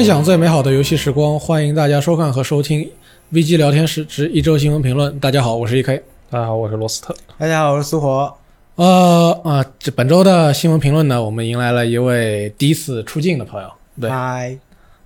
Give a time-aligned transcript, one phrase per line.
[0.00, 2.90] 分享最美好的游戏时光，欢迎大家收看和收听
[3.34, 5.20] VG 聊天室之一周新闻评论。
[5.20, 6.00] 大家好，我是 EK。
[6.30, 7.14] 大家好，我是罗斯特。
[7.36, 8.34] 大家好，我是苏活。
[8.76, 13.70] 呃啊，这本周的新闻评论呢，我们迎来了一位第一次出镜的朋友，
[14.00, 14.56] 对，嗨，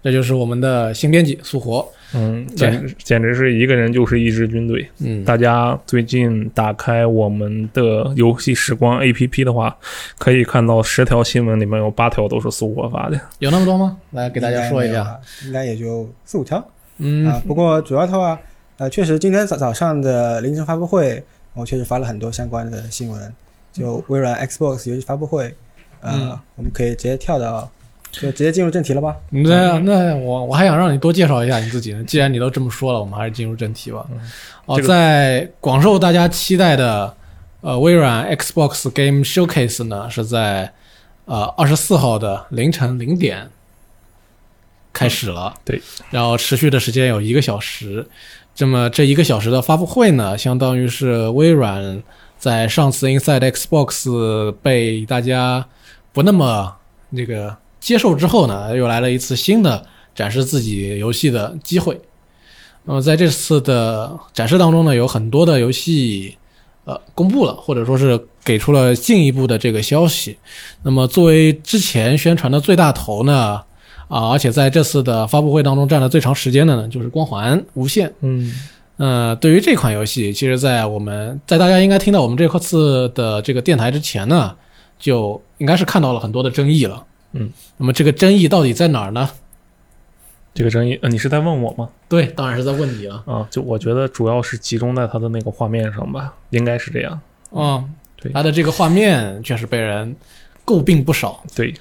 [0.01, 1.89] 这就是我们的新编辑苏活。
[2.15, 4.89] 嗯，简直简直是一个人就是一支军队。
[4.99, 9.77] 嗯，大家最近打开我们的游戏时光 APP 的话，
[10.19, 13.21] 可以看到十条新闻里面有八条都是苏活发的。
[13.41, 13.97] 有那么多吗？
[14.13, 15.21] 来给大家说一下。
[15.45, 16.65] 应该也就四五条。
[16.99, 18.39] 嗯啊，不过主要的话，
[18.79, 21.23] 呃，确实今天早早上的凌晨发布会，
[21.55, 23.33] 我确实发了很多相关的新闻。
[23.73, 25.53] 就微软 Xbox 游戏发布会，
[26.01, 27.69] 呃，嗯我们可以直接跳到，
[28.21, 29.17] 就直接进入正题了吧？
[29.31, 32.03] 那那我我还想让你多介绍一下你自己呢。
[32.05, 34.07] 既然你都这么说了，我们还是进入正题吧。
[34.67, 37.15] 哦，这个在广受大家期待的
[37.61, 40.73] 呃微软 Xbox Game Showcase 呢，是在
[41.25, 43.49] 呃二十四号的凌晨零点
[44.93, 45.55] 开始了。
[45.65, 48.07] 对，然后持续的时间有一个小时。
[48.55, 52.01] 这么这一个小时的发布会呢，相当于是微软
[52.39, 55.67] 在上次 Inside Xbox 被大家
[56.13, 56.77] 不那么
[57.11, 62.01] 那个接受之后呢，又来了一次新的展示自己游戏的机会。
[62.85, 66.35] 那么在这次的展示当中呢，有很多的游戏
[66.87, 70.39] 呃公布了，或者说是给出了进一步的这个消息。
[70.83, 73.61] 那么作为之前宣传的最大头呢，
[74.09, 78.09] 啊，而且在这次的发布会当中占了最长时间的呢，就是《光环无限》。
[78.23, 78.51] 嗯，
[78.97, 84.57] 呃，对于这款游戏，其实，在我们在大家应该听到我们这次的这个电台之前呢，
[84.99, 87.05] 就应该是看到了很多的争议了。
[87.35, 89.29] 嗯，那么这个争议到底在哪儿呢？
[90.55, 91.91] 这个争议，呃，你是在问我吗？
[92.09, 93.23] 对，当然是在问你了。
[93.27, 97.21] 啊，就我觉得主要是集中在它的那个画面上吧，应该是这样。
[97.51, 100.15] 嗯，对它的这个画面确实被人
[100.65, 101.43] 诟病不少。
[101.57, 101.75] 对，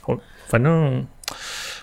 [0.00, 1.04] 好反正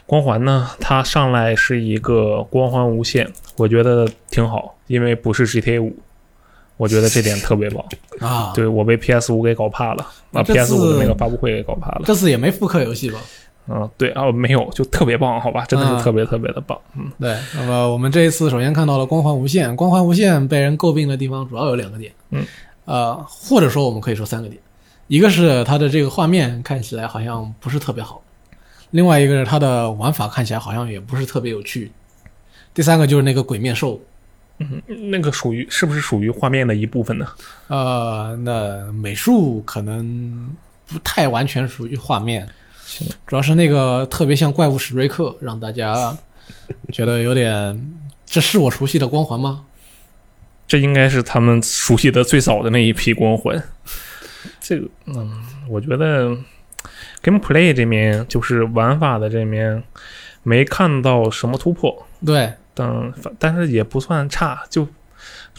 [0.07, 5.95] 光环呢，它上来是一个光环无限，我觉得挺好，因为不是 GTA 五，
[6.79, 7.83] 我觉得这点特别棒。
[8.21, 12.03] 啊，对我被 PS 五给搞怕了，把 PS 五的那个发布会给搞怕了。
[12.05, 13.19] 这次也没复刻游戏吧？
[13.67, 16.79] 嗯，对啊，没有，就特别棒，好吧，真的嗯是特别特别的棒。
[16.95, 22.43] 嗯，对，那么我们这一次首先看到了光环无限，光环无限被人诟病的地方主要有两个点，嗯，
[22.85, 24.59] 呃，或者说我们可以说三个点，
[25.07, 28.23] 一个是它的这个画面看起来好像不是特别好，
[28.89, 31.91] 另外一个是它的玩法看起来好像也不是特别有趣，
[32.73, 34.01] 第三个就是那个鬼面兽，
[34.87, 37.25] 那个属于是不是属于画面的一部分呢？
[37.67, 40.53] 呃，那美术可能
[40.85, 42.47] 不太完全属于画面，
[43.25, 46.17] 主要是那个特别像怪物史瑞克，让大家
[46.91, 49.65] 觉得有点，这是我熟悉的光环吗？
[50.67, 53.61] 这应该是他们熟悉的最早的那一批光环。
[54.59, 56.29] 这个，嗯，我觉得
[57.23, 59.81] gameplay 这面就是玩法的这面
[60.43, 64.87] 没看到什么突破，对，但但是也不算差，就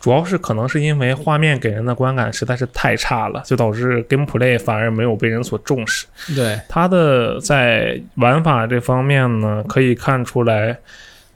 [0.01, 6.07] 主要是可能是因为画面给人的观感实在是太差了，就导致 gameplay 反而没有被人所重视。
[6.35, 10.79] 对，它的在玩法这方面呢，可以看出来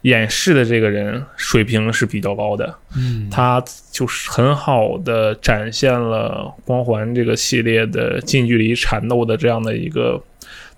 [0.03, 10.23] 演示的这个人水平是比较高的，嗯，他就是很好的展现了光环这个系列的近距离缠斗的这样的一个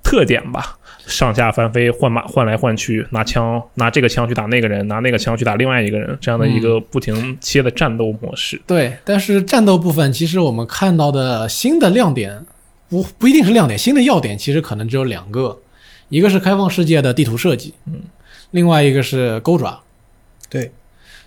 [0.03, 0.77] 特点吧。
[1.07, 8.61] 上下翻飞，换马换来换去，拿枪拿这个枪去打那个人，拿那个枪去打另外一个人，这样的一个不停切的战斗模式。
[8.67, 12.45] 对，但是战斗部分其实我们看到的新的亮点
[12.89, 15.57] 不不一定是亮点，新的要点其实可能只有两个，
[16.09, 18.01] 一个是开放世界的地图设计，嗯，
[18.51, 19.81] 另外一个是钩爪。
[20.51, 20.73] 对，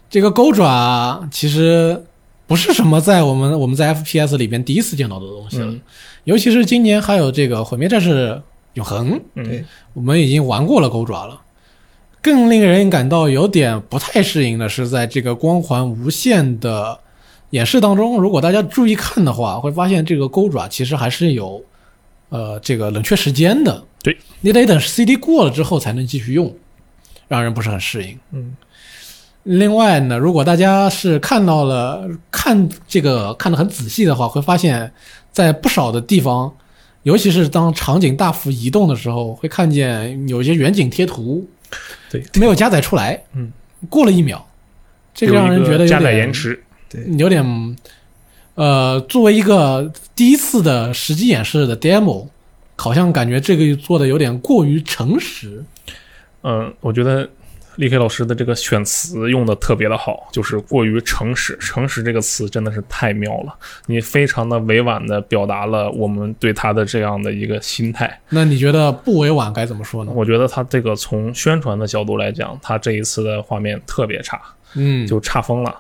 [0.10, 2.04] 这个钩爪其实
[2.48, 5.80] 不是什么在我们我们在 FPS 里边第一次见到的东西了，嗯。
[6.26, 8.40] 尤其是今年还有这个毁灭战士
[8.80, 11.42] 永恒，嗯对，我们已经玩过了钩爪了。
[12.22, 17.00] 更令人感到有点不太适应的是，在这个光环无限的
[17.52, 21.64] 演示当中，如果大家注意看的话，会发现这个钩爪其实还是有
[22.30, 23.84] 呃这个冷却时间的。
[24.04, 26.54] 对，你得等 CD 过了之后才能继续用，
[27.28, 28.20] 让人不是很适应。
[28.32, 28.56] 嗯，
[29.44, 34.92] 另外呢，如果大家是看到了看这个看得很仔细的话，会发现，
[35.32, 36.54] 在不少的地方，
[37.04, 41.48] 尤其是当场景大幅移动的时候，会看见有一些远景贴图
[42.10, 43.52] 对，没有加载出来，嗯，
[43.90, 44.44] 过了一秒，
[45.14, 46.62] 这个让人觉得有加载点延迟。
[46.90, 47.78] 对有点，
[48.56, 52.28] 呃，作为一个第一次的实际演示的 demo，
[52.76, 55.64] 好像感觉这个做的有点过于诚实。
[56.42, 57.30] 嗯，我觉得
[57.80, 61.58] 立 K 老师的这个选词用的特别的好，就是过于诚实。
[61.62, 63.56] 诚实这个词真的是太妙了，
[63.86, 68.20] 你非常的委婉的表达了我们对他的这样的一个心态。
[68.28, 70.12] 那你觉得不委婉该怎么说呢？
[70.14, 74.42] 我觉得他这个从宣传的角度来讲，他这一次的画面特别差，
[74.76, 75.74] 嗯，就差疯了。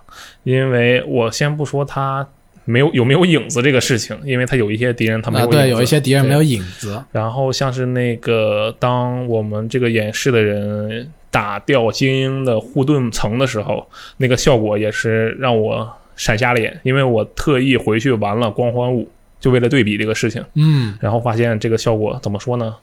[0.43, 2.25] 因为我先不说他
[2.63, 19.09] 没有有没有影子这个事情，因为他有一些敌人他没啊，有影子，对，有一些敌人没有影子，然后像是那个，当我们这个演示的人打掉精英的护盾层的时候，那个效果也是让我闪瞎了眼，因为我特意回去玩了光环五，
[19.39, 22.75] 就为了对比这个事情，嗯，然后发现这个效果怎么说呢，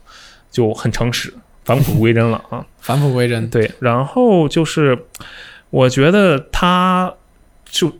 [0.49, 1.33] 就很诚实，
[1.65, 2.65] 返璞归真了啊。
[2.79, 4.97] 返璞归真，对，然后就是
[5.69, 7.13] 我觉得他
[7.65, 7.91] 就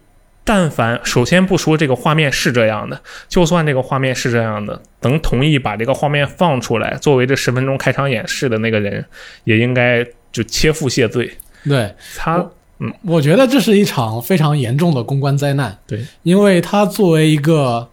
[0.44, 9.06] 但凡首先不说这个画面是这样的，就算这个画面是这样的，能同意把这个画面放出来，作为这十分钟开场演示的那个人，
[9.44, 11.36] 也应该就切腹谢罪。
[11.64, 12.38] 对，他
[12.80, 15.76] 嗯我觉得这是一场非常严重的公关灾难。
[15.88, 17.90] 对，因为它作为一个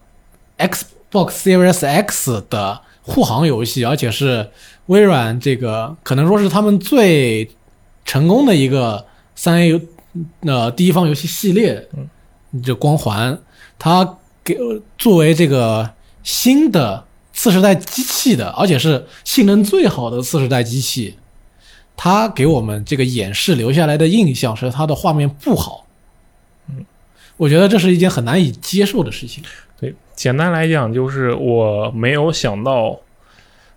[0.58, 4.50] Xbox Series X 的护航游戏，而且是
[4.87, 7.50] 微软这个可能说是他们最
[8.05, 9.81] 成功的一个三 A
[10.43, 13.38] 呃第一方游戏系列，嗯这光环，
[13.79, 14.56] 它给
[14.99, 15.90] 作为这个
[16.23, 21.17] 新的次世代机器的，而且是性能最好的次世代机器，
[21.96, 25.87] 他给我们这个演示留下来的印象是他的画面不好。
[26.69, 26.85] 嗯，
[27.37, 29.43] 我觉得这是一件很难以接受的事情。
[29.81, 33.00] 对，简单来讲就是我没有想到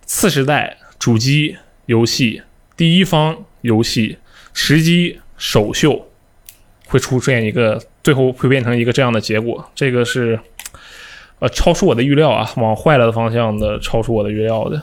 [0.04, 1.56] 次时代主机
[1.86, 2.42] 游戏
[2.76, 4.18] 第一方游戏
[4.52, 6.08] 实机首秀
[6.86, 10.38] 会出现一个最后会变成一个这样的结果，这个是
[11.38, 14.82] 呃超出我的预料啊，往坏了的方向的超出我的预料的。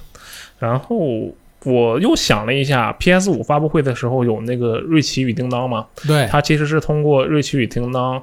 [0.59, 1.33] 然后
[1.65, 5.88] 我又想了一下，PS 五发布会的时候有那个瑞奇与叮当吗？
[6.07, 8.19] 对，它其实是通过《瑞奇与叮当》，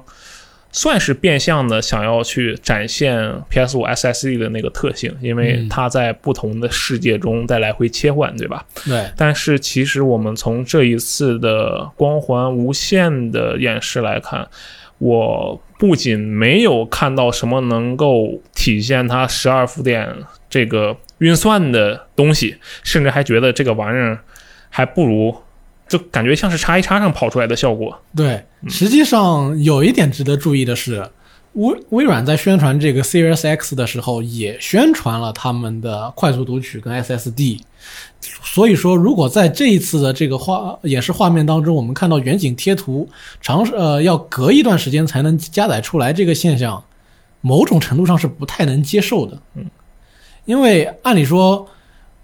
[0.71, 8.65] 算是变相的想要去展现 PS 五 SSD 的那个特性，因为嗯它在不同的世界中在来回切换，对吧？
[8.85, 14.47] 对，但是其实我们从这一次的光环无限的演示来看，
[14.99, 20.09] 我不仅没有看到什么能够体现它十二伏点
[20.49, 24.19] 这个运算的东西，甚至还觉得这个玩意儿
[24.69, 25.33] 还不如，
[25.87, 27.97] 就感觉像是叉一叉上跑出来的效果。
[28.15, 31.09] 对，实际上有一点值得注意的是，
[31.53, 37.61] 微微软在宣传这个 Series X 的时候，也宣传了他们的快速读取跟 SSD。
[38.43, 43.09] 所以说，如果在这一次的这个画演示画面当中，我们看到远景贴图
[43.41, 46.83] 长呃要隔一段时间才能加载出来这个现象，
[47.41, 49.37] 某种程度上是不太能接受的。
[49.55, 49.65] 嗯，
[50.45, 51.67] 因为按理说，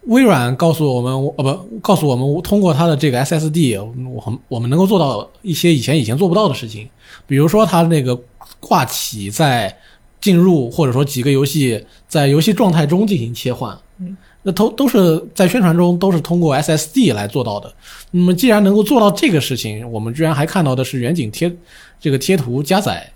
[0.03, 6.89] 微软告诉我们，呃不，告诉我们通过它的这个 SSD，我们我们能够做到一些以前以前做不到的事情，
[7.27, 8.19] 比如说它那个
[8.59, 9.75] 挂起在
[10.19, 14.15] 进入或者说几个游戏在游戏状态中进行切换，嗯。
[14.41, 17.71] 那都都是在宣传中都是通过 SSD 来做到的。
[18.11, 21.53] 那么既然能够做到这个事情，我们居然还看到的是远景贴
[21.99, 23.11] 这个贴图加载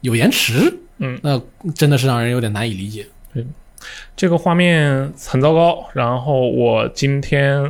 [0.00, 1.40] 有延迟，嗯，那
[1.76, 3.06] 真的是让人有点难以理解。
[4.16, 5.84] 这个画面很糟糕。
[5.92, 7.64] 然后我今天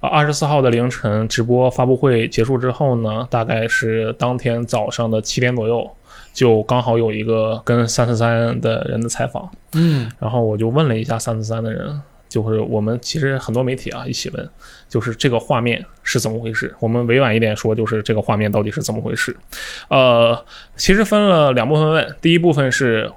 [0.00, 5.90] 啊二十四号的凌晨直播发布会结束之后呢，大概是当天早上的七点左右，
[6.32, 12.00] 就刚好有一个跟三四三的人的采访，嗯然后我就问了一下三四三的人。
[12.26, 14.50] 就是我们其实很多媒体啊一起问，
[14.88, 16.74] 就是这个画面是怎么回事？
[16.80, 19.36] 我们委婉一点说，就是这个画面到底是怎么回事？
[19.86, 20.44] 呃，
[20.74, 23.08] 其实分了两部分问，第一部分是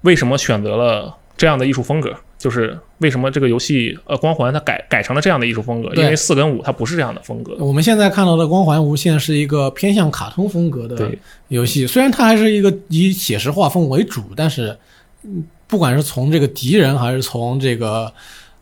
[0.00, 7.56] 为什么选择了这样的艺术风格，就是为什么这个游戏呃光环它改改成了这样的艺术风格，因为四跟五它不是这样的风格。
[7.58, 11.10] 我们现在看到的《光环无限》是一个偏向卡通风格的
[11.48, 14.76] 游戏，虽然它还是一个以写实画风为主，但是
[15.22, 18.12] 嗯不管是从这个敌人还是从这个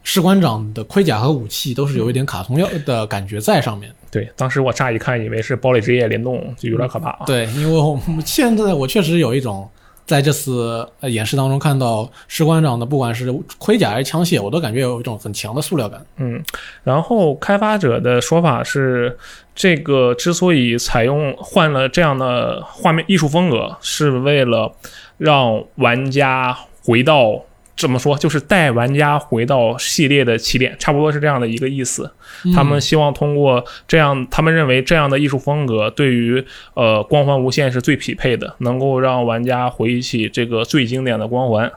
[0.03, 3.93] 士官长的盔甲和武器，都是有一点卡通要的感觉在上面。
[4.11, 7.25] 对，当时我乍一看以为是堡垒之夜联动，就有点可怕啊。
[7.27, 9.69] 对，因为我现在我确实有一种
[10.07, 16.05] 在这次演示当中看到士官长的，不管是盔甲还是枪械，我都感觉有一种很强的塑料感。
[16.17, 16.43] 嗯，
[16.83, 19.17] 然后开发者的说法是，
[19.55, 24.71] 这个之所以采用换了这样的画面艺术风格，是为了
[25.19, 27.41] 让玩家回到
[27.77, 32.11] 怎么说，就是带玩家回到系列的起点，差不多是这样的一个意思。
[32.55, 41.71] 他们希望通过这样，他们认为这样的艺术风格对于呃光环无限是最匹配的，能够让玩家回忆起这个最经典的光环。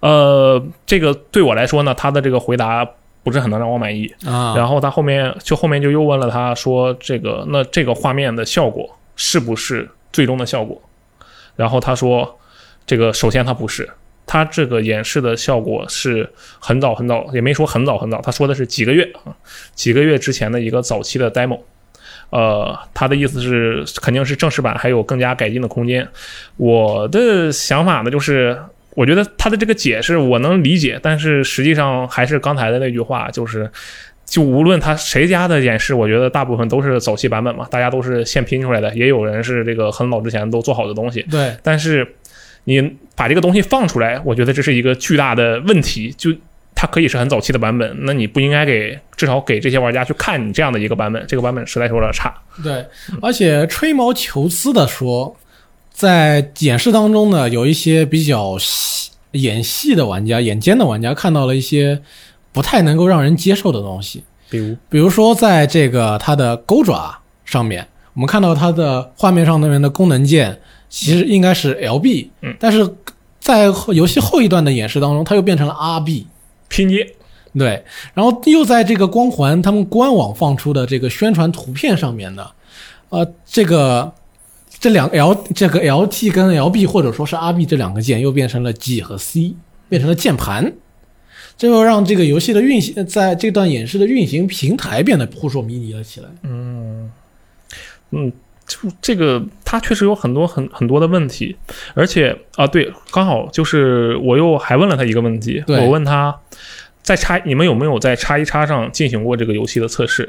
[0.00, 2.88] 呃，这个对我来说呢，他的这个回答
[3.22, 4.06] 不是很能让我满意。
[4.24, 10.80] 啊，然后他后面就后面就又问了他说这个那这个画面的效果是不是最终的效果？
[11.56, 12.38] 然后他说
[12.86, 13.88] 这个首先它不是，
[14.26, 16.28] 他这个演示的效果是
[16.58, 19.32] 很早很早，也没说很早很早，他说的是几个月啊，
[19.74, 21.60] 几个月之前的一个早期的 demo。
[22.30, 26.06] 呃，他的意思是肯定是正式版还有更加改进的空间。
[26.56, 28.58] 我的想法呢，就是
[28.96, 33.70] 我觉得他的这个解释我能理解，但是实际上还是刚才的那句话，就是
[34.24, 41.22] 就无论他谁家的演示，我觉得大部分都是早期版本嘛，大家都是现拼出来的，也有人是这个很早之前都做好的东西。
[41.30, 42.16] 对，但是
[42.68, 46.14] 你把这个东西放出来，我觉得这是一个巨大的问题。
[46.18, 46.30] 就
[46.74, 52.34] 它可以是很早期的版本，那你不应该给至少给这些玩家去看你这样的一个版本，这个版本实在是有点差。
[52.62, 52.84] 对，
[53.22, 55.34] 而且吹毛求疵的说，
[55.90, 62.02] 在演示当中呢，有一些比较细演戏的玩家、眼尖的玩家看到了一些
[62.52, 72.88] 不太能够让人接受的东西，比如，比如说在这个它的钩爪上面，我们看到它的画面上那边的功能键其实应该是 LB，嗯，但是
[73.40, 76.24] 在后游戏后一段的演示当中，它又变成了 RB。
[76.68, 77.14] 拼接，
[77.56, 82.44] 对，然后又在这个光环他们官网放出的这个宣传图片上面呢，
[83.08, 84.12] 呃，这个
[84.80, 89.54] 这两 L 这个 LT 跟 LB 或者说是 RB 这两个键又变成了 G 和 C，
[89.88, 90.72] 变成了键盘，
[91.56, 96.28] 这又让这个游戏的运行在这段演示的运行平台变得扑朔迷离了起来。
[96.42, 97.12] 嗯。
[98.10, 98.32] 嗯，
[98.66, 101.56] 就这个它确实有很多很很多的问题，
[101.94, 106.34] 而且啊，对，刚好就是我又还问了他一个问题，我问他
[107.02, 110.28] 在叉你们有没有在叉一叉上进行过这个游戏的测试？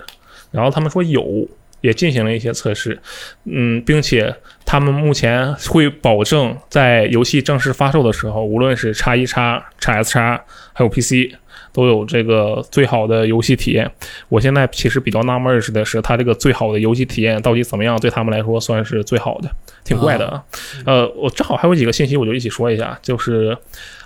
[0.52, 1.48] 然后他们说有，
[1.82, 3.00] 也进行了一些测试，
[3.46, 4.34] 嗯，并且
[4.66, 10.40] 他们目前会保证在游戏正式发售的时候，无论是叉一叉、叉 S 叉
[10.74, 11.36] 还有 PC。
[11.78, 13.88] 都有这个最好的游戏体验。
[14.30, 17.96] 我现在其实比较纳闷儿的是，它这个最好的游戏体验到底怎么样？
[18.00, 19.50] 对他们来说算是最好的，
[19.84, 20.44] 挺怪的啊。
[20.88, 23.56] 呃，我正好还有几个信息，我就一起说一下，就是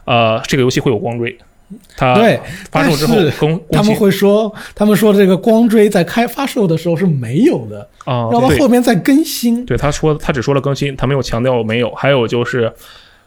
[0.03, 1.33] 呃，这个游戏会有光追，
[1.95, 2.37] 它对，
[2.69, 3.15] 发售之后
[3.71, 9.65] 他们会说，他们说这个光追在开发售的时候是没有的，啊，要到对后面再更新。
[9.65, 11.89] 对，他说他只说了更新，他没有强调没有。
[11.91, 12.69] 还有就是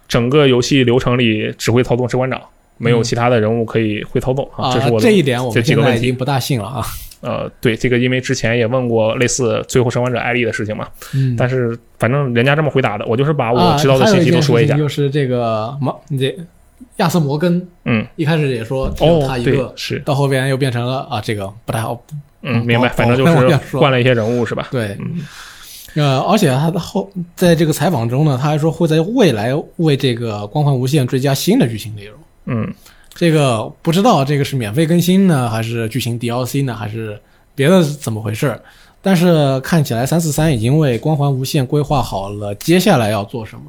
[0.06, 2.38] 整个游戏流程里只会操纵士官长，
[2.78, 4.72] 没有嗯其他的人物可以会操纵啊。
[4.72, 6.84] 这是我的这一点我这们现几个问题在已经不大信了啊。
[7.20, 15.04] 呃，对这个，因为之前也问过类似《最后生还者艾丽》的事情嘛，嗯，但是反正人家这么回答的，我就是把我啊知道的信息都说一下还有件事情。
[15.06, 16.36] 就是这个毛，这
[16.96, 21.98] 亚瑟摩根嗯，一开始也说只有哦他，一对个，，是，到后边又变成了啊，这个不太好。
[22.42, 23.32] 嗯，嗯明白，反正就是
[23.78, 24.68] 换了一些人物是吧？
[24.70, 25.24] 对，嗯
[25.94, 32.18] 呃，而且他的后在这个采访中呢，他还说会在未来为这个《光环无限》追加新的剧情内容。
[32.46, 32.72] 嗯，
[33.14, 37.18] 这个不知道这个是免费更新呢，还是剧情 DLC 呢，还是
[37.54, 38.60] 别的怎么回事儿？
[39.00, 43.62] 但是看起来三四三已经为《光环无限》规划好了接下来要做什么。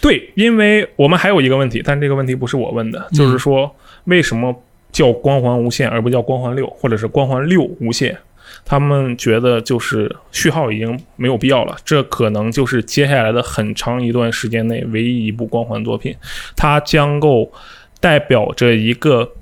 [0.00, 3.70] 对，因为我们还有一个问题，但这个问题不是我问的，嗯就是说
[4.04, 4.54] 为什么
[4.90, 8.16] 叫光环无限而不叫光环六，或者是光环六无限？
[8.64, 16.14] 他们觉得就是序号已经没有必要了，这可能就是接下来的很长一段时间内唯一一部光环作品，
[16.56, 17.50] 它将够
[18.04, 19.32] 代表着一个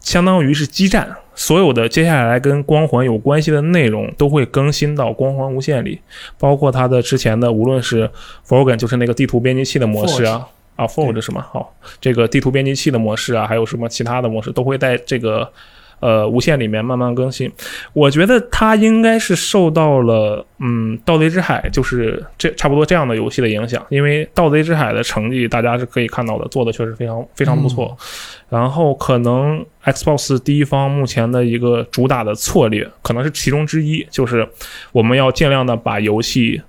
[0.00, 5.98] 相当于是基站，所有的接下来跟光环有关系的内容都会更新到光环无限里，
[6.38, 8.10] 包括它的之前的无论是
[8.46, 10.46] Forgan 就是那个地图编辑器的模式啊。
[10.76, 11.46] 啊，Forge 是吗？
[11.50, 15.50] 好，这个地图编辑器的模式啊，还有什么其他的模式，都会在这个
[16.04, 17.50] 呃无限里面慢慢更新。
[17.94, 27.96] 我觉得它应该是受到了嗯《盗贼之海》就是这差不多这样的游戏的影响，因为《盗贼之海》的成绩大家是可以看到的，做的确实非常非常不错。
[28.50, 34.46] 然后可能 Xbox 第一方目前的一个主打的策略，可能是其中之一，就是
[34.92, 36.60] 我们要尽量的把游戏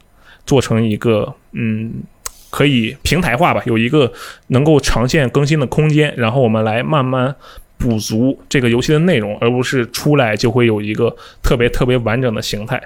[0.45, 1.91] 做成一个嗯。
[2.51, 4.09] 可以平台化吧，有一个
[4.47, 7.35] 能够长线更新的空间，然后我们来慢慢
[7.77, 12.81] 补足这个游戏的内容，而不是出来就会有一个特别特别完整的形态。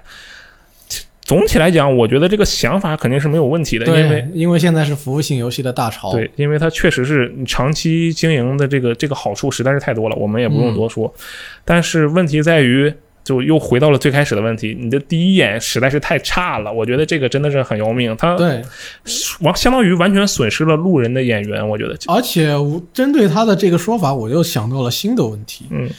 [1.21, 6.11] 总体来讲，我觉得这个想法肯定是没有问题的，因为，因为现在是服务性游戏的大潮。
[6.11, 11.13] 对，因为它确实是长期经营的这个这个好处实在是太多了，我们也不用多说。
[11.63, 12.91] 但是问题在于，
[13.23, 18.61] 就又回到了最开始的问题，你的第一眼实在是太差了，我觉得这个真的是很要命，他对，
[19.41, 21.95] 完相当于完全损失了路人的演员，我觉得。
[22.07, 25.65] 而且我针对他的这个说法，我又想到了新的问题。
[25.69, 25.89] 嗯，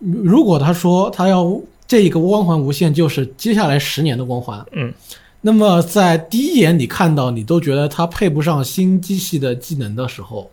[0.00, 4.92] 如果他说他要这一个光环无限就是接下来十年的光环，嗯，
[5.42, 10.50] 那么在第一眼你看到你都觉得他配不上新机器的技能的时候，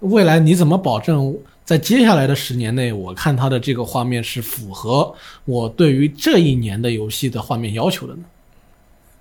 [0.00, 8.22] 未来你怎么保证在接下来的十年内，我看它的这个画面是符合我对于这一年的游戏的画面要求的呢？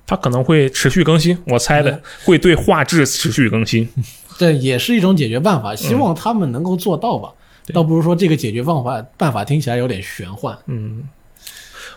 [0.06, 3.88] 它可能会持续更新，我猜的会对画质持续更新。
[4.38, 7.32] 这也是一种解决办法，希望他们能够做到吧。
[7.66, 10.58] 对倒不如说这个解决方法办法听起来有点玄幻。
[10.66, 11.08] 嗯，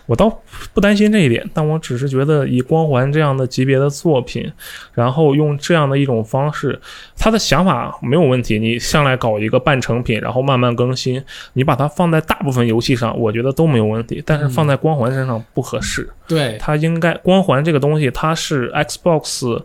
[0.07, 0.41] 我倒
[0.73, 4.51] 不担心这一点，但我只是觉得以光环这样的级别的作品，
[4.93, 6.79] 然后用这样的一种方式，
[7.17, 8.57] 他的想法没有问题。
[8.57, 11.21] 你上来搞一个半成品，然后慢慢更新，
[11.53, 14.23] 你把它放在大部分游戏上，我觉得都没有问题。
[14.25, 16.09] 但是放在光环身上不合适。
[16.27, 19.61] 对，它应该光环这个东西，它是 Xbox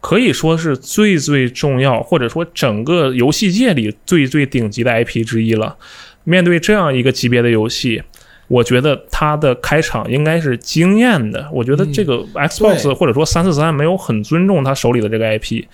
[0.00, 5.76] 可以说是最最重要，或者说整个游戏界里最最顶级的 IP 之一了。
[6.24, 8.00] 面对这样一个级别的游戏，
[8.48, 11.48] 我觉得它的开场应该是惊艳的。
[11.52, 15.64] 我觉得这个 Xbox 或者说三四三没有很尊重他手里的这个 IP，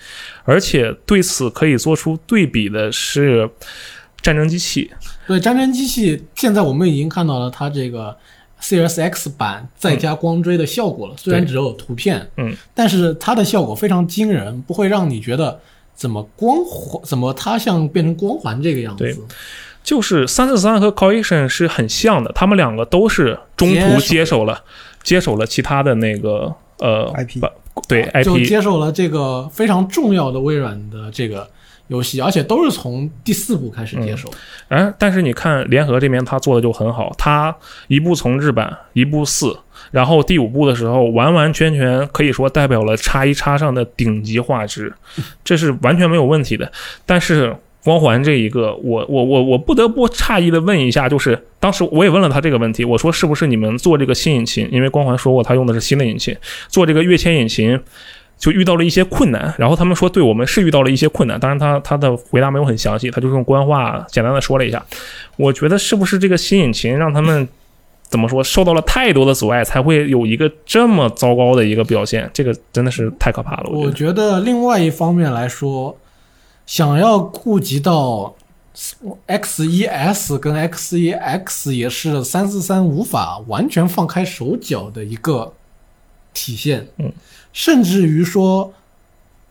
[0.43, 3.49] 而且对此可以做出对比的是
[4.21, 4.89] 战争机器。
[5.27, 8.15] 对，战争机器现在我们已经看到了它这个
[8.61, 15.59] Series X 版再加光追的效果了，虽然只有图片，嗯，但是它的效果非常惊人，不会让你觉得
[15.93, 19.21] 怎么光环，怎么它像变成光环这个样对子。
[19.89, 24.63] 就是三四三和 Coalition 是很像的，他们两个都是中途接接手了
[25.01, 27.49] 接手了其他的那个呃 IP 把
[27.87, 31.49] 对 IP，接手了这个非常重要的微软的这个
[31.87, 34.31] 游戏，而且都是从第四部开始接手。
[34.67, 37.55] 哎，但是你看联合这边他做的就很好，他
[37.87, 39.57] 一部重置版，一部四，
[39.89, 44.93] 然后第五部的时候完完全全可以说代表了叉一叉上的顶级画质，
[45.43, 46.71] 这是完全没有问题的。
[47.07, 47.55] 但是
[47.89, 54.69] 光环这一个，我我我我不得不诧异的问一下，就是当时我也问了他这个问题，我说是不是你们做这个新引擎？
[54.71, 56.35] 因为光环说过他用的是新的引擎，
[56.67, 57.79] 做这个跃迁引擎。
[58.37, 64.81] 就遇到了一些困难，然后他们说对我们是遇到了一些困难，当然他他的回答没有很详细，他就用官话简单的说了一下。
[65.35, 67.45] 我觉得是不是这个新引擎让他们
[68.07, 72.31] 怎么说受到了太多的阻碍，才会有一个这么糟糕的一个表现？
[72.33, 74.09] 这个真的是太可怕了，我觉得。
[74.09, 75.97] 觉得另外一方面来说，
[76.69, 78.35] 想要顾及到
[79.25, 85.51] X 一 S 跟 X 一 X 也是三四三无法完全放开手脚的一个
[86.31, 87.11] 体现，嗯，
[87.51, 88.71] 甚至于说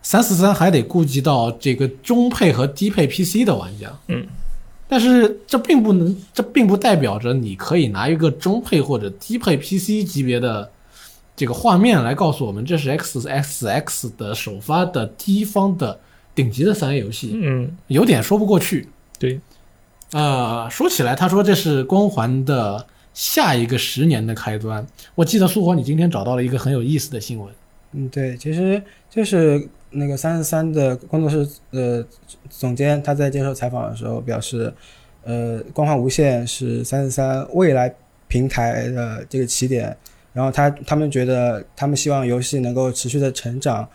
[0.01, 4.25] 三四三还得顾及到这个中配和低配 PC 的玩家，嗯。
[4.87, 10.71] 但是这并不能，这并不代表着你可以拿一个中配或者低配 PC 级别的
[11.35, 15.99] 这个画面来告诉我们，这是 X X X 的首发的第一方的
[16.39, 18.89] 顶级的三 A 游戏，嗯，有点说不过去。
[19.19, 19.41] 对，
[20.13, 24.87] 呃，说起来，他说这是光环的下一个十年的开端。
[25.17, 27.53] 我记得苏活，你今天找到了一个很有意思的新闻。
[27.91, 32.07] 嗯，对，其实就是那个三十三的工作室呃
[32.49, 34.73] 总监，他在接受采访的时候表示，
[35.25, 37.93] 呃，光环无限是三十三未来
[38.29, 39.97] 平台的这个起点，
[40.33, 43.89] 然后他他们觉得他们希望游戏能够持续的成长，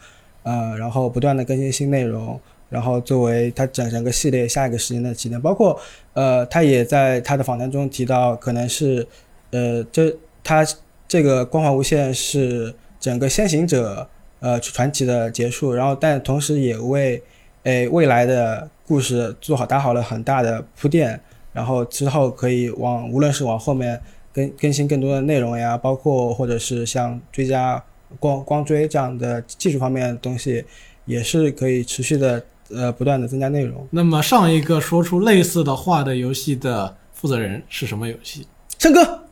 [0.44, 5.80] 呃，然后不断的更新新内容，然后作为它整整个系列下一个时间的起点，包括
[6.14, 9.08] 呃，他也在他的访谈中提到，可能是
[9.52, 10.66] 呃，这他
[11.08, 14.08] 这个光环无限是整个先行者
[14.40, 17.22] 呃传奇的结束，然后但同时也为
[17.64, 21.20] 诶未来的故事做好打好了很大的铺垫，
[21.54, 24.02] 然后之后可以往无论是往后面
[24.34, 27.82] 更更新更多的内容呀，包括或者是像追加
[28.20, 30.64] 光光追这样的技术方面的东西，
[31.06, 33.88] 也是可以持续的呃不断的增加内容。
[33.92, 38.46] 那么上一个说出类似的话的游戏的负责人是什么游戏？
[38.80, 39.24] 胜哥，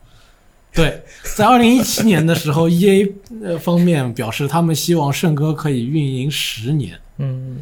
[0.72, 1.02] 对，
[1.36, 6.98] 在二零一七年的时候，E A 呃方面表示他们希望圣哥可以运营十年。
[7.18, 7.58] 嗯，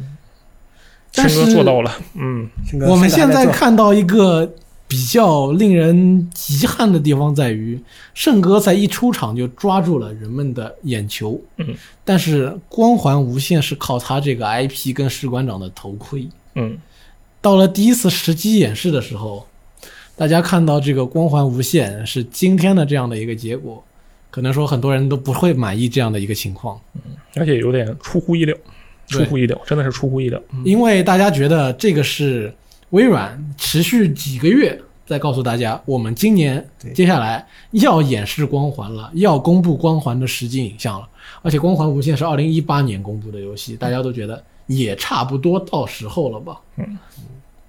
[1.13, 2.49] 但是做到了，嗯，
[2.87, 4.49] 我们现在看到一个
[4.91, 7.79] 比较令人遗憾的地方在于，
[8.13, 11.39] 圣歌在一出场就抓住了人们的眼球。
[11.55, 11.73] 嗯，
[12.03, 16.27] 但是光环无限是靠他这个 IP 跟士官长的头盔。
[16.55, 16.77] 嗯，
[17.39, 19.47] 到了第一次实机演示的时候，
[20.17, 23.81] 大家看到这个光环无限是今天的这样的一个结果，
[24.29, 27.01] 可能说很多人都不会满意这样的一个情况，嗯
[27.37, 28.53] 而且有点出乎意料，
[29.07, 30.37] 出乎意料，真的是出乎意料。
[30.51, 32.53] 嗯因为大家觉得这个是
[32.91, 41.07] 微软持续几个月在告诉大家，我们今年接下来要演示光环了，要公布光环的实际影像了，
[41.41, 46.61] 而且光环无限是二零一八年公布的游戏，大家都觉得也差不多到时候了吧？
[46.77, 46.97] 嗯，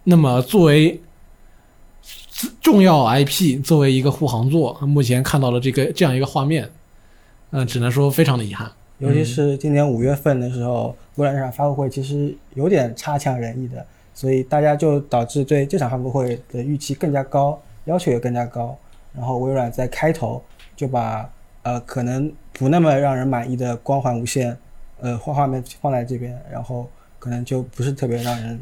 [0.04, 1.00] 那么作为
[2.60, 6.68] 重要 IP，作为一个护航座，目前看到了这个这样一个画面，
[7.50, 8.70] 嗯、只能说非常的遗憾。
[8.98, 18.76] 尤其是今年五月份的时候，微软这场发布会其实有点差强人意的，所以大家就导致对这场发布会的预期更加高，要求也更加高。
[19.14, 20.42] 然后微软在开头
[20.74, 21.28] 就把
[21.62, 24.56] 呃可能不那么让人满意的光环无限
[25.00, 28.58] 呃画画面放在这边，然后可能就不是特别让人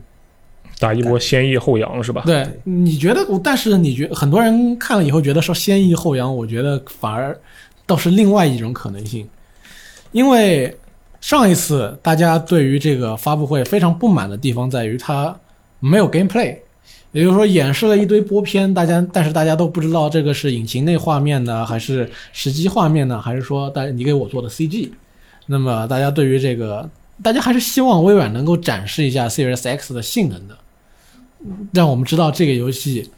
[0.78, 2.22] 打一波先抑后扬是吧？
[2.26, 3.24] 对，你觉得？
[3.44, 7.38] 但是你觉很多人看了以后觉得说先抑后扬，我觉得反而
[7.86, 9.28] 倒是另外一种可能性，
[10.12, 10.76] 因为
[11.20, 15.35] 上一次大家对于这个发布会非常不满的地方在于它
[15.78, 16.56] 没有 gameplay，
[17.12, 24.90] 也就是说演示了一堆播片，大家但是大家都不知道这个是引擎内画面呢，还是实际画面呢，还是说大你给我做的 CG？
[25.46, 26.88] 那么大家对于这个，
[27.22, 30.56] 大家还是希望微软能够展示一下 Series X 的性能的。
[31.72, 33.11] 让我们知道这个游戏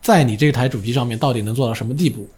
[0.00, 2.28] 在你这台主机上面到底能做到什么地步。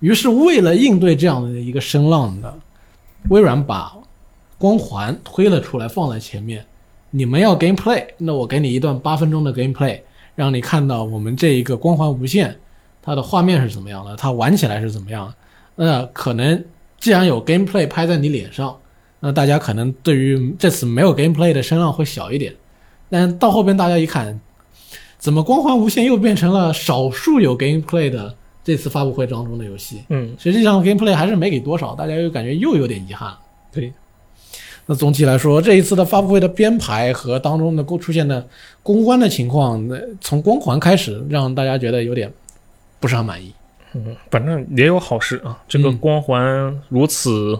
[0.00, 2.54] 于是，为了应对这样的一个声浪的，
[3.30, 3.92] 微软把
[4.64, 6.64] 光环推了出来，放在前面。
[7.10, 10.00] 你们要 gameplay，那我给你一段八分钟的 gameplay，
[10.34, 12.56] 让你看到我们这一个光环无限
[13.02, 15.30] 它的画面是怎么样的，它玩起来是怎么样。
[15.76, 16.64] 那可能
[16.98, 18.74] 既然有 gameplay 拍在你脸上，
[19.20, 22.54] 那大家可能对于这次没有 gameplay 的声浪会小一点。
[23.10, 24.40] 但到后边大家一看，
[25.18, 30.04] 怎么光环无限又变成了少数有 gameplay 的这次发布会当中的游戏？
[30.08, 33.30] 嗯，实际上 gameplay 还是没给多少，大家又感觉又有点遗憾。
[33.70, 33.92] 对。
[34.86, 38.46] 那总体来说，这一次的发布会的编排和当中的出现的
[38.82, 42.30] 公关的情况，那从光环开始让大家觉得有点
[43.00, 43.52] 不是很满意。
[43.94, 45.56] 嗯，反正也有好事啊。
[45.68, 47.58] 这个嗯光环如此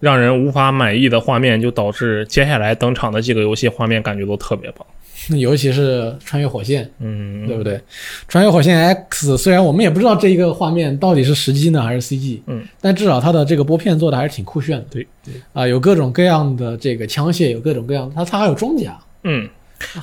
[0.00, 4.86] 让人无法满意的画面，就导致接下来登场的几个游戏画面感觉都特别棒。
[5.38, 7.80] 尤其是穿越火线，嗯，对不对？
[8.28, 14.84] 穿越火线 X 虽然我们也不知道这一个画面到底是实机呢还是 CG，嗯，但至少它的这个拨片做的还是挺酷炫的。
[14.90, 19.48] 对对啊、有各种各样的这个枪械，有各种各样，它它还有装甲，嗯，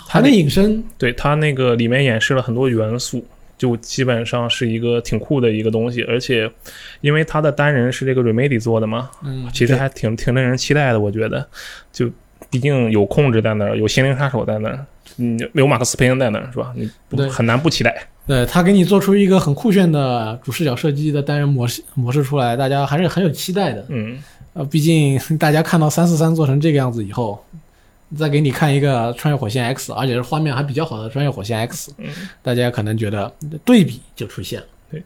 [0.07, 0.83] 还能隐身。
[0.97, 3.25] 对它那个里面演示了很多元素，
[3.57, 6.03] 就基本上是一个挺酷的一个东西。
[6.03, 6.49] 而且，
[6.99, 10.99] 因为它的单人是这个 Remedy 做的嘛，嗯，其实还挺挺令人期待的。
[10.99, 11.47] 我觉得，
[11.93, 12.09] 就
[12.49, 14.85] 毕竟有控制在那儿，有心灵杀手在那儿，
[15.17, 16.73] 嗯，有马克思佩恩在那儿，是吧？
[16.75, 18.07] 你不对很难不期待。
[18.25, 23.85] 对他给你做出一个很酷炫的主视角射击的单人模式模式出来，大家还是很有期待的。
[23.89, 24.17] 嗯，
[24.53, 27.43] 呃，毕竟大家看到三四三做成这个样子以后，
[28.17, 32.07] 再给你看一个穿越火线 X，而且是画面还比较好的穿越火线 X，嗯
[32.41, 33.29] 大家可能觉得
[33.65, 34.67] 对比就出现了。
[34.89, 35.03] 对，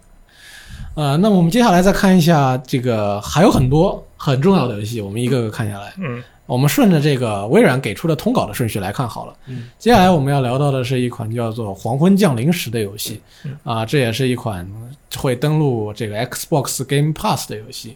[0.94, 5.94] 呃，那么我们接下来再看一下这个还有很多很重要的游戏，我们一个个看下来。
[5.98, 9.36] 嗯，我们顺着这个微软给出的通稿的顺序来看好了。
[9.46, 13.22] 嗯，接下来我们要聊到的是一款叫做《黄昏降临时》的游戏，
[13.64, 14.68] 啊，这也是一款
[15.16, 17.96] 会登录这个 Xbox Game Pass 的游戏，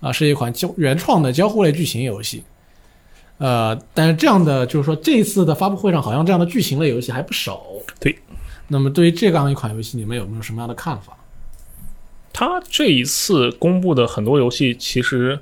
[0.00, 2.42] 啊，是一款交原创的交互类剧情游戏。
[3.38, 7.62] 呃，但是这样的就是说，这一次的发布会上好像这样的剧情类游戏还不少。
[7.98, 8.16] 对。
[8.66, 11.14] 那么对于这样一款游戏，你们有没有什么样的看法？
[12.34, 15.38] 他这一次公布的很多游戏，其实，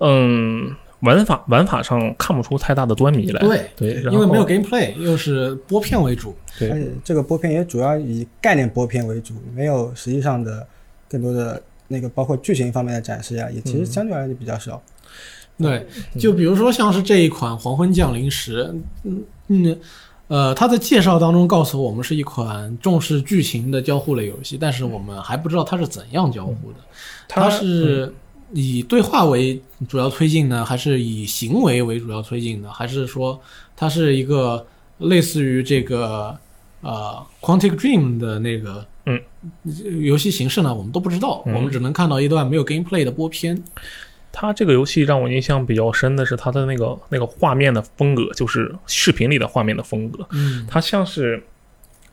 [0.00, 3.40] 嗯，玩法玩法上看不出太大的端倪来。
[3.40, 6.34] 对对，因为没有 gameplay，又是播片为主。
[6.58, 10.66] 对而且这个播片也主要以概念播片为主，没有实际上的
[11.08, 14.82] 更多的那个包括剧情方面的展示呀，也其实相对而言比较少。
[15.56, 15.86] 对，
[16.18, 18.64] 就比如说像是这一款《黄昏降临时》，
[19.04, 19.78] 嗯嗯，
[20.28, 26.78] 呃，它的介绍当中告诉我们是一款重视剧情的交互类游戏，但是我们还不知道它是怎样交互的。
[27.28, 28.12] 它是
[28.52, 32.70] 以对话为主要推进呢，还是以行为为主要推进呢？
[32.72, 33.38] 还是说
[33.76, 34.66] 它是一个
[34.98, 36.34] 类似于这个
[36.80, 39.20] 呃 Quantic Dream 的那个嗯
[40.00, 40.74] 游戏形式呢？
[40.74, 43.62] 我们都不知道，嗯我们只能看到一段没有 gameplay 的播片。
[44.34, 51.42] 它这个游戏让我印象比较深的是它的那个那个画面的风格，就是视频里的画面的风格，嗯，它像是。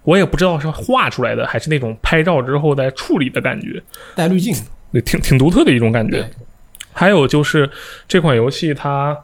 [0.04, 3.80] 我也不知道是画出来的，还是那种拍照之后再处理的感觉，
[4.16, 4.52] 带滤镜。
[4.92, 6.28] 对，挺挺独特的一种感觉。
[6.92, 7.70] 还有就是
[8.08, 9.16] 这款游戏它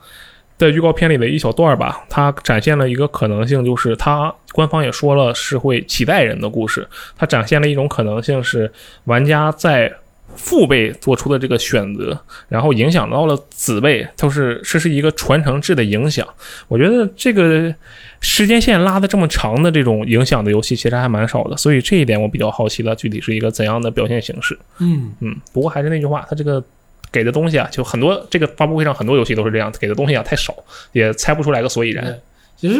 [0.55, 8.71] 在预告片里的一小段儿吧，它展现了一个可能性，就是它官方也说了是会几代人的故事，它展现了一种可能性是
[9.05, 9.91] 玩家在
[10.37, 16.25] 父辈做出的这个选择，然后影响到了子辈，就是这是一个传承制的影响。
[16.67, 17.73] 我觉得这个
[18.21, 24.57] 时间线拉的这么长的这种影响的游戏其实还蛮少的，所以这一点我比较好奇了，具体是一个怎样的表现形式。
[24.79, 26.63] 嗯，嗯，不过还是那句话，它这个
[27.11, 30.55] 给的东西啊，就很多，这个发布会上很多游戏都是这样，给的东西啊太少，
[30.91, 32.05] 也猜不出来个所以然。
[32.05, 32.15] 对，
[32.57, 32.79] 其实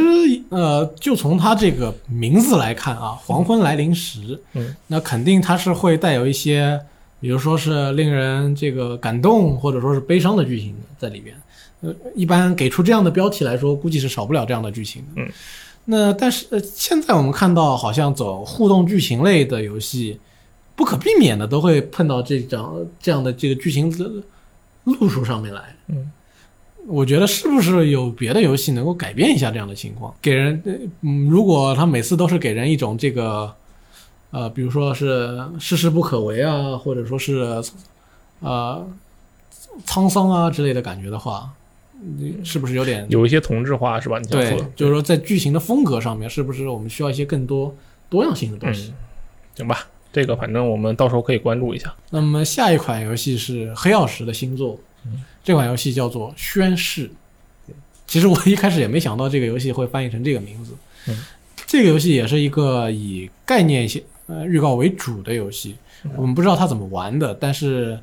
[0.50, 6.80] 呃，就从它这个名字来看啊，“黄昏来临时”，嗯，那肯定它是会带有一些，
[7.19, 11.36] 比如说是令人这个感动或者说是悲伤的剧情在里边。
[11.82, 15.21] 呃，一般给出这样的标题来说，估计是少不了这样的剧情的。
[15.21, 15.30] 嗯，
[15.86, 20.19] 那但是、呃、现在我们看到，好像走互动剧情类的游戏，
[20.75, 24.12] 不可避免的都会碰到这种这样的这个剧情的
[24.86, 25.62] 路数上面来。
[25.89, 26.12] 嗯，
[26.88, 30.12] 我觉得是不是有别的游戏能够改变一下这样的情况？
[30.19, 33.53] 给人，呃嗯，如果他每次都是给人一种这个，
[34.38, 37.60] 呃，比如说是世事不可为啊，或者说是
[38.39, 38.88] 呃
[39.84, 41.50] 沧桑啊之类的感觉的话，
[42.19, 44.19] 你是不是有点有一些同质化是吧？
[44.19, 47.76] 你想对说，就是说在剧情的风格上面，是不是我们需要一些更多
[48.12, 48.89] 多样性的东西？
[48.89, 48.93] 嗯，
[49.56, 51.91] 行吧，这个反正我们到时候可以关注一下。
[52.12, 54.80] 那么下一款游戏是黑曜石的新作，
[55.43, 57.08] 这款游戏叫做《宣誓》。
[58.06, 60.73] 其实我一开始也没想到这个游戏会翻译成这个名字。
[61.08, 61.17] 嗯
[61.65, 65.76] 这个游戏也是一个以概念性呃预告为主的游戏，
[66.16, 68.00] 我们不知道它怎么玩的，但是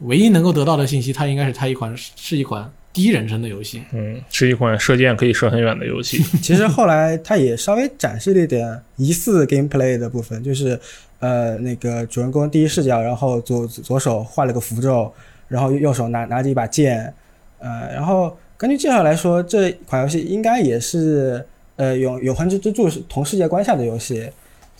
[0.00, 3.82] 唯一能够得到的信息，它应该是它一款是一款第一人称的游戏。
[3.92, 6.22] 嗯，是一款射箭可以射很远的游戏。
[6.42, 10.78] 其实后来它也稍微展示了一点疑似 gameplay 的部分，就是
[11.20, 15.10] 呃那个主人公第一视角，然后左左手画了个符咒，
[15.48, 17.12] 然后右手拿拿着一把剑，
[17.60, 21.42] 呃，然后根据介绍来说，这款游戏应该也是
[21.76, 24.28] 呃永永恒之之柱是同世界观下的游戏，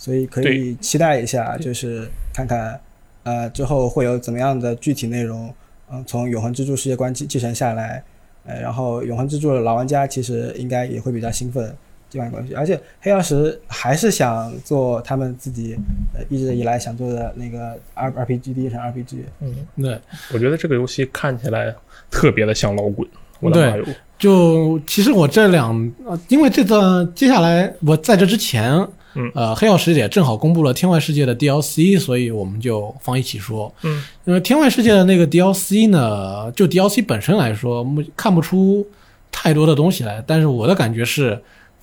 [0.03, 2.77] 所以可以期待一下，就是看看
[3.23, 5.49] 呃之后会有怎么样的具体内容，
[5.89, 8.03] 嗯、从永恒之柱世界观继继承下来。
[8.45, 11.73] 呃，然后永恒之柱的老玩家其实应该也会比较兴奋
[12.09, 15.77] 这款游戏，而且黑曜石还是想做他们自己
[16.13, 19.19] 呃一直以来想做的那个 R RPG 第一人 RPG。
[19.39, 19.97] 嗯，对，
[20.33, 21.73] 我觉得这个游戏看起来
[22.11, 23.07] 特别的像老滚。
[23.39, 23.85] 我的对妈哟！
[24.19, 28.85] 就其实我这两，呃，因为这个接下来我在这之前，
[29.15, 33.73] 嗯呃，黑曜石也正好公布了天外世界的 DLC，所以我们就放一起说。
[33.83, 38.85] 嗯，因为天外世界的那个 DLC 呢，就 DLC 本身来说，目看不出
[39.31, 41.41] 太多的东西来，但是我的感觉是，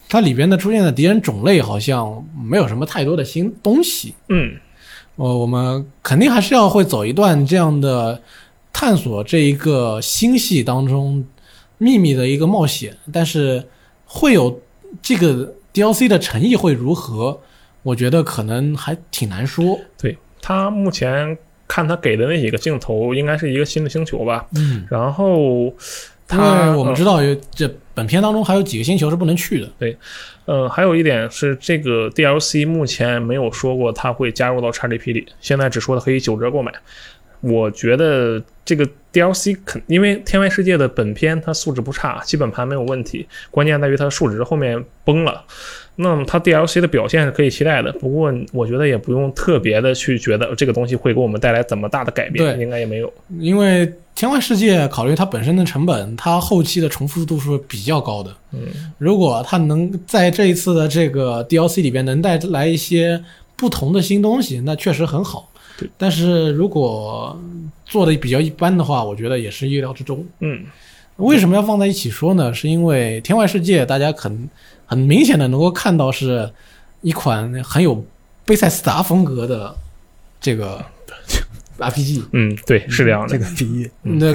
[0.09, 4.15] 它里边的出现的敌人种类好像没有什么太多的新东西。
[4.29, 4.55] 嗯，
[5.17, 8.21] 呃，我们肯定还是要会走一段这样的
[8.73, 11.25] 探索这一个星系当中
[11.79, 13.65] 秘密的一个冒险，但是
[14.05, 14.61] 会有
[15.01, 17.41] 这个 DLC 的诚意会如何？
[17.83, 19.79] 我觉得可能还挺难说。
[19.99, 24.47] 对他目前看他给的那几个镜头，应该是一个新的星球吧。
[24.57, 25.73] 嗯，然后因
[26.27, 29.69] 他为我们知道有这本片当中还有几个星球是不能去的。
[29.79, 29.97] 对
[30.45, 36.73] 呃，还有一点是，这个 DLC 目前没有说过它会加入到 XGP 里，现在只说的可以九折购买。
[37.41, 45.43] 我觉得这个 DLC 肯，因为《天外世界》的本片它素质不差，基本盘没有问题，关键在于它数值后面崩了。
[45.97, 53.13] 那么它 DLC 的表现是可以期待的，不过我觉得也不用特别的去觉得这个东西会给我们带来怎么大的改变，应该也没有。
[53.39, 58.35] 因为天外世界考虑它本身的成本，它后期的重复度是比较高的。
[58.53, 58.61] 嗯，
[58.97, 63.23] 如果它能在这一次的这个 DLC 里边能带来一些
[63.57, 65.51] 不同的新东西，那确实很好。
[65.81, 67.41] 对，但是如果
[67.87, 70.25] 做的比较一般的话，我觉得也是意料之中。
[70.41, 70.65] 嗯，
[71.17, 72.53] 为什么要放在一起说呢？
[72.53, 74.49] 是因为天外世界大家很
[74.85, 76.51] 很明显的能够看到是
[77.01, 78.05] 一款很有
[78.45, 79.75] 贝塞斯达风格的
[80.41, 80.85] 这个
[81.79, 82.25] RPG。
[82.33, 83.29] 嗯，对，是这样的。
[83.29, 84.35] 这个比喻，那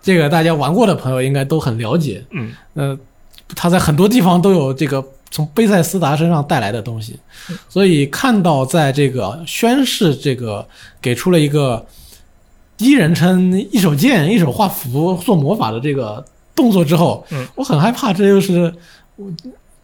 [0.00, 2.24] 这个大家玩过的朋友应该都很了解。
[2.30, 2.98] 嗯，呃，
[3.54, 7.18] 他在很多地方都有这个从贝塞斯达身上带来的东西，
[7.68, 10.66] 所以看到在这个宣誓这个
[11.00, 11.84] 给出了一个
[12.76, 18.72] 第一人称一手剑一手画符做魔法的这个动作之后，嗯，我很害怕，这就是
[19.16, 19.30] 我。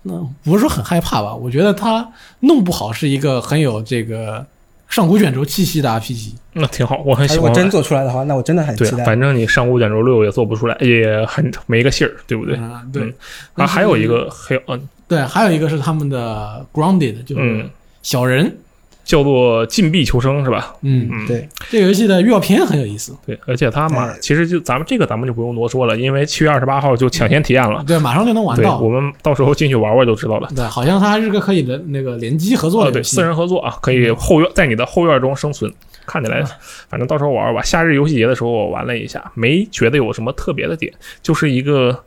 [0.06, 1.34] 那不是说很害怕吧？
[1.34, 2.06] 我觉得他
[2.40, 4.44] 弄不好是一个很有这个
[4.86, 6.34] 上古卷轴气息的 RPG。
[6.52, 7.38] 那挺好，我很喜欢。
[7.38, 9.02] 他如果真做出来的话，那我真的很对期，待。
[9.02, 12.54] 反正你上古卷轴六也做不出来，也很没个信儿，对不对？
[12.56, 13.02] 嗯，对。
[13.04, 13.14] 嗯
[13.54, 17.70] 啊，还有一是个黑，嗯对，还有一个是他们的 Grounded，就是嗯，
[18.02, 18.56] 小人。
[19.04, 20.74] 叫做禁闭求生是吧？
[20.80, 23.14] 嗯，嗯，对，这个游戏的预告片很有意思。
[23.26, 27.84] 对，而且他马对其实就咱们这个咱们就不用多说了，因为七月二十八号就抢先体验了。
[27.86, 28.88] 对，马上就能玩，到我。
[28.88, 30.48] 们到时候进去玩玩就知道了。
[30.56, 33.16] 对，好像它还是个可以的那个联机合作的游戏。
[33.16, 35.70] 四人合作啊，可以后院在你的后院中生存。
[36.06, 36.42] 看起来，
[36.88, 37.62] 反正到时候玩玩吧。
[37.62, 42.04] 夏日游戏节的时候我玩了一下，没觉得有什么特别的点，就是一个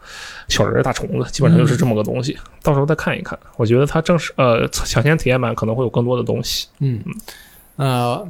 [0.48, 2.38] 小人儿大虫子，基本上就是这么个东西。
[2.62, 6.68] 到时候再看一看，我觉得它正式呃抢先体验版可能会有更多的东西。
[6.80, 7.02] 嗯，
[7.78, 8.28] 呃，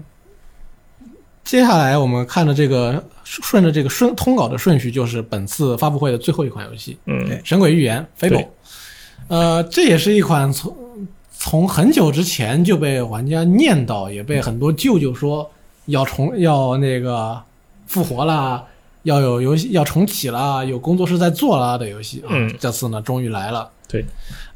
[1.43, 8.47] 接下来我们看的这个顺着这个顺通稿的顺序，就是本次发布会的最后一款游戏嗯《神鬼预言》对 Fable。
[9.27, 10.75] 呃，这也是一款从
[11.31, 15.49] 从很久之前就被玩家念叨，也被很多舅舅说
[15.87, 17.41] 要重要那个
[17.87, 18.63] 复活啦，
[19.03, 23.69] 要有游戏要重启啦，有工作室在做啦的游戏啊，嗯这次呢终于来了。
[23.89, 24.05] 对，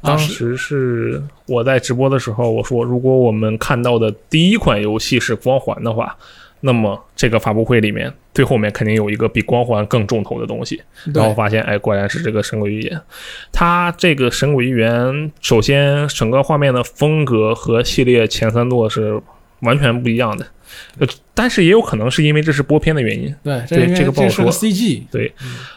[0.02, 6.14] 当时是我在直播的时候，我说如果我们看到的第一款游戏是光环的话，
[6.60, 10.80] 那么这个发布会里面最后面肯定有一个比光环更重头的东西。
[11.14, 12.96] 然后，发现，哎，果然是这个《神鬼寓言》。
[13.50, 14.90] 它这个《神鬼寓言》，
[15.40, 19.18] 首先整个画面的风格和系列前三座是
[19.60, 20.46] 完全不一样的，
[20.98, 23.34] 呃，但是也有可能是因为这是播片的原因。
[23.42, 25.32] 对，对这个不好是说 CG，对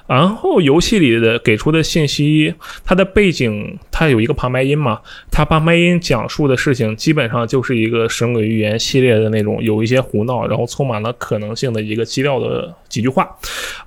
[0.08, 2.54] 然后游戏里的给出的信息，
[2.84, 5.00] 它的背景它有一个旁白音嘛，
[5.32, 13.28] 它旁白音讲述的事情基本上就是一个《神鬼预言》系列的那种有一些胡闹，然后充满了可能性的一个基调的几句话。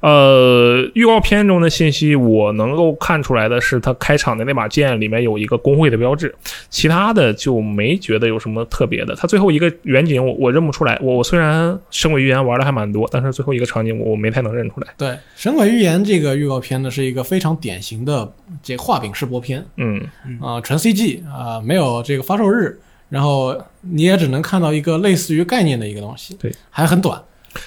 [0.00, 6.32] 呃，预告片中的信息我能够看出来的是，他开场的那把剑里面有一个工会的标志，
[6.70, 9.14] 其他的就没觉得有什么特别的。
[9.16, 14.86] 他最后一个远景我我认不出来，我我虽然《神鬼预言》玩的还蛮多，但是最后一个场景我我没太能认出来。
[14.96, 18.32] 对，《神鬼预言》这个预告片呢是一个非常典型的
[18.62, 20.00] 这个画饼式播片嗯。
[20.40, 27.20] 啊、纯 CG 啊、没有这个发售日，然后你也只能看到一个类似于概念的一个东西，对，还很短。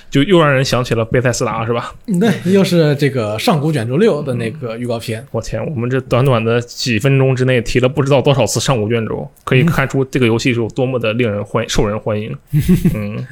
[0.10, 1.94] 就又让人想起了贝塞斯达，是吧？
[2.08, 5.26] 嗯对，又是这个上古卷轴六的那个预告片。
[5.32, 12.36] 我天，我们这短短的几分钟之内提了不知道多少次上古卷轴，可以看出这个游戏是有多么的令人欢受人欢迎。
[12.96, 13.26] 嗯，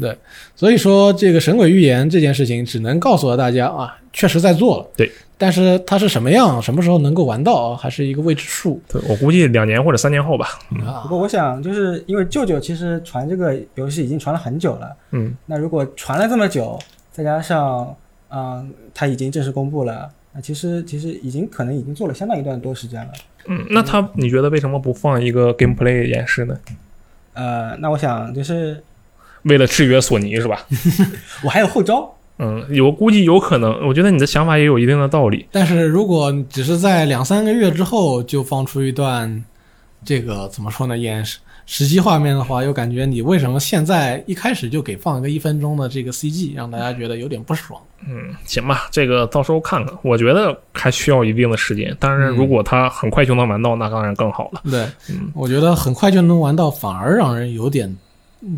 [0.00, 0.16] 对
[0.54, 4.86] 所以说，这个《神鬼预言》这件事情只能告诉了大家啊，确实在做了。
[4.96, 10.58] 对，但是它是什么样，什么时候能够玩到啊，还是一个未知数对我估计两年或者三年后吧。
[10.86, 11.08] 啊不。
[11.10, 16.78] 过我想，就是因为舅舅其实传这个游戏已经传了很久了，嗯，那如果传了这么久，
[17.12, 17.94] 再加上
[18.30, 23.12] 嗯，它已经正式公布了，那其实其实已经可能已经做了相当一段多时间了。
[23.46, 26.58] 嗯，那他你觉得为什么不放一个 gameplay 演示呢？
[27.34, 28.82] 呃，那我想就是
[29.42, 30.66] 为了制约索尼是吧？
[31.44, 33.86] 我还有后招，嗯，有估计有可能。
[33.86, 35.46] 我觉得你的想法也有一定的道理。
[35.52, 39.44] 但是如果只是在两三个月之后就放出一段
[40.04, 47.80] 这个怎么说呢，演实实际画面的话，又感觉你为什么现在一开始就给放一个一分钟的这个 CG，让大家觉得有点不爽。
[48.06, 49.92] 嗯，行吧，这个到时候看看。
[50.02, 51.96] 我觉得还需要一定的时间。
[51.98, 54.60] 当然，如果他很快就能玩到，那当然更好了。
[54.70, 57.92] 对，嗯我觉得很快就能玩到，反而让人有点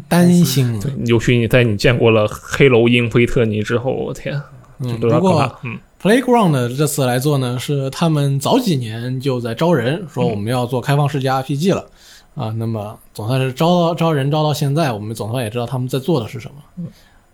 [0.09, 0.79] 担心。
[0.81, 4.41] 对，尤其你在你见过了黑楼英菲特尼之后，我天，
[4.81, 5.59] 这嗯，不过。
[5.65, 11.85] 嗯 Playground 这次来做呢，是他们早几年就在招人，说我们要做开放世界 RPG 了。
[12.37, 16.85] 啊，那么总算是招到招人招到现在，我们总算也知道他们在做的是什么。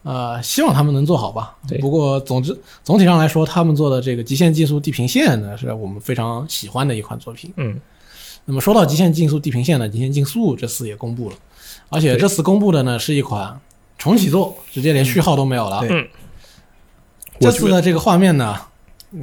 [0.02, 1.54] 呃，希望他们能做好吧。
[1.68, 7.52] 对不过总之总体上来说，他们做的这个《极限竞速：地平线》呢，是我们非常喜欢的一款作品。
[7.58, 7.78] 嗯，
[8.46, 11.36] 那么说到《极限竞速：地平线》呢，《极限竞速》这次也公布了，
[11.94, 13.58] 而且这次公布的呢是一款
[13.96, 15.80] 重启作，直接连序号都没有了。
[15.88, 16.06] 嗯
[17.40, 18.56] 这次的这个画面呢，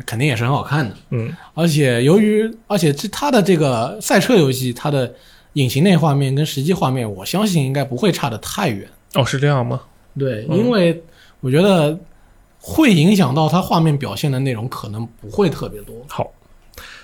[0.05, 0.95] 肯定也是很好看的。
[1.11, 5.13] 嗯而且由于，而且这它的这个赛车游戏，它的
[5.53, 8.89] 引擎内画面跟实际画面，我相信应该不会差得太远。
[9.13, 9.81] 哦，是这样吗？
[10.19, 11.01] 对，嗯因为
[11.39, 11.97] 我觉得
[12.59, 15.95] 会影响到它画面表现的内容，可能不会特别多。
[16.09, 16.29] 好，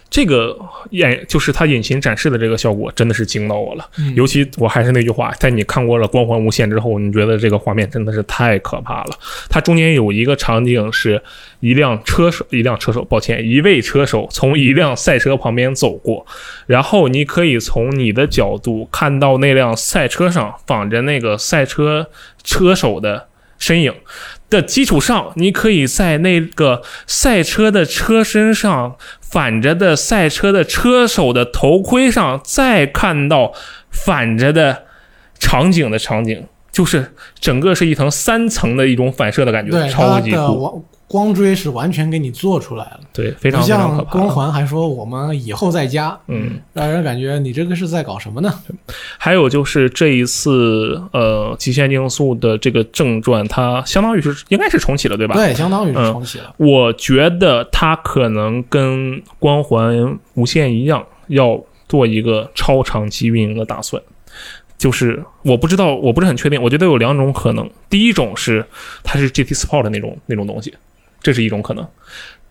[0.09, 0.57] 这个
[0.91, 3.89] 演就是它引擎展示的这个效果，真的是惊到我了。
[3.99, 9.11] 嗯尤其我还是那句话，在你看过了《光环无限》之后，你觉得这个画面真的是太可怕了。
[9.49, 11.21] 它中间有一个场景是
[11.59, 16.25] 一辆车手，一辆车手，抱歉，一位车手从一辆赛车旁边走过，
[16.65, 22.09] 然后你可以从你的角度看到那辆赛车上绑着那个赛车
[22.43, 23.27] 车手的
[23.59, 23.93] 身影。
[24.49, 33.53] 的基础上，你可以在那个赛车的车身上反着的赛车的车手的头盔上，再看到
[33.91, 34.85] 反着的
[35.37, 44.11] 场景的场景，就是整个是一层三层的一种反射的感觉，超级酷，光光追是完全给你做出来了，对，非常非常可像怕。
[44.11, 48.53] 光环还说我们以后再加，嗯，让人感觉你这个是在搞什么呢？
[49.17, 55.35] 还有就是这一次呃《极限竞速》的这个正传，它相当于是应该是重启了，对吧？
[55.35, 56.53] 对，相当于是嗯重启了。
[56.57, 64.01] 我觉得它可能跟光环无限一样，要做一个超长期运营的打算。
[64.77, 66.61] 就是我不知道，我不是很确定。
[66.61, 68.63] 我觉得有两种可能，第一种是
[69.03, 70.71] 它是 GT Sport 的那种那种东西，
[71.21, 71.87] 这是一种可能。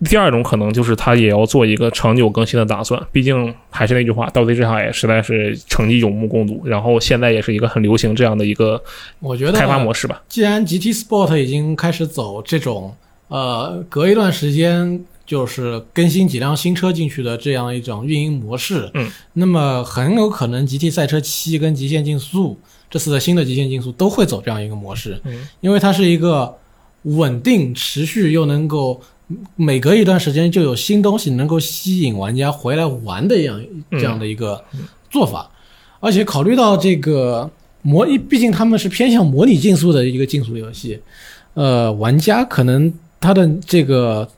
[0.04, 8.82] 第二种可能就是他也要做一个长久更新的打算，毕竟还是那句话，《盗贼之海》实在是成绩有目共睹，然后现在也是一个很流行这样的一个
[9.20, 10.22] 我觉得开发模式吧。
[10.28, 12.94] 既然 GT Sport 已经开始走这种
[13.28, 22.60] 呃隔一段时间就是更新几辆新车进去的这样一种运营模式，嗯，那么很有可能 GT 赛车七跟极限竞速
[22.90, 26.54] 这次的新的极限竞速都会走这样一个模式，嗯，因为它是一个
[27.06, 29.00] 稳定、持续，又能够
[29.56, 34.62] 每隔一段时间就有新东西能够吸引玩家回来玩的样嗯这样的一个
[35.10, 35.50] 做法。
[35.98, 37.50] 而且考虑到这个
[37.82, 41.00] 模，毕竟他们是偏向模拟竞速的一个竞速游戏，
[41.54, 44.28] 呃，玩家可能他的这个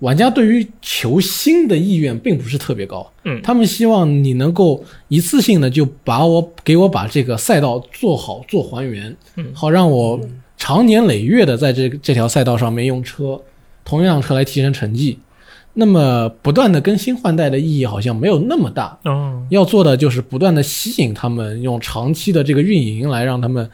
[0.00, 3.40] 玩家对于求新的意愿并不是特别高，嗯。
[3.42, 9.46] 他们希望你能够一次性的就把我给我把这个赛道做好做还原，嗯。
[9.54, 10.20] 好让我
[10.58, 13.40] 长年累月的在这这条赛道上面用车，
[13.84, 15.18] 同一辆车来提升成绩。
[15.74, 23.70] 那么不断的更新换代的意义好像没有那么大，嗯，要做的就是不断的吸引他们，用长期的这个运营来让他们，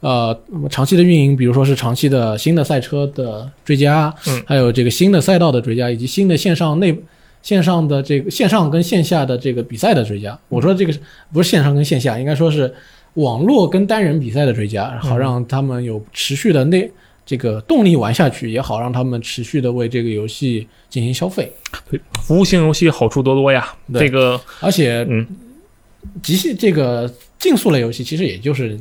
[0.00, 0.34] 呃，
[0.70, 6.98] 长期的运营，比如说是长期的新的赛车的追加，嗯还有这个新的赛道的追加，以及新的线上内
[7.42, 10.38] 线上的这个线上跟线下的这个比赛的追加。
[10.48, 10.98] 我说这个是
[11.34, 12.72] 不是线上跟线下，应该说是
[13.14, 16.90] 网络跟单人比赛的追加，好让他们有持续的内
[17.24, 21.52] 这个动力玩下去，也好让他们持续的为这个游戏进行消费。
[21.90, 23.74] 对，服务性游戏好处多多呀。
[23.94, 25.26] 这个，而且嗯，
[26.22, 28.78] 极限这个竞速类游戏其实也就是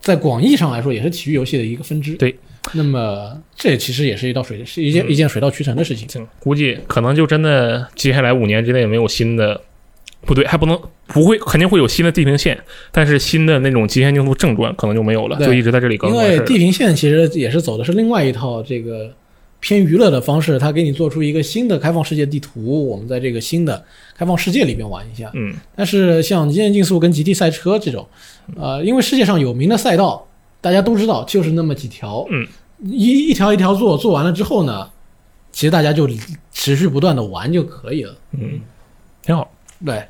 [0.00, 2.14] 在广义上来说，也是体育游戏的一个分支。
[2.14, 2.34] 对，
[2.72, 6.08] 那么这其实也是一道水，是一件、嗯一件水到渠成的事情。
[6.08, 9.60] 行，估计可能就真的接下来五年之内没有新的，
[10.24, 12.58] 不对，还不能不会，肯定会有新的地平线，
[12.90, 19.12] 但是新的那种极限竞速正传可能就没有了，就一直在这里更因为地平线其实也是走的是另外一套这个
[19.60, 23.84] 偏娱乐的方式，它给你做出一个新的开放世界地图，我们在这个新的
[24.16, 25.30] 开放世界里边玩一下。
[25.34, 28.06] 嗯但是像极限竞速跟极地赛车这种，
[28.56, 30.26] 呃，因为世界上有名的赛道，
[30.60, 32.46] 大家都知道，就是那么几条，嗯，
[32.84, 34.88] 一一条一条做，做完了之后呢，
[35.50, 36.08] 其实大家就
[36.52, 38.14] 持续不断的玩就可以了。
[38.32, 38.60] 嗯，
[39.22, 39.50] 挺好。
[39.84, 40.08] 对，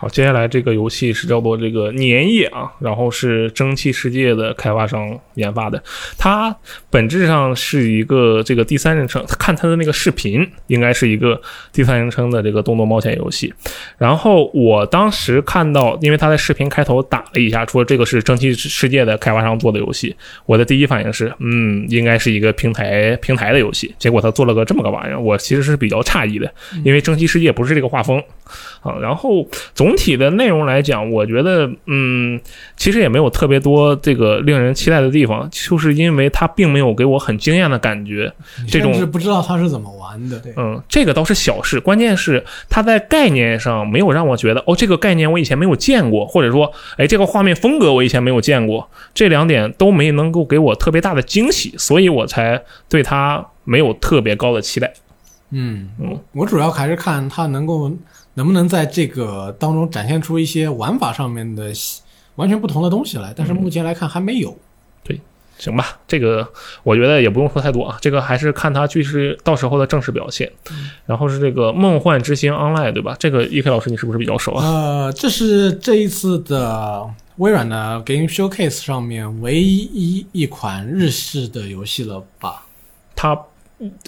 [0.00, 5.82] 好，接下来这个游戏是叫做这个粘液啊，然后是蒸汽世界的开发商研发的，
[6.16, 6.56] 它
[6.88, 11.40] 本质上是一个这个第三人称，看它的那个视频应该是一个
[11.72, 13.52] 第三人称的这个动作冒险游戏。
[13.96, 20.14] 然后我当时看到，因为他在视频开头打了一下，说这个是蒸汽世界的开发商做的游戏，
[20.46, 23.92] 我的第一反应是，嗯，应该是一个平台平台的游戏。
[23.98, 26.48] 结果他做了个这么个玩意儿，我其实是比较诧异的，
[26.84, 28.22] 因为蒸汽世界不是这个画风
[28.80, 28.96] 啊。
[29.02, 29.44] 然后
[29.74, 32.40] 总体的内容来讲，我觉得，嗯，
[32.76, 38.32] 其实也没有特别多这个令人期待的地方，就是因为它并没有给我很惊艳的感觉。
[38.66, 40.38] 这种甚至不知道它是怎么玩的。
[40.40, 54.92] 对嗯，这个倒是小事，关键是它在概念上没有让我觉得，哦，这个概念我以前没有见过，或者说，哎，这个画面风格我以前没有见过，这两点都没能够给我特别大的惊喜，所以我才对它没有特别高的期待。
[55.50, 57.90] 嗯，嗯我主要还是看它能够
[58.38, 61.72] 能不能在这个当中展现出一些玩法上面的
[62.36, 64.56] 完全不同的东西来，但是目前来看还没有。
[65.02, 65.20] 对
[65.58, 66.48] 行吧，这个
[66.84, 70.48] 我觉得也不用说太多啊，这个还是看它具体到时候的正式表现。
[71.04, 73.16] 然后是这个《梦幻之星 Online》，对吧？
[73.18, 74.64] 这个 E.K 老师你是不是比较熟啊？
[74.64, 77.04] 呃，这是这一次的
[77.38, 82.64] 微软的 Game Showcase 上面唯一一款日式的游戏了吧？
[83.16, 83.36] 它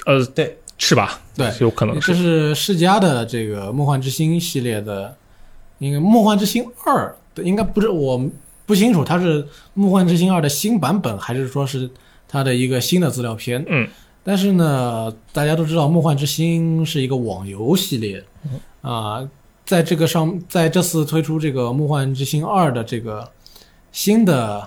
[0.07, 1.20] 呃，对，是吧？
[1.37, 2.55] 对，有可能这是。
[2.55, 5.14] 世嘉的这个《梦幻之星》系列的，
[5.78, 8.20] 应该《梦幻之星二》的，应该不是我
[8.64, 11.89] 不清楚它是《梦幻之星二》的新版本，还是说是
[12.26, 13.62] 它的一个新的资料片。
[13.68, 13.87] 嗯，
[14.24, 18.24] 但是呢，大家都知道《梦幻之星》是一个网游系列，
[18.81, 19.28] 啊、
[19.66, 23.31] 在这个上，在这次推出这个《梦幻之星二》的这个
[23.93, 24.66] 新的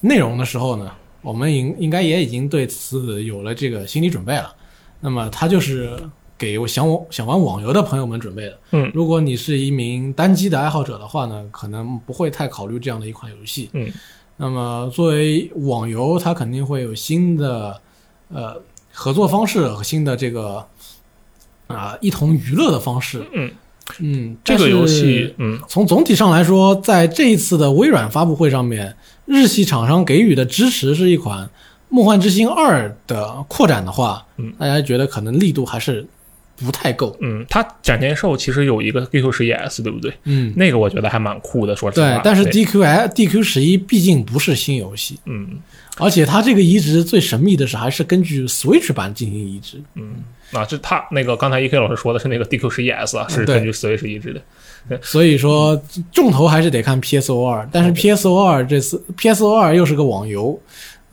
[0.00, 0.90] 内容的时候呢，
[1.20, 4.54] 我们应应该也已经对此有了这个心理准备了。
[5.00, 5.98] 那么它就是
[6.36, 8.58] 给我想我想玩网游的朋友们准备的。
[8.72, 13.70] 嗯如果你是一名单机的爱好者的话呢，可能不会太考虑这样的一款游戏。
[13.72, 13.88] 嗯，
[14.36, 17.80] 那么作为网游，它肯定会有新的
[18.28, 18.60] 呃
[18.92, 20.66] 合作方式和新的这个
[21.66, 23.24] 啊、一同娱乐的方式。
[23.32, 23.50] 嗯
[23.98, 31.46] 嗯，这个游戏，嗯从总体上来说，在这一次的微软发布会上面，日系厂商给予的支持是一款
[31.94, 36.04] 《梦幻之星二》的扩展的话，嗯，大家觉得可能力度还是
[36.56, 37.16] 不太够。
[37.20, 40.12] 嗯，它展前售其实有一个 DQ 十一 S，对不对？
[40.24, 42.10] 嗯，那个我觉得还蛮酷的，说实话。
[42.10, 45.60] 对，但是 DQ DQ 十一毕竟不是新游戏，嗯
[45.98, 49.80] 而且它这个移植最神秘的是还是根据 Switch 版进行移植。
[49.94, 50.16] 嗯，
[50.50, 54.40] 啊，这他那个刚才 EK 老师说的是那个 DQ 十一 S 啊，是根据 Switch 移植的。
[55.00, 55.80] 所以说
[56.12, 60.60] 重头还是得看 PSO 二，但是 PSO 二这次 PSO 二又是个网游，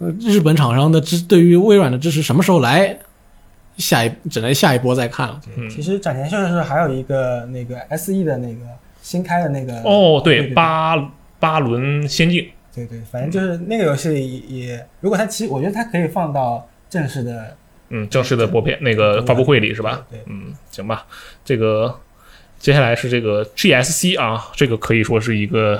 [0.01, 2.97] 呃，日本厂商的支对于微软的支持什么时候来，
[3.77, 5.39] 下一只能下一波再看了。
[5.55, 8.61] 嗯，其实展前秀的时候还有一个那个 SE 的那个
[9.03, 10.97] 新开的那个哦，对，对八
[11.39, 17.55] 八轮仙境，对对，反正就是那个游戏也，如果它其实我觉得它可以放到正式的，
[17.89, 20.03] 嗯，正式的播片那个发布会里是吧？
[20.09, 21.05] 对，对嗯，行吧，
[21.45, 21.95] 这个
[22.57, 25.79] 接下来是这个 GSC 啊，这个可以说是一个。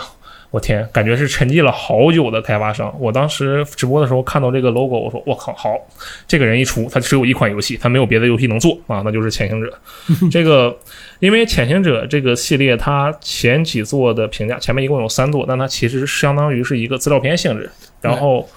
[0.52, 2.94] 我天，感觉是沉寂了好久的开发商。
[3.00, 5.76] 我当时直播的时候看到这个 logo，我说我靠，好，
[6.28, 9.74] 这个人一出，他只有一款游戏，他没有别的游戏能做啊，那就是《潜行者
[10.30, 10.78] 》。这个，
[11.20, 17.70] 因为《潜行者》这个系列，它前几座的评价，前面一共有三座，但它其实相当于是一个资料片性质，
[18.02, 18.50] 然后评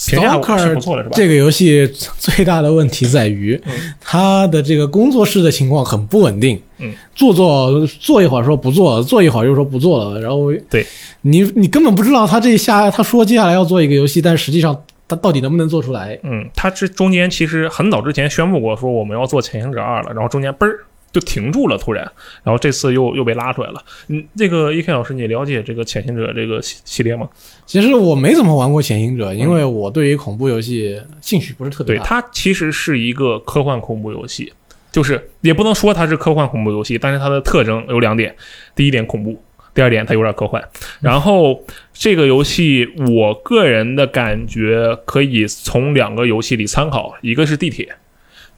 [0.00, 1.14] 价是不错的，是吧？
[1.14, 1.86] 这个游戏
[2.18, 3.60] 最大的问题在于，
[4.00, 6.60] 它的这个工作室的情况很不稳定。
[6.78, 10.86] 嗯，做做做一会儿说不做，做一会儿又说不做了，然后对
[11.20, 16.18] 你你根本不知道他这下他说接下来要做一个游戏，但实际上他到底能不能做出来？
[16.22, 20.78] 嗯，他这中间其实很早之前宣布过说我们要做《潜行者二》了，然后中间嘣儿
[21.12, 22.04] 就停住了，突然，
[22.42, 23.82] 然后这次又又被拉出来了。
[24.08, 27.28] 嗯，这个 E.K 老师，你了解这个《潜行者》这个系系列吗？
[27.66, 32.02] 其实我没怎么玩过《潜行者》，因为我对于恐怖游戏兴趣不是特别大。
[32.02, 34.52] 对，它其实是一个科幻恐怖游戏。
[34.92, 38.34] 就是也不能说它是科幻恐怖游戏，但是它的特征有两点：
[38.74, 39.40] 第一点恐怖，
[39.72, 40.60] 第二点它有点科幻。
[41.00, 47.88] 然后这个游戏，我个人的感觉可以从两个游戏里参考，一个是地铁，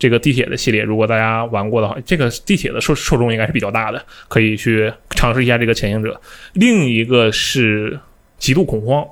[0.03, 6.21] 这个地铁的系列，如果大家玩过的话，这个地铁的受受众应该是比较大的，可以去尝试一下这个潜行者。
[6.55, 8.01] 另一个是
[8.37, 9.07] 极度恐慌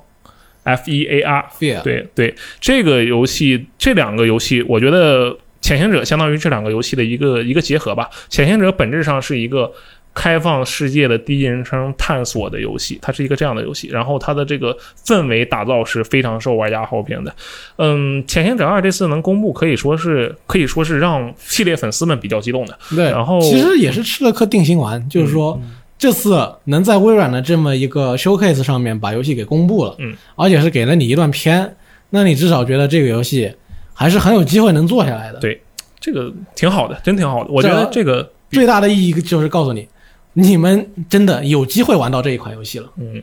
[0.63, 1.45] ，F E A R，
[1.81, 5.37] 对对，这个游戏这两个游戏，我觉得。
[5.61, 8.09] 潜行者相当于这两个游戏的一个一个结合吧。
[8.29, 9.71] 潜行者本质上是一个
[10.13, 13.87] 开放世界的第一人称探索的游戏，它是一个这样的游戏。
[13.89, 17.35] 然后它的这个氛围打造是非常受玩家好评的。
[17.77, 22.77] 嗯，潜行者二这次能公布，可以说是可以说是让系列粉丝们比较激动的。
[22.95, 25.59] 对，然后其实也是吃了颗定心丸，就是说
[25.97, 31.75] 这次能在微软的这么一个 showcase 上面把游戏给公布了，嗯，而且是给了你一段片，
[32.09, 33.53] 那你至少觉得这个游戏。
[33.93, 35.37] 还是很有机会能做下来的。
[35.37, 35.61] 对，
[35.99, 37.51] 这个挺好的，真挺好的。
[37.51, 39.87] 我觉得这个最大的意义就是告诉你，
[40.33, 42.89] 你们真的有机会玩到这一款游戏了。
[42.97, 43.21] 嗯，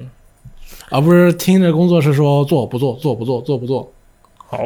[0.90, 3.92] 而不是听着工作室说做不做，做不做，做不做。
[4.36, 4.58] 好，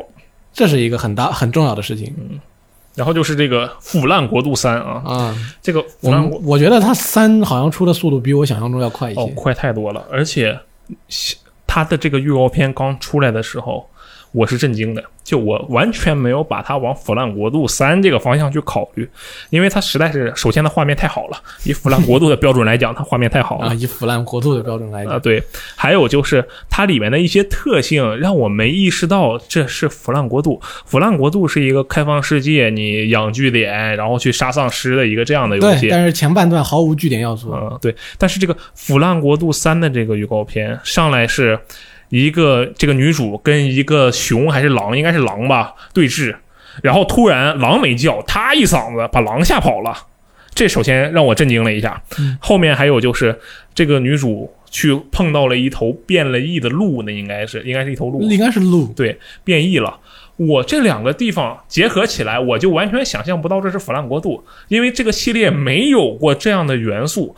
[0.52, 2.14] 这是一个很大很重要的事情。
[2.18, 2.40] 嗯，
[2.94, 10.04] 然后就是这个《腐烂国度三》啊啊，这个我我觉得它三好像出的速度比我想象中要快一些，哦，快太多了。
[10.10, 10.58] 而且
[11.66, 13.86] 它的这个预告片刚出来的时候。
[14.32, 19.08] 我是震惊的，就我完全没有把它往《腐烂国度三》这个方向去考虑，
[19.50, 23.74] 因为它实在是首先它画面太好了，以《腐烂国度》的标准来讲，它画面太好了啊。
[23.74, 25.42] 以《腐烂国度》的标准来讲啊，对。
[25.76, 30.58] 还有就是它里面的一些特性让我没意识到这是《腐烂国度》。
[30.86, 35.88] 《腐烂国度》是一个开放世界，你养据点，然后去杀丧尸的一个这样的游戏。
[35.90, 37.52] 但是前半段毫无据点要素。
[37.52, 37.94] 嗯，对。
[38.16, 41.58] 但是这个《腐烂国度三》的这个预告片上来是。
[42.12, 46.36] 一个这个女主跟一个熊还是狼，应该是狼吧对峙，
[46.82, 49.96] 然后突然狼没叫，她一嗓子把狼吓跑了，
[50.54, 52.02] 这首先让我震惊了一下。
[52.38, 53.40] 后面还有就是
[53.74, 59.98] 这个女主去碰到了一头变了异的鹿，那应该是应该是一头鹿，应该是鹿，对，变异了。
[60.36, 67.34] 我这两个地方结合起来，我就完全想象不到这是腐烂国度，因为这个系列没有过这样的元素，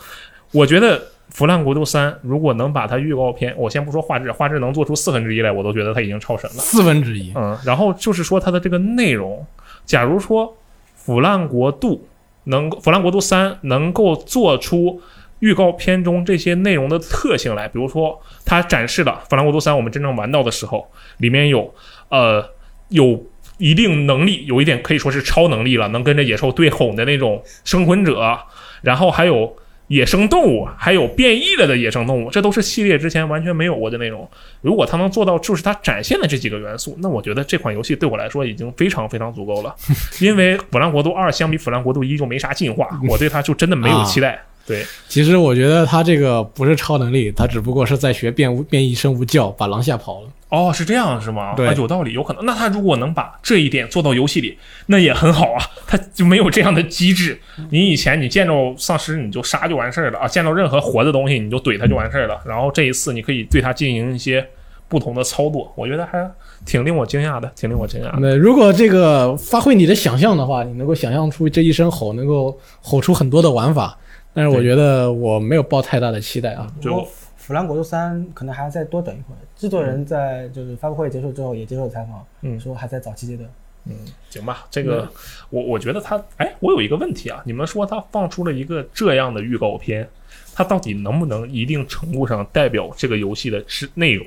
[0.51, 0.99] 我觉得。
[1.35, 6.57] 《腐烂国度三》如果能把它预告片，我先不说画质，画质能做出四分之一来，我都觉得它已经超神了。
[6.59, 9.45] 四分之一，嗯，然后就是说它的这个内容，
[9.85, 10.47] 假如说
[10.95, 11.97] 《腐烂国度》
[12.45, 15.03] 能，《腐烂国度三》能够做出
[15.41, 18.17] 预告片中这些内容的特性来，比如说
[18.47, 21.75] 它展示的《腐烂国度三》，我们真正玩到的时候，里面有
[22.11, 22.49] 呃
[22.91, 23.21] 有
[23.59, 28.39] 一定能力，有一点可以说是超能力了，能跟着野兽对吼的那种生魂者，
[28.83, 29.57] 然后还有。
[29.89, 34.29] 野生动物，还有变异了的野生动物，这都是系列之前完全没有过的内容。
[34.61, 39.75] 如果它能做到，就是它展现的这几个元素，那我觉得这款游戏对我来说已经非常非常足够了。
[40.21, 44.43] 因为《腐烂国度二》相比《腐烂国度一》就没啥进化， 我对它就真的没有期待。
[44.67, 50.29] 对，其实我觉得他这个不是超能力，他只不过是在学变变异生物叫，把狼吓跑了。
[50.55, 51.55] 哦，是这样是吗？
[51.57, 52.47] 对，有道理，有可能。
[52.47, 55.61] 那他如果能把这一点做到游戏里，那也很好啊。
[55.87, 57.41] 他就没有这样的机制。
[57.71, 62.41] 你以前你见着丧尸你就杀就完事儿了啊，见到任何活的东西你就怼他就完事儿了。
[62.47, 64.47] 然后这一次你可以对他进行一些
[64.89, 66.31] 不同的操作，我觉得还
[66.65, 68.13] 挺令我惊讶的，挺令我惊讶。
[68.21, 73.99] 那如果这个发挥你的想象的话，你能够想象出这一声吼能够吼出很多的玩法，
[74.33, 76.67] 但是我觉得我没有抱太大的期待啊。
[76.81, 76.91] 就。
[77.47, 79.39] 《腐烂国度三》可能还要再多等一会儿。
[79.55, 83.47] 制作人在就是发布会结束之后也接受采访，嗯，说还在早期阶段。
[83.87, 83.95] 嗯
[84.31, 85.07] 行吧，这个
[85.51, 90.09] 我我觉得他，哎，我有一个问题啊，你们说他放出了一个这样的预告片，
[90.55, 94.27] 他到底能不能一定程度上代表这个游戏的是内容？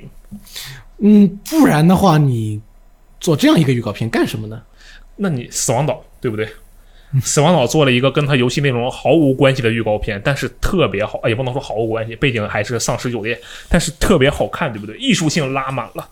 [0.98, 2.62] 嗯，不然的话，你
[3.18, 4.62] 做这样一个预告片干什么呢？
[5.16, 6.48] 那你死亡岛对不对？
[7.22, 13.38] 死亡岛做了一个跟他游戏内容毫无关系的预告片，但是特别好，也不能说毫无关系，背景还是丧尸酒店，
[13.68, 14.96] 但是特别好看，对不对？
[14.98, 16.08] 艺术性拉满了，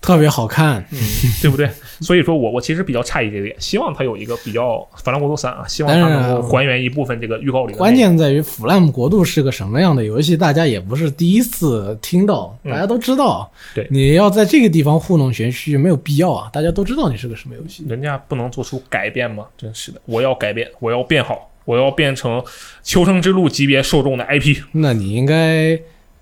[0.00, 0.98] 特别好看，嗯
[1.42, 1.68] 对不对？
[2.00, 13.50] 所以说我我其实比较诧异这个点，希望它有一个比较《法兰国度三》啊，希望它能够还原一部分这个预告里的关键在于《腐烂国度》是个什么样的游戏，大家也不是第一次听到，嗯大家都知道。
[13.74, 17.84] 对你要在这个地方糊弄玄虚没有必要啊，大家都知道你是个什么游戏。
[17.86, 19.44] 人家不能做出改变吗？
[19.58, 22.40] 真是的，我要改变，我要变好，我要变成
[22.82, 24.62] 《求生之路》级别受众的 IP。
[24.72, 25.78] 那你应该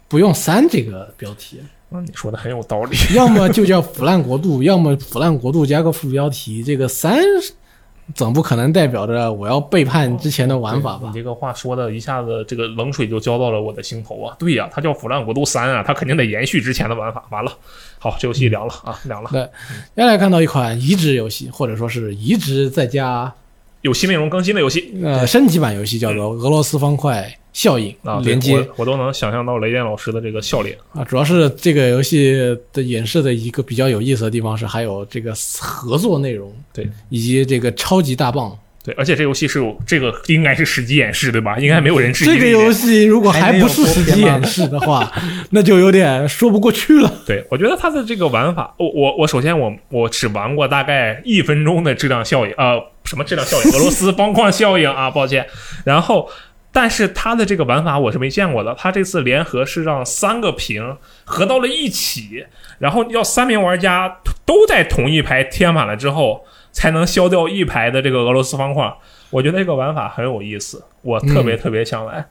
[0.09, 1.61] 不用“三”这个标题，
[1.91, 2.97] 嗯，你说的很有道理。
[3.17, 6.63] 要么就叫“腐烂国度”， 要么“腐烂国度”加个副标题。
[6.63, 7.19] 这个“三”
[8.15, 11.13] 总不可能代表着我要背叛之前的玩法吧你？
[11.13, 14.35] 这个话说的一下子，这个冷水就浇到了我的心头啊！
[14.39, 17.23] 对呀、它叫《腐烂国度三》啊，它肯定得延续之前的玩法。
[17.31, 17.53] 完了，
[17.99, 19.29] 好，这游戏凉了啊，凉了。
[19.31, 19.43] 对，
[19.95, 23.31] 接下来看到一款移植游戏，或者说是移植再加
[23.83, 30.79] 有新内容更新的游戏呃升级版游戏，叫做《俄罗斯方块效应啊，》连接我我都能想象到雷电老师的这个笑脸。
[30.93, 38.57] 啊，主要是这个游戏的演示的一个比较有意思的地方是，还有这个合作内容，对，以及这个超级大棒。
[38.85, 41.59] 对，而且这游戏是有这个应该是实际演示对吧？
[41.59, 45.13] 应该没有人质疑这个游戏如果还不是实际演示的话，
[45.51, 47.13] 那就有点说不过去了。
[47.27, 53.71] 对，我觉得它的这个玩法，我我我首先我我只玩过大概一分钟的质量效应，呃，什么质量效应？
[53.75, 55.45] 俄罗斯方块效应啊，抱歉。
[55.85, 56.31] 然后，
[56.71, 58.75] 但是它的这个玩法我是没见过的。
[58.79, 62.47] 它这次联合是让三个屏合到了一起，
[62.79, 68.93] 然后要三名玩家都在同一排贴满了之后，才能消掉一排的这个俄罗斯方块。
[69.31, 72.25] 我觉得这个玩法很有意思，我特别特别想玩。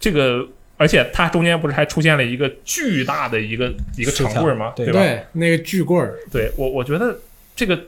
[0.00, 4.72] 这个，而且它中间不是还出现了一个巨大的一个一个长棍儿吗？
[4.76, 5.00] 对吧？
[5.00, 7.16] 对，那个巨棍儿对我，我觉得
[7.56, 7.78] 这个，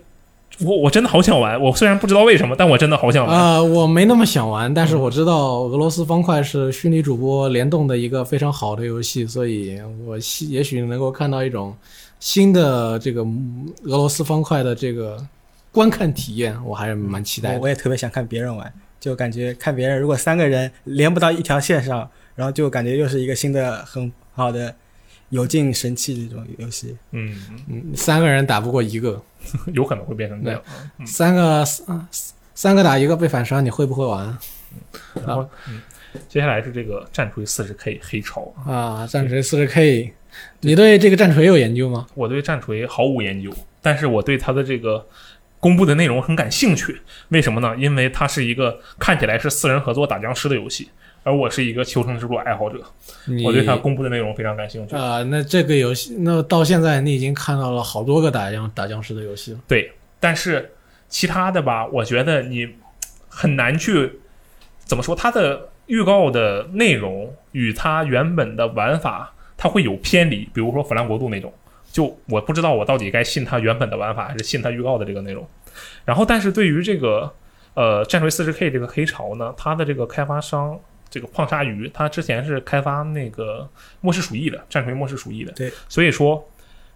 [0.61, 1.61] 我我真的好想玩。
[1.61, 3.37] 我虽然不知道为什么，但我真的好想玩。
[3.37, 11.77] 啊、我没那么想玩，但是我知道俄罗斯方块是虚拟主播联动的一个非常好的游戏，所以我希也许能够看到一种
[12.19, 15.23] 新的这个嗯俄罗斯方块的这个
[15.71, 17.57] 观看体验，我还是蛮期待的。
[17.57, 24.75] 我我也特别想看别人玩，就感觉看别人如果三个人连不到一条线上，然后就感觉又是一个新的很好的
[25.31, 26.97] 有劲神器这种游戏。
[27.11, 27.37] 嗯，
[27.69, 29.21] 嗯，三个人打不过一个，
[29.75, 30.63] 有可能会变成这样。
[31.05, 32.09] 三个三
[32.55, 34.27] 三个打一个被反杀，你会不会玩
[35.27, 35.81] 然后，嗯，
[36.29, 38.53] 接下来是这个战锤四十 K 黑潮。
[38.67, 39.07] 啊？
[39.07, 40.13] 战锤四十 K，
[40.61, 42.07] 你对这个战锤有研究吗？
[42.15, 43.51] 我对战锤毫无研究，
[43.83, 45.07] 但是我对它的这个
[45.61, 47.01] 公布的内容很感兴趣。
[47.29, 47.75] 为什么呢？
[47.77, 50.89] 因为它是一个看起来是四人合作打僵尸的游戏，
[51.27, 52.79] 而我是一个求生之路爱好者，
[53.45, 54.95] 我对他公布的内容非常感兴趣。
[54.95, 59.59] 啊、那这个游戏，那到现在你已经看到了好多个打僵打僵尸的游戏了。
[59.67, 60.71] 对，但是
[61.09, 62.69] 其他的吧，我觉得你
[63.29, 64.21] 很难去
[64.85, 70.49] 怎么说，它的预告的内容与它原本的玩法，它会有偏离。
[70.55, 71.53] 比如说《腐烂国度》那种，
[71.91, 75.45] 就我不知道我到底该信它原本的玩法，还是信它预告的这个内容。
[76.05, 77.35] 然后，但是对于这个
[77.75, 80.79] 呃战锤四十 K 这个黑潮呢，它的这个开发商。
[81.09, 83.69] 这个矿鲨鱼，它之前是开发那个
[84.01, 86.47] 末世鼠疫的，战锤末世鼠疫的，对，所以说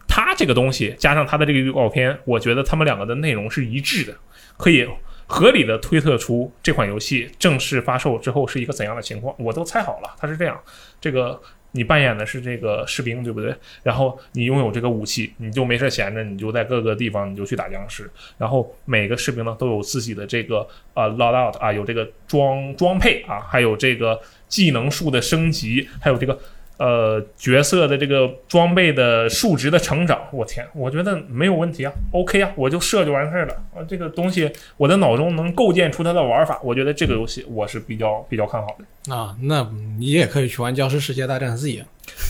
[0.08, 4.14] 它这个东西加上它的这个预告片，我觉得他们两个的内容是一致的，
[4.56, 4.88] 可以
[5.26, 9.34] 合理的推测出这款游戏正式发售之后是一个怎样的情况。
[9.38, 10.60] 我都猜好了，它是这样：
[11.00, 11.40] 这个
[11.72, 13.54] 你扮演的是这个士兵，对不对？
[13.82, 18.10] 然后你拥有这个武器，你就没事闲着，你就在各个地方你就去打僵尸。
[18.36, 26.38] 然后每个士兵呢都有自己的这个啊 loadout 啊，有这个装装配啊，还有这个技能树的升级，还有这个
[26.80, 33.84] 呃角色的这个装备的数值的成长，我天，我觉得没有问题啊，OK 啊，我就设就完事儿了啊。
[33.86, 41.68] 这个东西我的脑中能构建出它的玩法，我觉得这个游戏我是比较比较看好的啊，那你也可以去玩《僵尸世界大战 Z》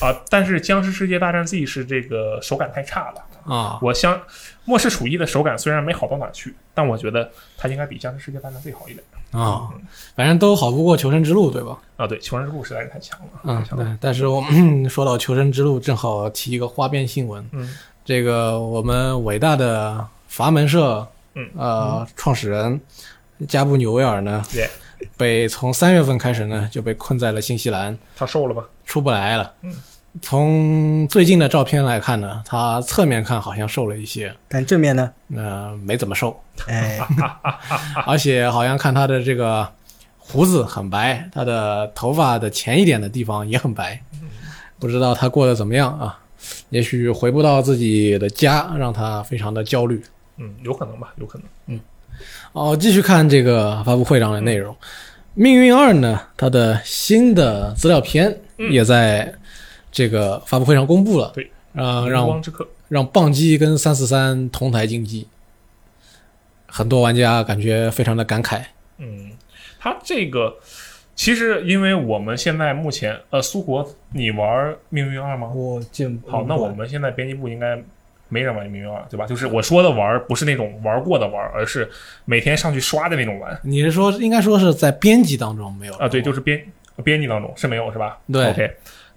[0.05, 0.21] 啊。
[0.29, 3.79] 但是《僵尸世界大战 Z》是这个手感太差了，啊。
[3.81, 4.21] 我相
[4.65, 9.69] 末世鼠疫的手感虽然没好到哪去，但我觉得它应该比《僵尸世界大战 Z》好一点啊，
[10.17, 11.79] 反正都好不过《求生之路》，对吧？
[11.97, 12.07] 啊。
[12.07, 13.85] 对，求生之路实在是太强了，嗯太，强了。
[13.85, 13.97] 对。
[14.01, 17.49] 但是我们说到《求生之路》，正好提一个花边新闻。
[17.53, 17.69] 嗯，
[18.05, 22.81] 这个我们伟大的阀门社，嗯呃，创始人
[23.47, 24.43] 加布纽维尔呢
[25.17, 28.65] 被从三月份开始呢就被困在了新西兰，他瘦了吧？
[28.85, 29.55] 出不来了。
[29.63, 29.73] 嗯
[30.21, 35.11] 从最近的照片来看呢，他侧面看好像瘦了一些，但正面呢？
[35.37, 36.99] 呃，没怎么瘦，哎，
[38.07, 39.69] 而且好像看他的这个
[40.19, 44.01] 胡子很白，他的头发的前一点的地方也很白，
[44.79, 46.19] 不知道他过得怎么样啊？
[46.71, 50.03] 也许回不到自己的家，让他非常的焦虑。
[50.39, 51.47] 嗯，有可能吧，有可能。
[51.67, 51.81] 嗯
[52.53, 54.75] 哦，继续看这个发布会上的内容，
[55.35, 59.33] 命运二》呢，它的新的资料片嗯也在
[59.91, 62.43] 这个发布会上公布了，对，让阳让
[62.89, 65.27] 让棒机跟三四三同台竞技，
[66.67, 68.63] 很多玩家感觉非常的感慨。
[68.99, 69.31] 嗯，
[69.79, 70.57] 他这个
[71.15, 75.49] 其实因为我们现在目前呃，苏国你玩命运二吗？
[75.49, 77.81] 我进好，那我们现在编辑部应该
[78.29, 79.27] 没人玩命运二，对吧？
[79.27, 81.91] 就是我说的玩，不是那种玩过的玩，而是
[82.25, 86.09] 每天上去刷的那种玩你是说应该说是在编辑当中没有啊。
[86.09, 86.65] 对，就是编
[87.03, 88.19] 编辑当中是没有是吧？
[88.31, 88.71] 对 OK，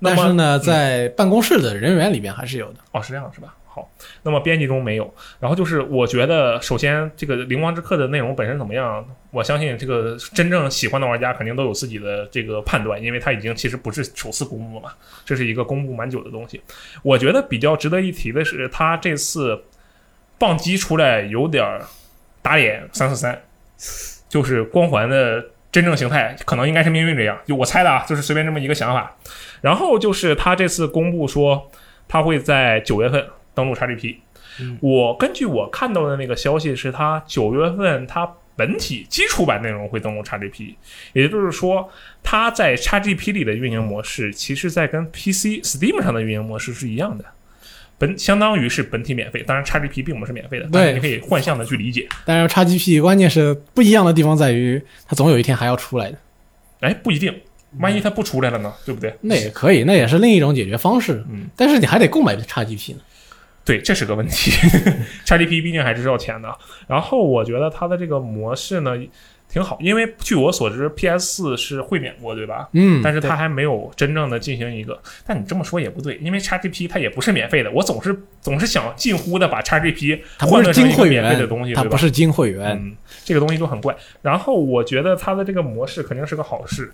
[0.03, 2.79] 但是呢，在办公室的人员里边还是有的。
[2.91, 3.55] 哦，是这样是吧？
[3.65, 3.89] 好，
[4.21, 5.13] 那么编辑中没有。
[5.39, 14.91] 然后就是我觉得，首先这个《灵光之客》的内容本身怎么样，我相信这个真正喜欢的玩家肯定都有自己的这个判断，因为它已经其实不是首次公布嘛，
[15.25, 16.61] 这是一个公布蛮久的东西。
[17.01, 19.59] 我觉得比较值得一提的是，它这次
[20.37, 21.81] 棒击出来有点儿
[22.43, 23.41] 打脸三四三，
[24.29, 25.43] 就是光环的。
[25.73, 29.13] 真正形态可能应该是命运这样，就我猜的啊，就是随便这么一个想法。
[29.59, 31.69] 然后就是他这次公布说，
[32.07, 34.17] 他会在九月份登陆 XGP。
[34.59, 40.75] 嗯我根据我看到的那个消息是，他九月份他本体基础版内容会登陆 XGP，
[41.13, 41.89] 也就是说，
[42.21, 47.25] 它在 XGP 里的运营模式，其实在跟 PC Steam 上的运营模式是一样的。
[48.05, 52.05] 本相当于是本体免费，当然 XGP 并不是免费的，但是你可以幻象的去理解。
[52.25, 56.17] 但是 XGP 关键是不一样的地方在于，它总有一天还要出来的。
[56.81, 57.33] 哎，不一定，
[57.79, 58.73] 万一它不出来了呢？
[58.85, 59.15] 对不对？
[59.21, 61.23] 那也可以，那也是另一种解决方式。
[61.31, 62.99] 嗯，但是你还得购买 XGP 呢。
[63.63, 64.51] 对，这是个问题。
[65.25, 66.53] XGP 毕竟还是要钱的。
[66.85, 68.91] 然后我觉得它的这个模式呢
[69.53, 72.67] 挺好，因为据我所知，PS 四是会免过，对吧？
[72.73, 74.99] 嗯，但是它还没有真正的进行一个。
[75.27, 77.69] 但你这么说也不对，因为 XGP 它也不是免费的。
[77.69, 81.83] 我总是总是想近乎的把 XGP 换成一个金会员免费的东西，对吧？
[81.83, 82.71] 它不是金会员。
[82.71, 83.95] 嗯，这个东西就很怪。
[84.23, 86.91] 然后我觉得它的这个模式肯定是个好事，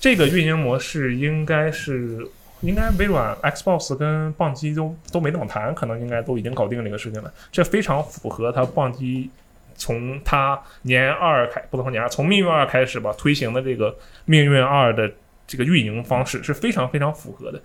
[0.00, 2.26] 这个运营模式应该是。
[2.62, 7.32] 应该微软、Xbox 跟棒机都都没怎么谈，可能应该都已经搞定这个事情了。
[7.52, 9.30] 这非常符合它棒机
[9.78, 15.10] 从它年二开，不能说年二，从命运二开始吧推行的这个命运二的
[15.46, 17.62] 这个运营方式是非常非常符合的。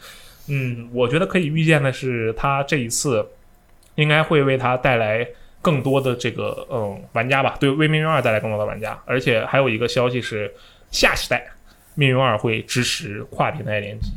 [0.48, 3.28] 嗯，我觉得可以预见的是，它这一次
[3.96, 5.28] 应该会为它带来
[5.62, 10.54] 更多的这个嗯玩家吧，对为命运二带来更多的玩家，而且还有一个消息是，
[10.92, 11.46] 下时代
[11.96, 14.12] 命运二会支持跨平台联机。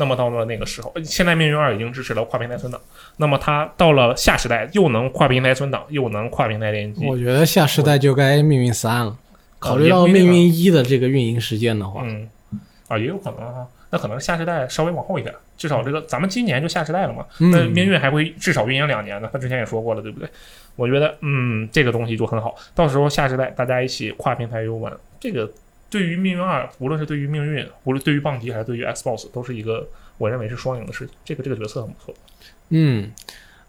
[0.00, 2.80] 那么到了那个时候，呃现在命运二已经支持了跨平台存档，
[3.18, 7.06] 那么它到了下时代又能跨平台存档，又能跨平台联机。
[7.06, 9.14] 我觉得下时代就该命运三了。
[9.58, 12.26] 考虑到命运一的这个运营时间的话，嗯，
[12.88, 17.26] 啊，也有可能啊、那可能下时代稍微往后一点，至少这个咱们今年就下时代了嘛。
[17.36, 20.26] 那嗯，命运还会至少运营两年呢，他之前也说过了，对不对？
[20.76, 22.56] 我觉得，嗯，这个东西就很好。
[22.74, 24.90] 到时候下时代大家一起跨平台游玩，
[25.20, 25.46] 这个
[25.90, 29.86] 对于命运二，无论是对于命运，无论对于棒机还是对于 Xbox，都是一个
[30.16, 31.14] 我认为是双赢的事情。
[31.24, 32.14] 这个这个决策很不错。
[32.68, 33.12] 嗯，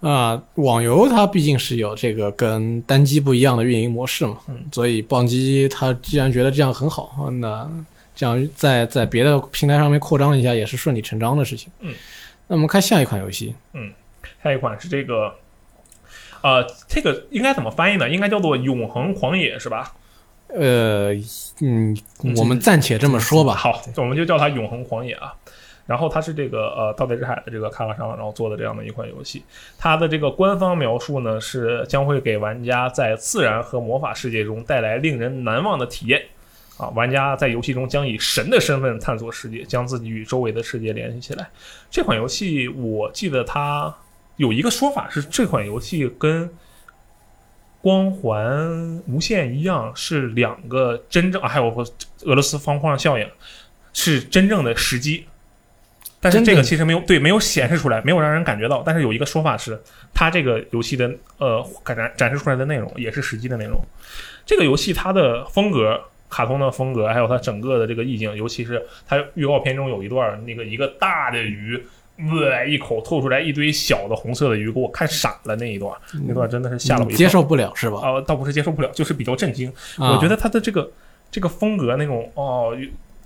[0.01, 7.69] 啊、网游它毕竟是有这个跟单机不一样的运营模式嘛，嗯所以棒机它既然觉得这样很好，那
[8.15, 11.71] 这样在在别的平台上面扩张一下也是顺理成章的事情。
[11.79, 11.93] 嗯，
[12.47, 13.91] 那我们看下一款游戏，嗯
[14.43, 15.33] 下一款是这个，
[16.41, 18.07] 呃，这个应该怎么翻译呢？
[18.09, 19.93] 应该叫做《永恒狂野》是吧？
[20.53, 21.13] 呃，
[21.61, 23.55] 嗯嗯，我们暂且这么说吧。
[23.55, 25.33] 好，我们就叫它《永恒狂野》啊。
[25.87, 29.43] 然后它是这个呃盗贼之海的这个开发商，然后做的这样的一款游戏。
[29.77, 36.21] 它的这个官方描述呢是将会给玩家在自然和魔法世界中带来令人难忘的体验。
[36.77, 41.47] 啊，玩家在游戏中将以神的身份探索世界，将自己与周围的世界联系起来。
[41.89, 43.93] 这款游戏我记得它
[44.37, 46.49] 有一个说法是，这款游戏跟
[47.81, 51.83] 光环无限一样，是两个真正、啊、还有个
[52.25, 53.27] 俄罗斯方块效应，
[53.91, 55.25] 是真正的时机。
[56.19, 58.83] 但是这个其实没有对没有显示出来，没有让人感觉到。
[58.85, 59.81] 但是有一个说法是，
[60.13, 63.83] 它这个游戏的呃展展示出来的内容也是实际的内容。
[64.45, 71.83] 这个游戏它的风格，卡通的风格，还有它整个的这个意境，尤其是它预告片中有一段那个一个大的鱼。
[72.29, 75.95] 呃，一口吐出来一堆小的红色的鱼，给我看傻了那一段，
[76.27, 77.17] 那段真的是吓了我一跳。
[77.17, 77.99] 嗯接受不了是吧？
[77.99, 79.69] 啊、倒不是接受不了，就是比较震惊。
[79.97, 80.91] 啊我觉得他的这个
[81.31, 82.77] 这个风格那种哦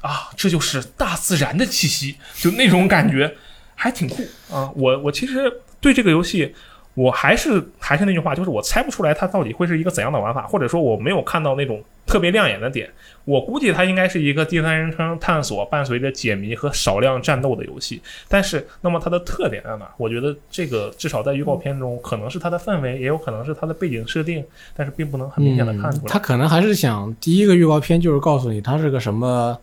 [0.02, 3.36] 啊，这就是大自然的气息，就那种感觉。
[3.78, 4.72] 还挺酷啊！
[4.74, 6.56] 我我其实对这个游戏，
[6.96, 12.89] 我还是还是那句话，就是我猜不出来它到底会是一个怎样的玩法，或者说我没有看到那种特别亮眼的点。
[13.26, 18.02] 我估计它应该是一个第三人称探索，伴随着解谜和少量战斗的游戏。
[18.28, 19.89] 但是，那么它的特点在哪？
[19.98, 26.14] 我觉得这个至少在预告片中，可能是它的氛围，也有可能是它的背景设定，但是并不能很明显的看出来。
[26.14, 29.58] 嗯可能还是想第一个预告片就是告诉你它是个什么，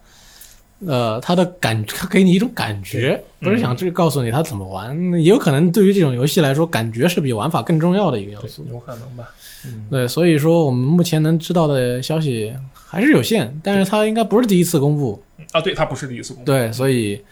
[0.86, 4.96] 呃，他的感，他给你一种感觉，不是想这个告诉你他怎么玩。
[5.14, 8.66] 也有可能对于这种游戏来说，感觉是比玩法更重要的一个要素。
[8.70, 9.28] 有可能吧？
[9.64, 15.22] 嗯，对，所以说我们目前能知道的消息还是有限，但是他应该不是第一次公布，
[15.52, 16.50] 啊，对，他不是第一次公布。
[16.50, 17.22] 对，所以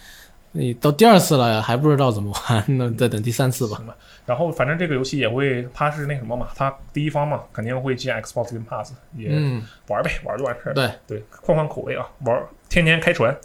[0.53, 3.83] 你到第二次了还不知道怎么玩， 那再等第三次吧。
[4.27, 10.75] 然后反正这个游戏也会，它是那什么嘛，它第一方嘛，肯定会进 Xbox Game Pass，也嗯，玩呗，玩就完事儿。
[10.75, 12.41] 对，对，换换口味啊，玩
[12.71, 13.37] 天天开船，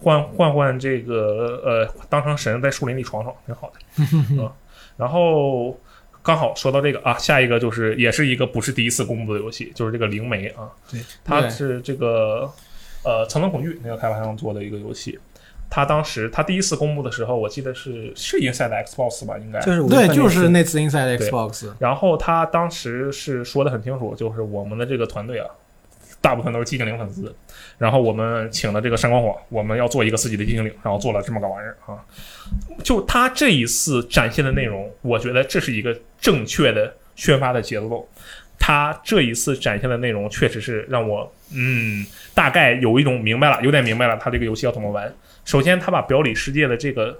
[0.00, 4.52] 换换换这个呃，当成神在树林里闯闯，挺好的 啊。
[4.96, 5.78] 然后
[6.22, 12.50] 刚好说到这个啊，下一个就是也是一个不是第一次公布的游戏，就是这个灵媒啊，对，它是这个
[13.04, 15.16] 呃层层恐惧那个开发商做的一个游戏。
[15.72, 19.60] 他当时他第一次公布的时候，我记得是是 Inside Xbox 吧，应该。
[19.60, 21.30] 就是对，就是那那次 Inside 对。
[21.30, 25.46] Xbox，然后他当时是说的很清楚，就是我们的这个团队啊，
[26.20, 27.34] 大部分都是寂静岭粉丝，
[27.78, 31.98] 然后我们请了这个闪光火，我们要做一个自己的寂静岭，然后做了这么个玩意儿啊。
[32.84, 38.06] 就他这一次展现的内容，我觉得这是一个正确的宣发的节奏。
[38.62, 42.04] 他这一次展现的内容，确实是让我嗯，
[42.34, 45.10] 大概有一种明白了，有点明白了他这个游戏要怎么玩。
[45.46, 47.18] 首先，他把表里世界的这个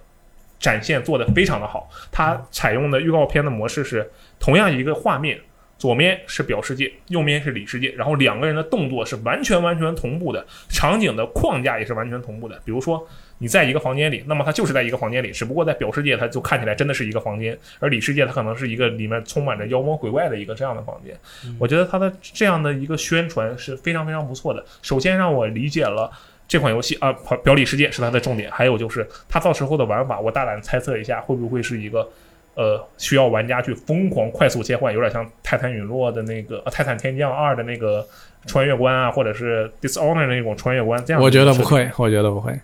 [0.59, 1.88] 展现做得非常的好。
[2.12, 5.40] 他采用的预告片的模式是同样一个画面，
[5.81, 12.61] 左面是表世界，右面是里世界，然后两个人的动作是完全完全同步的，场景的框架也是完全同步的。
[12.66, 13.09] 比如说
[13.39, 21.16] 你在一个房间里，那么它就是在一个房间里，只不过在表世界它就看起来真的是一个房间，而里世界它可能是一个里面充满着妖魔鬼怪的一个这样的房间。
[21.59, 24.62] 我觉得它的这样的一个宣传是非常非常不错的。
[24.83, 26.11] 首先让我理解了。
[26.47, 32.11] 这款游戏啊，表表里世界是它的重点，还有就是它到时候的玩法，我大胆猜测一下，会不会是一个
[32.55, 38.07] 呃需要玩家去疯狂快速切换，有点像《泰坦陨落》的那个《呃泰坦天降二》的那个
[38.46, 41.55] 穿越关啊，或者是《Dishonor》那种穿越关这样我觉得。
[41.55, 42.59] 不会，我觉得不会。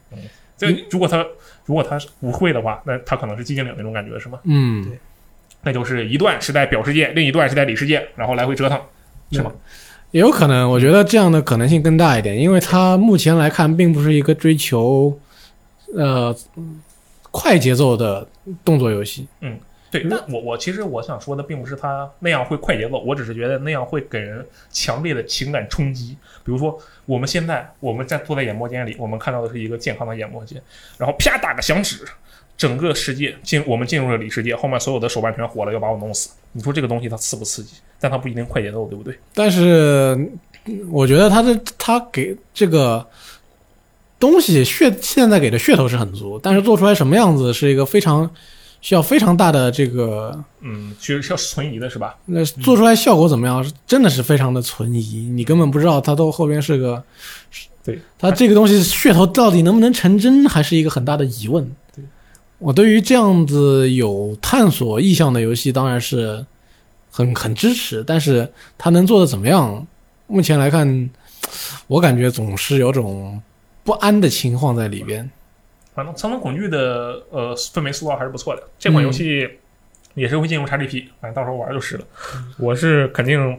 [0.59, 1.24] 这如果他
[1.66, 4.39] 如果他不会的话，那他可能是寂静岭那种感觉是吗？
[4.45, 4.99] 嗯对，
[5.62, 8.80] 那就是一段是在表世界，另一段是在里世界，然后来回折腾，
[9.32, 9.53] 是吗？
[10.12, 15.18] 也有可能，我觉得这样的可能性更大一点，因为它目前来看并不是一个追求
[15.95, 16.34] 呃
[17.30, 18.26] 快节奏的
[18.64, 19.26] 动作游戏。
[20.03, 26.16] 对，但我我其实我想说的并不是他那样会快节奏，我只是觉得那样会给人强烈的情感冲击。
[26.44, 30.62] 比如说，我们现在我们在坐在演播间里，我们看到的是一个健康的演播间，
[30.97, 32.05] 然后啪打个响指，
[32.57, 36.30] 整个世界进我们进入了里世界，后面所有的手办全火了，要把我弄死。
[36.53, 37.76] 你说这个东西它刺不刺激？
[37.99, 39.18] 但它不一定快节奏，对不对？
[39.34, 40.14] 但是
[40.66, 43.07] 嗯我觉得它的它给这个
[44.18, 48.30] 东西噱现在给的噱头是很足，但是做出来什么样子是一个非常
[48.87, 52.16] 需要非常大的这个嗯，其实是要存疑的是吧？
[52.26, 53.64] 那做出来效果怎么样？
[53.64, 57.03] 是真的是非常的存疑，你根本不知道它都后边是个，
[57.82, 61.68] 对它这个东西噱头到底能不能成真，还是一个很大的疑问。
[61.97, 62.05] 对，
[62.61, 66.47] 我对于这样子有探索意向的游戏，当然是
[67.11, 69.84] 很很支持，但是它能做的怎么样？
[70.28, 71.11] 目前来看，
[71.89, 73.43] 我感觉总是有种
[73.82, 75.28] 不安的情况在里边。
[75.97, 78.62] 反正《层层恐惧》的呃氛围塑造还是不错的。
[78.78, 79.49] 这款游戏
[80.14, 82.05] 也是会进入 XGP，反正到时候玩就是了。
[82.59, 83.59] 我是肯定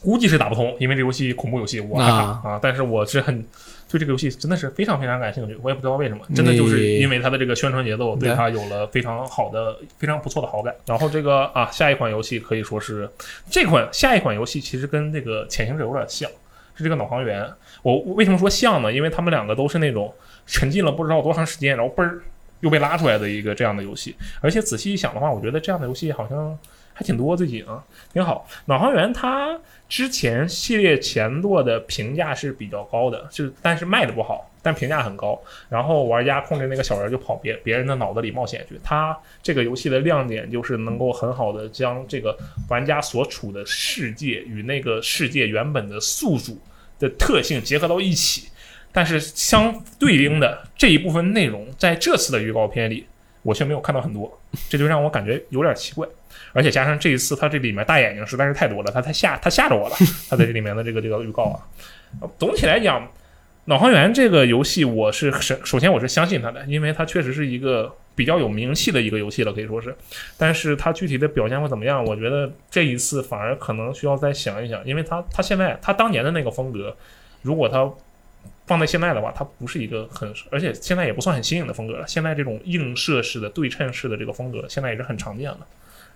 [0.00, 2.60] 估计是打不通，因为这游戏恐怖游戏我害怕啊啊。
[2.62, 3.44] 但是我是很
[3.90, 10.74] 对这个游戏真的是非常非常感兴趣，我也不知道为什么，真的就是因为它的这个宣传节奏，对对它有了非常好的、非常不错的好感。
[10.86, 13.08] 然后这个啊，下一款游戏可以说是
[13.50, 16.30] 这款下一款游戏其实跟那个《潜行者》有点像，
[16.74, 17.48] 是这个脑航员。
[17.82, 18.92] 我我为什么说像呢？
[18.92, 20.12] 因为他们两个都是那种
[20.46, 22.22] 沉浸了不知道多长时间，然后嘣儿
[22.60, 24.14] 又被拉出来的一个这样的游戏。
[24.40, 26.58] 而且仔细一想的话，我觉得这样的游戏好像
[26.92, 27.82] 还挺多，最近啊
[28.12, 28.48] 挺好。
[28.66, 35.38] 脑航员它之前系列前作的评价是比较高的，就但是卖的不好，但评价很高。
[35.68, 38.80] 然后玩家控制那个小人就跑别别人的脑子里冒险去。
[38.82, 42.36] 它这个游戏的亮点就是能够很好的将这个
[42.68, 46.58] 玩家所处的世界与那个世界原本的宿主
[46.98, 48.48] 的特性结合到一起。
[48.94, 53.04] 但是相对应的这一部分内容，在这次的预告片里，
[53.42, 56.06] 我却没有看到很多，这就让我感觉有点奇怪。
[56.52, 59.96] 而且加上这一次，它这里面大眼睛实在是太多了，它太吓它吓着我了。
[60.30, 61.58] 它在这里面的这个这个预告啊，
[62.38, 63.10] 总体来讲，
[63.64, 69.92] 脑航员这个游戏我是首首先我是相信它的，因为它确实是一个比较有名气的一个游戏了，可以说是。
[70.38, 72.04] 但是它具体的表现会怎么样？
[72.04, 76.96] 我觉得这一次反而可能需要再想一想，因为它它现在它当年的那个风格，
[77.42, 77.90] 如果它
[78.66, 82.06] 放在现在的话，它不是一个很，而且现在也不算很新颖的风格了。
[82.06, 85.60] 现在这种映射式的、对称式的这个风格，现在也是很常见的。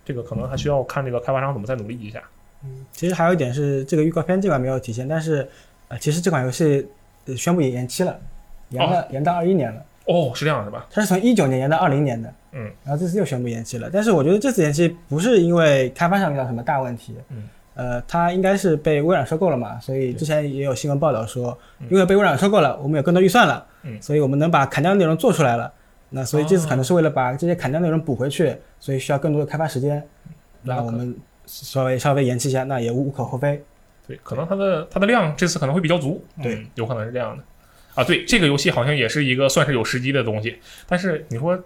[0.05, 2.21] 这个可能还需要看这个开发商怎么再努力一下。
[2.63, 5.47] 嗯其实还有一点是，这个预告片这款没有体现，但是
[5.87, 6.85] 呃，其实这款游戏
[7.25, 8.19] 呃宣布也延期了，
[8.69, 9.85] 延了、延到二一年了。
[10.05, 10.87] 哦，是这样是吧？
[10.91, 13.89] 它是从一九年延到二零年的，嗯，然后这次又宣布延期了。
[13.93, 17.47] 但是我觉得这次延期不是因为开发商遇到什么大问题，嗯，
[17.79, 25.71] 呃，它应该是被微软收购了嘛，所以之前也有新闻报道说嗯，因为被微软收购了，我们有更多预算了，嗯所以我们能把砍掉的内容做出来了。
[26.09, 30.05] 那所以这次可能是为了把这些砍掉内容补回去，所以需要更多的开发时间。
[30.63, 31.15] 那我们
[31.45, 33.63] 稍微稍微延期一下，那也无可厚非。
[34.05, 37.43] 对，可能它的它的量这次可能会比较足，对嗯，有可能是这样的。
[37.95, 41.57] 啊，对，这个游戏好像也是一个算是有时机的东西，但是你说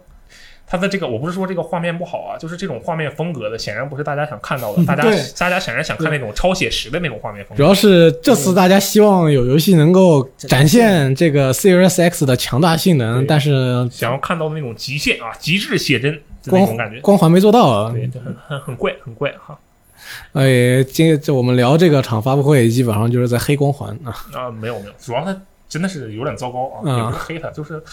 [0.66, 5.04] 它的这个，我不是说这个画面不好啊，就是这种画面风格的，显然不是大家想看到的，大家
[5.38, 7.64] 大家显然想看那种超写实的那种画面风格。
[7.64, 17.92] 主要是这次大家希望有游戏能够展现这个 Series X 的强大性能，但是想要看到的那种极限啊，极致写真那种感觉，光环没做到啊。
[17.92, 19.58] 对，很很很怪，很怪哈。
[20.34, 24.14] 哎，今这我们聊这个场发布会，基本上就是在黑光环啊。
[24.34, 25.36] 啊，没有没有，主要它
[25.70, 27.84] 真的是有点糟糕啊，嗯也不是黑它，就是是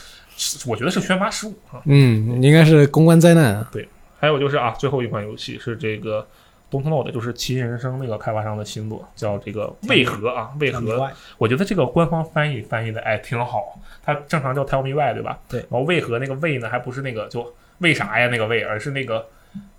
[0.66, 1.80] 我觉得是宣发失误啊。
[1.84, 3.66] 嗯，应该是公关灾难。
[3.72, 3.88] 对
[4.18, 6.26] 还有就是啊，最后一款游戏是这个
[6.70, 10.50] Don't Know 的，就是《奇人生》那个开发商的新作，叫这个为何啊？
[10.60, 11.10] 为何？
[11.38, 15.38] 我觉得这个官方翻译翻译的哎挺好，它正常叫 Tell Me Why 对吧？
[15.48, 19.26] 对然后为何那个为呢，还不是那个就为啥呀那个为，而是那个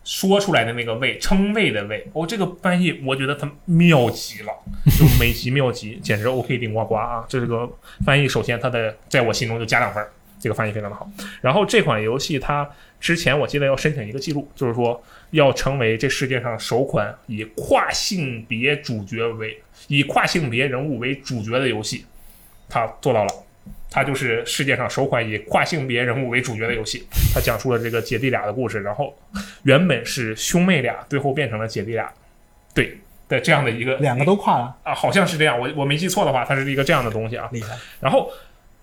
[0.04, 2.06] 说出来的那个为，称谓的谓。
[2.14, 4.52] 哦，这个翻译我觉得它妙极了，
[4.98, 7.24] 就美极妙极，简直 OK 顶呱呱啊！
[7.30, 7.70] 这是个
[8.04, 10.12] 翻译首先它的在我心中就加两分儿，
[10.42, 11.10] 这个翻译非常的好。
[11.40, 12.70] 然后这款游戏它
[13.00, 22.06] 之前我记得要申请一个记录，就是说要成为这世界上首款以跨性别主角为以跨性别人物为主角的游戏，
[22.68, 23.32] 它做到了。
[23.94, 27.06] 它就是世界上首款以跨性别人物为主角的游戏。
[27.34, 29.14] 它讲述了这个姐弟俩的故事，然后
[29.64, 32.10] 原本是兄妹俩，最后变成了姐弟俩，
[32.74, 35.60] 对的这样的一个两个都跨了，啊，好像是这样。
[35.60, 37.50] 我我没记错的话，它是一个这样的东西啊。
[37.52, 37.76] 厉害。
[38.00, 38.32] 然后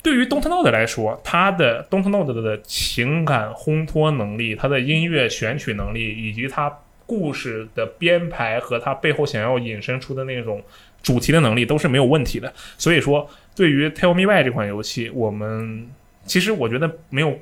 [0.02, 6.72] 对于 Don't Know 的来说，它的 Don't Know 的的情感烘托能力、它的音乐选取能力，以及它
[7.04, 10.62] 故事的编排和它背后想要引申出的那种
[11.02, 12.52] 主题的能力都是没有问题的。
[12.76, 15.88] 所以说，对于 Tell Me Why 这款游戏，我们
[16.24, 17.38] 其实我觉得没有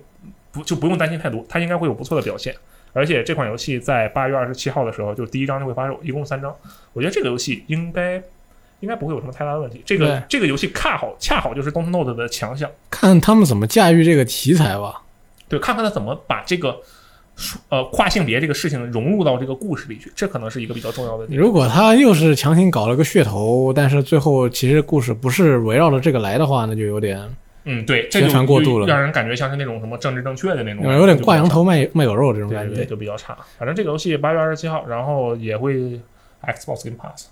[0.50, 2.54] 不就不用担心太多，它应该会有不错的表现。
[2.92, 6.54] 而且这款游戏在八月二十七号的时候，就第一章就会发售，一共三章。
[6.94, 8.22] 我觉得这个游戏应该
[8.80, 9.82] 应该不会有什么太大的问题。
[9.84, 15.02] 这个这个游戏恰好恰好就是 Don't Note 的强项，看他们怎么驾驭这个题材吧。
[15.48, 16.76] 对，看看他怎么把这个
[17.68, 21.38] 呃跨性别这个事情融入到这个故事里去，这可能是一个比较重要的点。
[21.38, 27.20] 如果他又是强行搞了个噱头，但是最后其实故事不是围绕着这个来的话，那就有点
[27.68, 32.84] 嗯，对，这就宣传过度了让人感觉像是那种什么政治正确的那种，有点挂羊头卖卖狗肉这种感觉。
[32.84, 33.36] 就比较差。
[33.58, 36.00] 反正这个游戏八月二十七号，然后也会
[36.42, 37.26] Xbox Game Pass。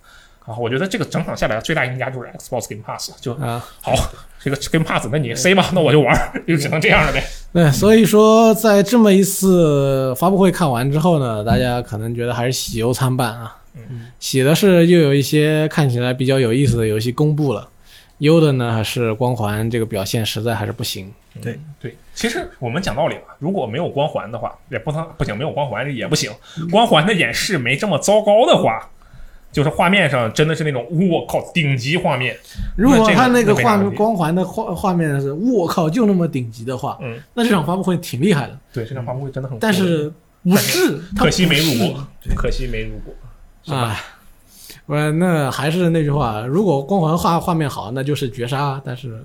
[0.47, 3.95] 啊，我觉得这个整场下来最大赢家就是 Xbox Game Pass，就啊，好，
[4.39, 7.25] 这个 Game Pass，那你 C 吧，那我就玩儿，就只能这样了呗。
[7.53, 13.57] 对，所以说在这么一次发布会看完之后呢，大家可能觉得还是喜忧参半啊。
[13.75, 17.69] 嗯，喜的是又有一些看起来比较有意思的游戏公布了，
[18.19, 21.11] 忧的呢还是光环这个表现实在还是不行。
[21.43, 26.31] 对对，其实我们讲道理嘛，如果没有光环的话，也不能不行，没有光环也不行。
[26.71, 28.89] 光环的演示没这么糟糕的话，
[29.55, 32.37] 就是画面上真的是那种我靠顶级画面。
[32.77, 38.59] 如果他那个画光环的画画面是我靠就那么顶级的话，嗯，那这场发布会挺厉害的。
[38.73, 43.15] 对，这场发布会真的很酷，但是不是，可惜没不是入国，可惜没入国。
[43.63, 44.01] 是吧啊。
[44.87, 49.25] 不是，那还是那句话，如果光环画画面好，那就是绝杀，但是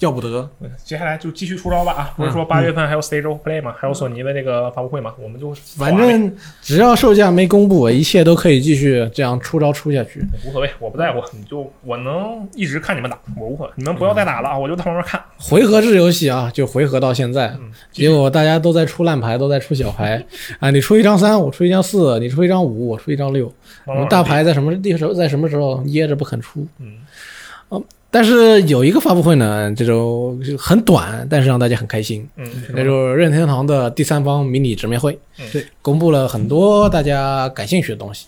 [0.00, 0.48] 要不得。
[0.84, 2.14] 接下来就继续出招吧啊！
[2.16, 3.74] 不是说八月份还有 Stage of Play 吗？
[3.78, 5.14] 还有索尼的那个发布会吗？
[5.20, 10.22] 我们就反正只要售价没公布，一切都可以继续这样出招出下去。
[10.46, 14.58] 无所谓，我不在乎，你就我能一直看你们打，我无所谓，你们不要再打了啊！
[14.58, 15.22] 我就在旁边看。
[15.38, 20.24] 回合制游戏啊，就回合到现在，嗯，结果大家都在出烂牌，都在出小牌
[20.60, 20.70] 啊！
[20.70, 23.52] 你出一张三，我出一张四；你出一张五，我出一张六。
[23.86, 26.66] 我们大牌在什么地时候，在什么时候噎着不肯出？
[26.78, 27.82] 嗯，
[28.16, 32.26] 但是有一个发布会呢，这周很短，但是让大家很开心。
[32.36, 35.44] 嗯，那就是任天堂的第三方迷你直面会，嗯。
[35.52, 38.26] 对，公布了很多大家感兴趣的东西，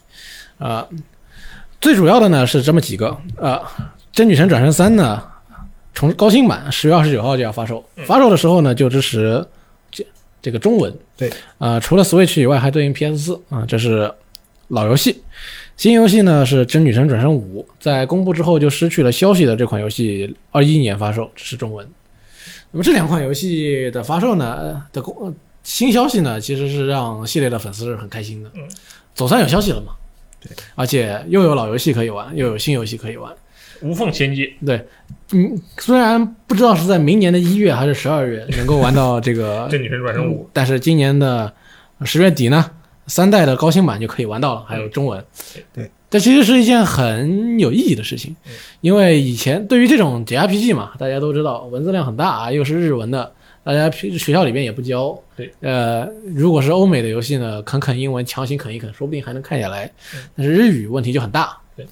[0.59, 0.86] 啊、
[1.80, 3.62] 最主要的呢是这么几个，啊、
[4.12, 5.22] 真女神转生三》呢，
[5.95, 8.05] 重高清版十月二十九号就要发售，嗯。
[8.05, 9.43] 发售的时候呢就支持
[9.91, 10.07] 这
[10.43, 10.95] 这个中文。
[11.16, 13.41] 对，啊，除了 Switch 以外，还对应 PS 四。
[13.49, 14.12] 啊，这是
[14.68, 15.22] 老游戏。
[15.79, 21.87] 新游戏呢是《真女神转生五》，在公布之后就失去了消息的这款游戏，二一年发售，这是中文。
[22.72, 28.62] 那么这两款游戏的发售呢呃的公呃新消息呢，其实是让系列的粉丝是很开心的，嗯，
[29.14, 29.93] 总算有消息了嘛。
[30.41, 33.33] 对，而且又有老游戏可以玩，又有新游戏可以玩。
[33.81, 34.85] 无缝衔接，对，
[35.31, 41.55] 嗯，虽然不知道是在明年的一月还是十二月能够玩到这个 真女神转生五，但是今年的
[42.05, 42.68] 十月底呢，
[43.09, 45.24] 三代的高清版就可以玩到了，还有中文。
[45.74, 53.32] 对，这其实是一件很有意义的事情嗯，因为以前对于这种 JRPG 嘛，大家都知道文字量很大啊，又是日文的，
[53.64, 55.18] 大家平学校里面也不教。
[55.34, 60.20] 对，呃，如果是欧美的游戏呢，啃啃英文，强行啃一啃，说不定还能看下来嗯。
[60.36, 61.56] 但是日语问题就很大。
[61.76, 61.86] 对，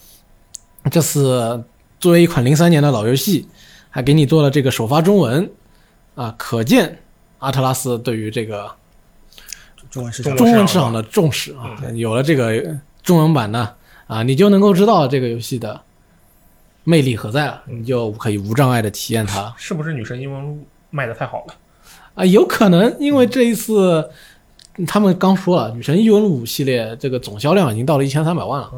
[0.90, 1.62] 这次
[1.98, 3.46] 作为一款零三年的老游戏，
[3.90, 5.50] 还给你做了这个首发中文，
[6.14, 6.98] 啊，可见
[7.38, 8.70] 阿特拉斯对于这个
[9.97, 12.62] 中文市场中文市场的重视啊，有了这个
[13.03, 13.70] 中文版呢，
[14.07, 15.80] 啊，你就能够知道这个游戏的
[16.84, 21.55] 魅力何在了，你就可以无障碍的体验它是不是女神异闻录卖的太好了？
[22.14, 22.26] 啊。
[22.26, 24.11] 有可能因为这一次
[24.86, 28.70] 他们刚说了，《女神异闻录》系列这个总销量已经到了一千三百万了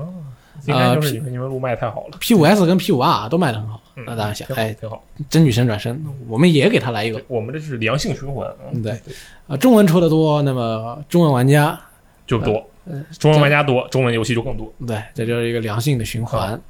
[0.69, 2.19] 应该就是女神异闻录卖的太好了。
[2.21, 3.81] ，P 五 S 跟 P 五 R 都卖的很好。
[3.97, 5.03] 嗯那大家想挺，好哎，挺好。
[5.29, 9.01] 真女神转身，我们也给他来一个我们这是良性循环，嗯嗯对
[9.49, 11.77] 啊，中文出的多，那么中文玩家
[12.25, 14.73] 就多，呃中文玩家多，中文游戏就更多。
[14.87, 16.61] 对，这就是一个良性的循环。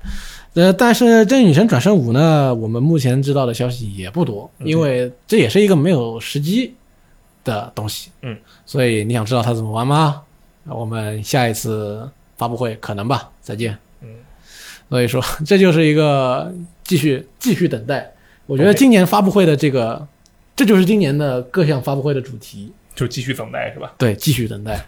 [0.54, 6.74] 呃，但是《真女神转生五》呢，我们目前知道的消息也不多，嗯因为这也是一个没有时机
[7.44, 8.10] 的东西。
[8.22, 8.34] 嗯，
[8.64, 10.22] 所以你想知道它怎么玩吗？
[10.64, 13.76] 那我们下一次发布会可能吧，再见。
[14.88, 16.52] 嗯，所以说这就是一个
[16.84, 18.12] 继续继续等待。
[18.46, 20.06] 我觉得今年发布会的这个，
[20.56, 22.72] 这就是今年的各项发布会的主题。
[22.94, 23.92] 就继续等待是吧？
[23.96, 24.84] 对，继续等待。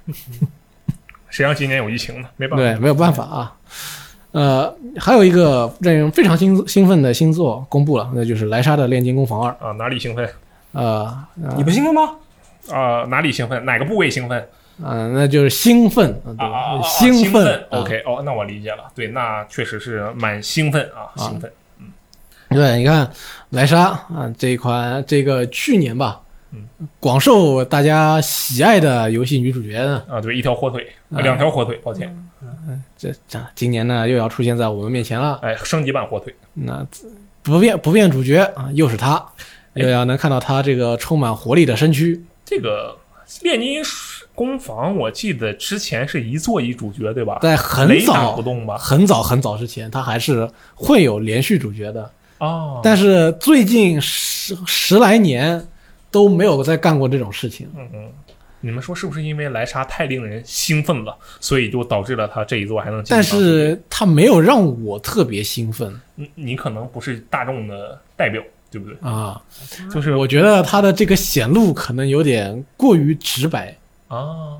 [1.31, 2.29] 谁让今年有疫情呢？
[2.37, 2.65] 没办法。
[2.65, 3.57] 对，没有办法啊。
[4.33, 9.53] 呃，还有一个让人非常兴兴奋的新作公布了，那就是莱莎的《炼金工坊二》。
[9.65, 10.29] 啊，哪里兴奋
[10.73, 11.05] 呃，
[11.41, 12.17] 呃你不兴奋吗？
[12.71, 13.05] 啊？
[13.09, 13.65] 哪里兴奋？
[13.65, 14.45] 哪个部位兴奋？
[14.83, 16.81] 呃，那就是兴奋，啊！
[16.83, 17.57] 兴奋。
[17.71, 18.91] 啊 OK，哦，那我理解了。
[18.95, 21.51] 对，那确实是蛮兴奋啊，兴奋。
[21.51, 21.57] 嗯
[22.51, 23.09] 对，你看
[23.51, 26.21] 莱莎啊，这一款这个去年吧，
[26.53, 26.67] 嗯，
[26.99, 32.09] 广受大家喜爱的游戏女主角呢，啊，对，一条火腿，啊两条火腿，抱歉，
[32.43, 35.39] 嗯这这今年呢又要出现在我们面前了。
[35.43, 36.85] 哎，升级版火腿，那
[37.45, 39.25] 不变不变主角啊，又是她，
[39.75, 42.21] 又要能看到她这个充满活力的身躯。
[42.45, 42.97] 这个
[43.43, 43.81] 炼金
[44.41, 47.39] 工坊，我记得之前是一座一主角，对吧？
[47.43, 48.79] 在很早不动吧？
[48.79, 55.63] 很早很早之前，他还是会有连续主角的，哦，但是最近十十来年
[56.11, 57.69] 都没有再干过这种事情。
[57.77, 58.11] 嗯嗯，
[58.61, 63.05] 你们说是不是因为莱莎太令人兴奋了，所以就导致了他这一座还能？
[63.11, 68.97] 但是他没有让我特别兴奋你你可能不是大众的代表，对不对？
[69.07, 69.39] 啊，
[69.93, 73.77] 就是我觉得他的这个显露可能有点过于直白。
[74.11, 74.59] 啊，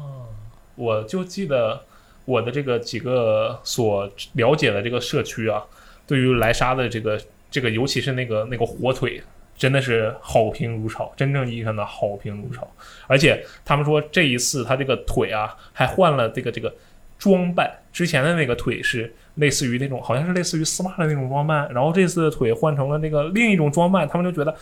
[0.77, 1.81] 我就记得
[2.25, 5.61] 我的这个几个所了解的这个社区啊，
[6.07, 7.21] 对于莱莎的这个
[7.51, 9.21] 这个，尤其是那个那个火腿，
[9.59, 12.65] 真的是好评如潮，真正意义上的好评如潮。
[13.09, 16.73] 而且他们说这一次他这个腿啊，还换了这个这个
[17.19, 24.57] 装扮，之前的那个腿是类似于那种好像是类似于丝袜的那种装扮，然后这次的腿换成了那个另一种装扮，他们就觉得。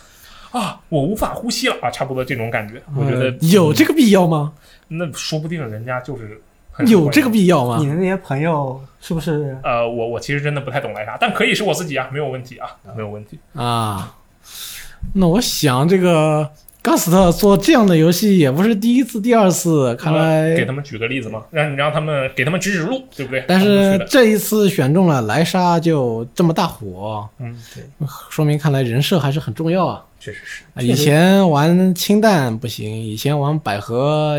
[0.51, 4.51] 啊，我无法呼吸了啊，差不多这种感觉，我觉得呃有这个必要吗？
[4.87, 6.41] 那说不定人家就是
[6.87, 7.87] 有这个必要吗你？
[7.87, 9.55] 的那些朋友是不是？
[9.63, 13.37] 呃，我我其实真的不太懂莱莎，但可以是我自己啊，没有问题啊，没有问题。
[13.53, 14.15] 啊，
[15.13, 16.49] 那我想这个
[16.83, 23.43] Gust 做这样的游戏也不是第一次、第二次，看来给他们举个例子嘛，让你让他们给他们指指路，对不对？
[23.47, 27.83] 但是这一次选中了莱莎，就这么大火，嗯，对，
[28.31, 30.03] 说明看来人设还是很重要啊。
[30.19, 30.63] 确实是。
[30.79, 34.37] 以前玩氢弹不行，以前玩百合，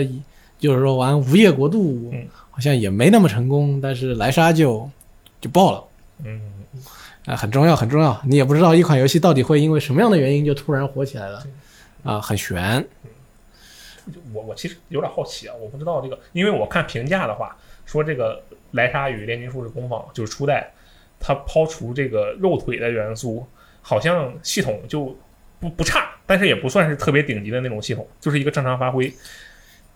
[0.59, 4.89] 就是说玩无业国度，嗯好像也没那么成功，但是莱莎就
[5.41, 5.85] 就爆了。
[6.25, 6.41] 嗯，
[7.25, 8.21] 啊，很重要，很重要。
[8.25, 11.43] 你也不知道一款游戏到底会因为什么样的原因就突然火起来了，
[12.03, 12.87] 啊，很悬。
[14.33, 18.43] 我我其实有点好奇啊，我不知道这个，因为我看评价的话，说这个
[18.73, 20.71] 莱莎与炼金术士工坊就是初代，
[21.19, 23.47] 它抛除这个肉腿的元素，
[23.81, 25.17] 好像系统就
[25.61, 29.13] 不不差，但是也不算是特别顶级的那种系统，就是一个正常发挥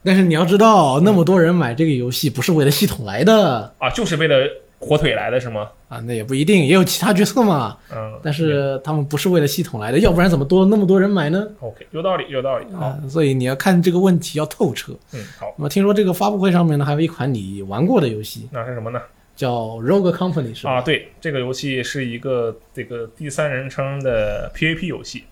[0.03, 4.47] 但是你要知道，那么多人买这个游戏不是为了系统来的，啊，就是为了
[4.78, 5.70] 火腿来的是吗？
[5.89, 7.78] 啊，那也不一定，也有其他角色嘛。
[7.91, 12.66] 嗯，但是他们不是为了系统来的，要不然怎么多了那么多人买呢？OK，有道理，有道理。
[12.74, 14.93] 好，啊，所以你要看这个问题要透彻。
[15.15, 19.01] 嗯，好，那么听说这个发布会上面呢，还有一款你玩过的游戏，那是什么呢？
[19.35, 20.74] 叫 Rogue Company 是吧？
[20.74, 25.24] 啊，对，这个游戏是一个这个第三人称的 PVP 游戏。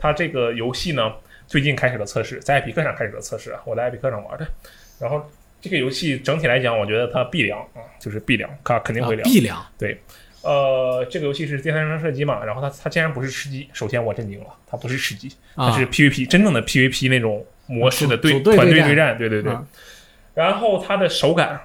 [0.00, 1.12] 它这个游戏呢，
[1.46, 4.46] 最近开始了测试，在艾比克上开始了测试啊，我在艾比克上玩的。
[4.98, 9.28] 然后这个游戏整体来讲，我觉得它必凉啊，就是必凉，它肯定会凉。
[9.28, 9.62] 必凉。
[10.42, 19.52] 呃，这个游戏是第三人称射击嘛，然后它它竟然不是吃鸡，首先我震惊了，它不是吃鸡，它啊是 PVP 真正的 PVP 那种模式的组对团队对战队对战，对对对。
[19.52, 19.66] 啊
[20.32, 21.60] 然后它的手感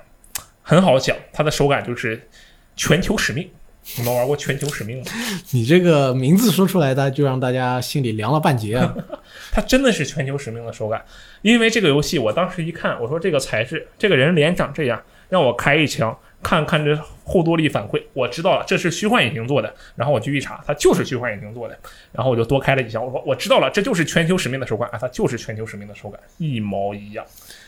[0.61, 2.27] 很好讲，它的手感就是
[2.75, 3.49] 全球使命。
[3.97, 5.05] 你们玩过全球使命吗？
[5.51, 8.95] 你这个名字说出来的，就让大家心里凉了半截啊！
[9.53, 11.03] 它真的是全球使命的手感，
[11.41, 19.73] 因为这个游戏我当时一看，我说这个材质，这个人脸长这样，让我开一枪，看看这后坐力反馈，我知道了，这是虚幻引擎做的。
[19.95, 21.77] 然后我去一查，它就是虚幻引擎做的。
[22.11, 27.23] 然后我就多开了几枪，我说我知道了，这就是全球使命的手感啊，它就是全球使命的手感，一毛一样。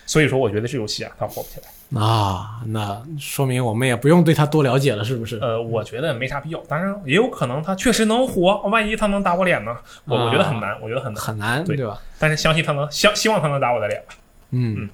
[0.08, 2.02] 所以说，我觉得这游戏啊，它火不起来。
[2.02, 5.38] 啊，那说明我们也不用对它多了解了，是不是？
[5.40, 9.78] 呃，我觉得没啥必要，当然也有可能它确实能火，万一它能打我脸呢？
[10.06, 12.02] 我我觉得很难，我觉得很难，很难，对对吧？
[12.18, 14.16] 但是相信它能，希希望它能打我的脸吧。
[14.52, 14.90] 嗯，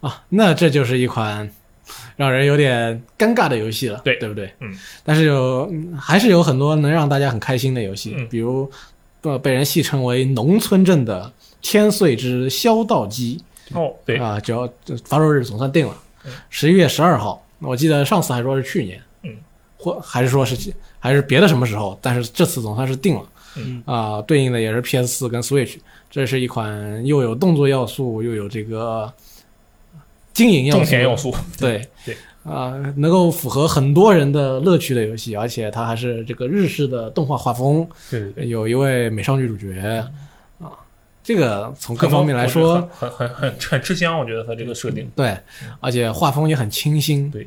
[0.00, 1.48] 啊，那这就是一款
[2.16, 4.52] 让人有点尴尬的游戏了，对对不对？
[4.60, 8.70] 嗯，但是有嗯还是有很多能让大家很开心的游戏，嗯比如
[9.22, 11.24] 呃被人戏称为农村镇的
[11.62, 13.38] 《天穗之消道机》
[13.74, 14.68] 哦，对，啊，只要
[15.04, 17.44] 发售日总算定了嗯，十一月十二号。
[17.60, 19.30] 我记得上次还说是去年，嗯，
[19.76, 23.22] 或还是说是还是别的什么时候，但是这次总算是定了。
[23.56, 23.82] 嗯。
[23.84, 25.76] 啊，对应的也是 PS 四跟 Switch，
[26.10, 29.12] 这是一款又有动作要素又有这个
[30.32, 32.16] 经营要素，要素，对对。
[32.44, 40.08] 啊、能够符合很多人的乐趣的游戏，而且它还是这个日式的动画画风，对对对，有一位美少女主角啊，
[41.28, 45.06] 这个从各方面来说，很很很很很吃香，我觉得它这个设定。
[45.14, 45.38] 对，
[45.78, 47.46] 而且画风也很清新，对。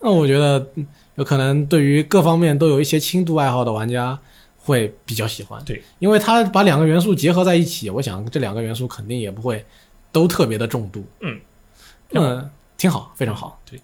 [0.00, 4.18] 那我觉得嗯有可能对于各方面都有一些轻度爱好的玩家
[4.58, 9.64] 会比较喜欢，对，因为它把两个元素结合在一起，我想这两个元素肯定也不会
[10.12, 11.40] 都特别的重度，嗯，
[12.10, 13.80] 嗯，挺好，非常好，对。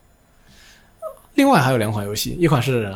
[1.33, 2.95] 另外还有两款游戏，一款是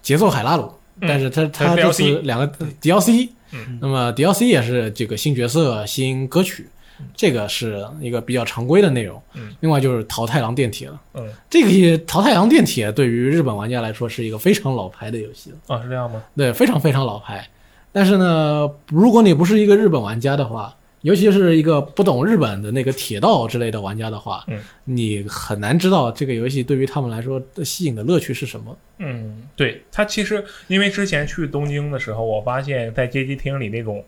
[0.00, 1.08] 节奏海拉鲁，嗯。
[1.08, 2.46] 但是它它就是这次两个
[2.80, 6.68] DLC，嗯，那么 DLC 也是这个新角色、新歌曲，
[7.14, 9.20] 这个是一个比较常规的内容。
[9.34, 11.00] 嗯，另外就是桃太郎电铁了。
[11.14, 16.22] 嗯，这个也桃太郎电铁对于日本玩家来说是一个非常老牌的游戏了，啊，是这样吗？
[16.36, 17.46] 对，非常非常老牌。
[17.92, 28.76] 但是呢，如果你不是一个日本玩家的话，尤其是一个不懂日本的那个铁道之类的玩家的话，嗯，你很难知道这个游戏对于他们来说的吸引的乐趣是什么。
[28.98, 34.04] 嗯，对，它其实因为之前去东京的时候，我发现在街机厅里那种。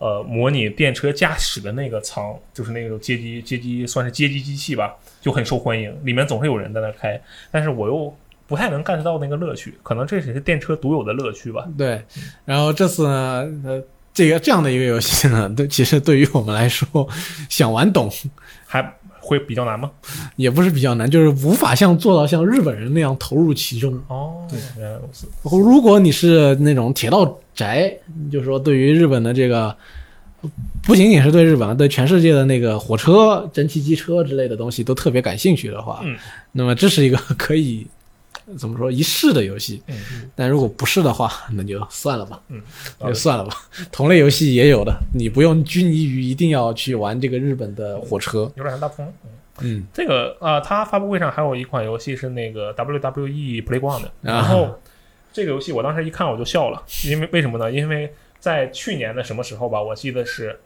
[0.00, 5.96] 呃，模拟电车驾驶的那个舱，就是那种街机街机算是街机机器吧，就很受欢迎。
[6.04, 7.18] 里面总是有人在那开，
[7.50, 8.14] 但是我又
[8.46, 11.66] 不太能 get 到那个乐趣，可能这只是电车独有的乐趣吧。
[11.78, 12.02] 对，
[12.44, 13.82] 然后这次呢，呃，
[14.14, 17.06] 这个这样的一个游戏呢， 对，其实对于我们来说，
[17.50, 18.10] 想玩懂
[18.64, 18.80] 还
[19.18, 19.90] 会比较难吗？
[20.36, 23.92] 也不是比较难，就是无法像做到像日本人那样投入其中。
[24.08, 24.46] 哦，
[24.78, 25.26] 原来如此。
[25.42, 27.92] 如果你是那种铁道宅，
[28.30, 29.74] 就是说对于日本的这个，
[30.82, 36.14] 不仅仅是对日本，对全世界的那个火车、蒸汽机车之类的东西都特别感兴趣的话，嗯
[36.52, 37.86] 那么这是一个可以
[38.58, 39.82] 怎么说一试的游戏。
[39.88, 42.60] 嗯但如果不是的话，那就算了吧，嗯，
[42.98, 43.54] 那就算了吧。
[43.92, 48.50] 同类游戏也有的，你不用拘泥于一定要去玩这个日本的火车。
[48.56, 49.06] 有点像大风。
[49.24, 49.30] 嗯
[49.60, 54.80] 嗯，这个啊、呃，它发布会上还有一款游戏是那个 WWE Playground 然后
[55.32, 57.70] 这个游戏我当时一看我就笑了，因为为什么呢？
[57.70, 60.58] 因为在去年的什么时候吧，我记得是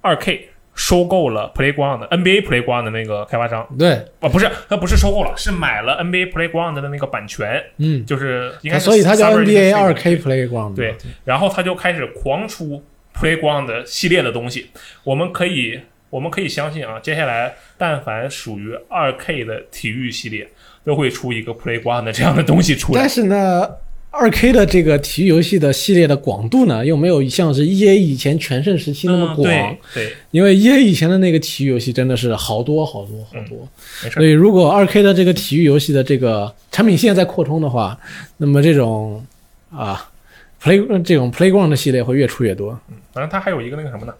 [0.00, 10.76] 二 K 收购了 Playground NBA Playground 的那个开发商，对，啊，不是，他不是收购了，是买了 NBA Playground 的那个版权，嗯，就是应该是所以它叫 NBA 二 K Playground。
[10.76, 10.94] 对，
[11.24, 12.84] 然后他就开始狂出
[13.18, 14.70] Playground 的系列的东西。
[15.02, 15.80] 我们可以，
[16.10, 20.46] 我们可以相信啊，接下来但凡属于二 K 的体育系列，
[20.84, 23.08] 都会出一个 Playground 的这样的东西出来但。
[23.08, 23.66] 是呢，
[24.18, 29.44] 二 K 的这个体育游戏的系列的广度呢，又没有像是 EA 以前全盛时期那么嗯，广。
[29.44, 33.68] 对对，因为 EA 以前的那个体育游戏真的是好多好多好多，
[34.02, 37.98] 没事所以如果二 K 的这个体育游戏的这个产品线在扩充的话，
[38.38, 39.24] 那么这种
[39.70, 40.08] 啊
[40.62, 42.78] Play 这种 Playground 的系列会越出越多。
[42.88, 44.12] 嗯反正它还有一个那个什么呢？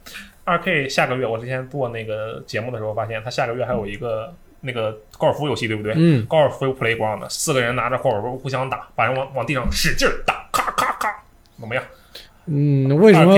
[0.45, 5.93] 二 K 下个月，我之前做那个节目的时候发现，它下个月还有一个那个高尔夫游戏，对不对？
[5.97, 11.23] 嗯，高尔夫 playground，四个人拿着高尔夫互相打，把人往往地上使劲儿打，咔咔咔，
[11.61, 11.85] 怎么样？
[12.47, 13.35] 嗯，为什么？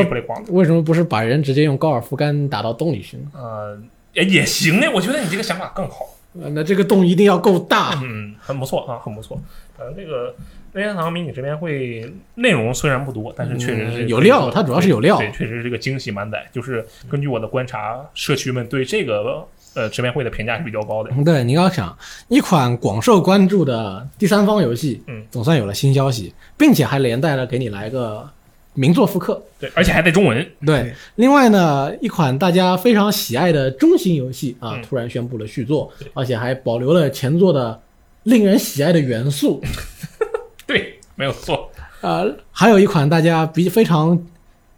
[0.49, 3.25] 为什么不是把人直接用高尔夫杆打到洞里去呢？
[3.35, 3.79] 呃，
[4.13, 6.07] 也也行哎，我觉得你这个想法更好。
[6.39, 7.99] 呃那这个洞一定要够大。
[8.03, 9.41] 嗯，很不错啊，很不错。
[9.79, 10.35] 呃，这个
[10.73, 16.47] 任天堂迷你这边会内容虽然不多，但是确实是嗯有料它主要是有料对，确实是这个惊喜满载。
[16.53, 19.45] 就是根据我的观察，社区们对这个
[19.79, 21.11] 呃直面会的评价是比较高的。
[21.25, 21.97] 对，你要想
[22.27, 28.29] 一款广受关注的第三方游戏，嗯，总算有了新消息，并且还连带了给你来个
[28.75, 29.41] 名作复刻。
[29.61, 30.37] 对，而且还带中文。
[30.67, 37.81] 对对，另外呢，一款大家非常喜爱的中型游戏啊，嗯突然宣布了续作对，而且还保留了前作的
[38.25, 39.63] 令人喜爱的元素。
[40.67, 41.71] 对，没有错。
[42.01, 44.17] 呃，还有一款大家比非常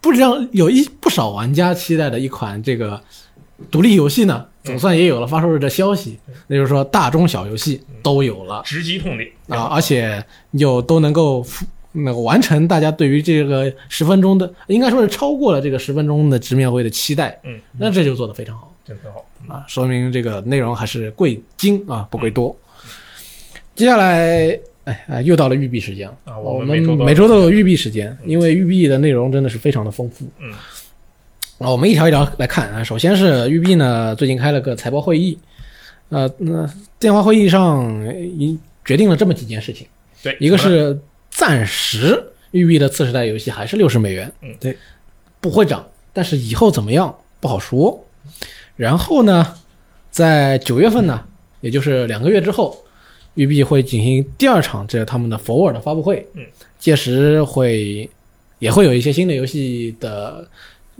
[0.00, 2.98] 不知道有一不少玩家期待的一款这个
[3.70, 17.36] 独立游戏呢，总算也有了发售日的消息，那就是说大中小游戏都有了直击痛点啊，而且又都能够符那个完成大家对于这个十分钟的，应该说是超过了这个十分钟的直面会的期待。
[17.42, 19.26] 嗯，那这就做得非常好真很好。
[19.48, 22.56] 啊，说明这个内容还是贵精啊，不贵多。
[23.74, 26.16] 接下来，哎哎，又到了育碧时间了。
[26.26, 30.28] 啊，我们每周都有育碧时间，因为育碧的内容真的是非常的丰富。
[30.38, 30.58] 嗯，啊，
[31.68, 32.82] 我们一条一条来看啊。
[32.82, 35.38] 首先是育碧呢，最近开了个财报会议，
[36.08, 36.68] 呃，那
[36.98, 39.86] 电话会议上呃已决定了这么几件事情，
[40.22, 44.74] 对，一个是暂时育碧的次时代游戏还是六十美元，嗯对，
[45.38, 48.02] 不会涨，但是以后怎么样不好说。
[48.76, 49.54] 然后呢，
[50.10, 51.22] 在九月份呢，
[51.60, 52.82] 也就是两个月之后，
[53.34, 56.42] 育碧会进行第二场这他们的 Forward 的发布会，嗯，
[56.78, 58.08] 届时会
[58.58, 60.48] 也会有一些新的游戏的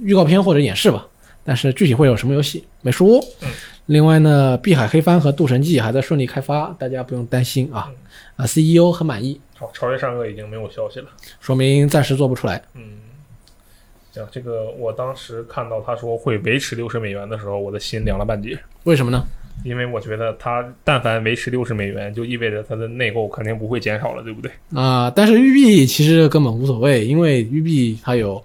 [0.02, 1.06] 预告片或者演示吧，
[1.44, 3.18] 但是具体会有什么游戏没说。
[3.42, 3.48] 嗯，
[3.86, 7.90] 另外呢，碧海黑帆和渡神记还在顺利开发，大家不用担心啊。
[8.36, 11.06] 啊，CEO 很满意，好，超越善恶已经没有消息了。
[11.40, 12.62] 说明暂时做不出来。
[12.74, 12.82] 嗯，
[14.12, 18.58] 行，这个我当时看到他说会维持六十美元的时候，我的心凉了半截。
[18.84, 19.22] 为什么呢？
[19.62, 24.50] 因为我觉得它但凡维持六十美元，就意味着它的内购肯定不会减少了，对不对？
[24.72, 28.42] 啊、但是育碧其实根本无所谓，因为育碧它有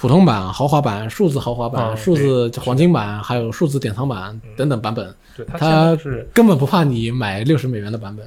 [0.00, 8.26] 普通版、豪华版、数字豪华版、啊数字黄金版，还有数字典藏版等等版本，对，它它现在是根本不怕你买六十美元的版本。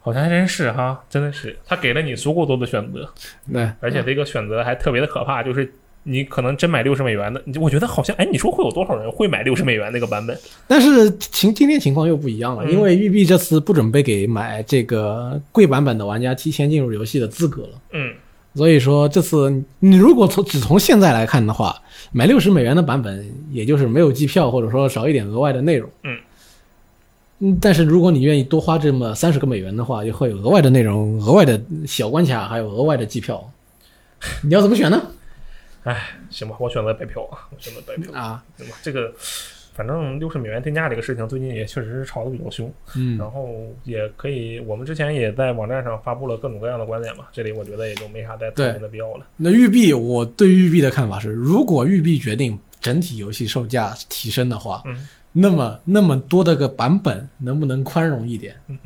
[0.00, 3.06] 好像还真是哈，真的是，他给了你足够多的选择，
[3.52, 5.70] 对，而且这个选择还特别的可怕，就是。
[6.06, 10.38] 你可能真买六十美元的，你我觉得好像，哎，你说会有多少人会买六十美元那个版本？
[10.68, 17.68] 但是情今天情况又不一样了，嗯因为育碧这次不准备给买这个贵版本的玩家提前进入游戏的资格了。
[17.92, 18.12] 嗯，
[18.54, 21.80] 所以说这次你如果从只从现在来看的话，
[22.12, 25.90] 买六十美元的版本，也就是没有机票或者说少一点额外的内容。
[26.02, 26.18] 嗯
[27.40, 33.50] 嗯，但是如果你愿意多花这么三十个美元的话，就会有额外的内容、额外的小关卡，还有额外的机票。
[34.42, 35.02] 你要怎么选呢？
[35.82, 38.76] 哎行吧，我选择白嫖啊，我选择白嫖，啊，行吧？
[38.82, 39.12] 这个
[39.74, 42.72] 反正六十美元定价这个事情，最近也确实是炒得比较凶。
[42.96, 49.26] 嗯然后也可以，我们之前也在网站上发布了各种各样的观点嘛，这里我觉得也就没啥再讨论的必要了。
[49.36, 55.06] 那育碧，我对育碧的看法是，如果育碧决定整体游戏售价提升的话，嗯
[55.36, 58.54] 那么那么多的个版本，能不能宽容一点？
[58.68, 58.78] 嗯，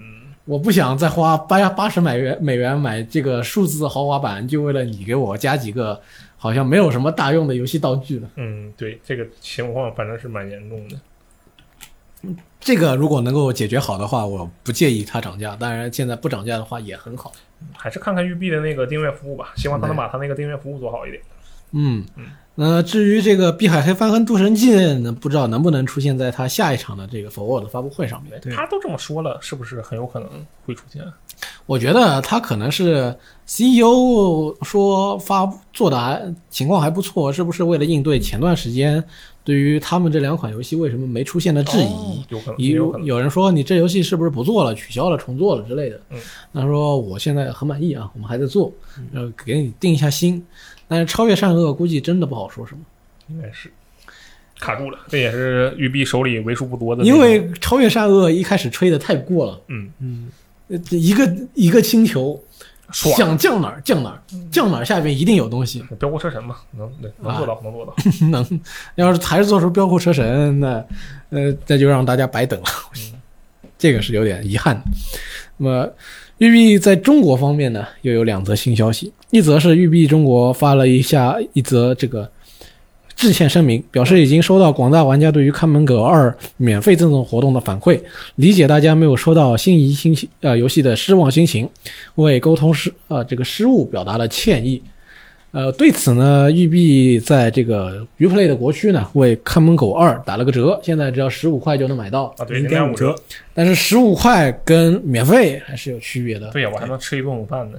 [0.48, 6.00] 我不想再花八八十美元美元买这个数字豪华版，就为了你给我加几个
[6.38, 8.30] 好像没有什么大用的游戏道具了。
[8.36, 10.96] 嗯，对，这个情况反正是蛮严重的。
[12.58, 15.54] 这个如果能够解决好的话，我不介意它涨价。
[15.54, 17.30] 当然，现在不涨价的话也很好。
[17.76, 21.22] 还是看看育碧的那个订阅服务吧，希望他能把他那个订阅服务做好一点。
[21.72, 22.02] 嗯，
[22.60, 28.40] 那至于这个《碧海黑帆》和《渡神记》呢，不知道能不能出现在他下一场的这个 Forward 发布会上面。
[28.52, 30.28] 他都这么说了，是不是很有可能
[30.66, 31.00] 会出现？
[31.66, 33.14] 我觉得他可能是
[33.46, 39.04] CEO 说发做的还情况还不错，是不是为了应对前段时间
[39.44, 41.84] 对于他们这两款游戏为什么没出现的质疑？
[41.84, 43.06] 哦有可能，也有可能。
[43.06, 46.00] 有有人说你这游戏是不是不做了、取消了、重做了之类的？
[46.10, 46.18] 嗯，
[46.52, 48.72] 他说我现在很满意啊，我们还在做，
[49.14, 50.44] 呃，给你定一下心。
[50.88, 52.80] 但是超越善恶估计真的不好说什么，
[53.28, 53.70] 应该是
[54.58, 57.04] 卡住了，这也是育碧手里为数不多的。
[57.04, 60.28] 因为超越善恶一开始吹的太过了，嗯，嗯，
[60.68, 62.42] 呃一个一个星球
[62.90, 65.84] 想降哪儿降哪儿，降哪儿下边一定有东西。
[65.98, 67.94] 飙过车神嘛，能对能做到，能做到。
[68.30, 68.60] 能，
[68.96, 70.84] 要是还是做出飙酷车神，那
[71.30, 72.66] 呃，那就让大家白等了。
[73.78, 74.82] 这个是有点遗憾的。
[75.58, 75.88] 那么，
[76.38, 82.30] 育碧在中国方面呢，又有两则新消息，一则是育碧中国发了一下一则这个
[83.16, 88.00] 致歉声明，表示已经收到广大玩家对于《看门狗二》免费赠送活动的反馈，
[88.36, 91.68] 理解大家没有收到心仪新呃游戏的失望心情，
[92.14, 94.80] 为沟通失呃这个失误表达了歉意。
[95.50, 102.24] 呃，对此呢，育碧在这个 Uplay 的国区呢，为《看门狗二》打了个折，现在只要十五块就能买到。
[102.36, 103.22] 啊，对，零点五折折。，
[103.54, 106.50] 但是十五块跟免费还是有区别的。
[106.50, 107.78] 对呀，我还能吃一顿午饭呢。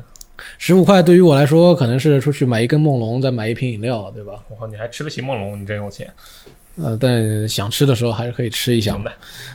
[0.58, 4.34] 十五块对于我来说，可能是出去买一根梦龙，再买一瓶饮料，对吧？
[4.50, 6.12] 我靠，你还吃得起梦龙，你真有钱。
[6.82, 9.12] 呃，但想吃的时候还是可以吃一下嘛。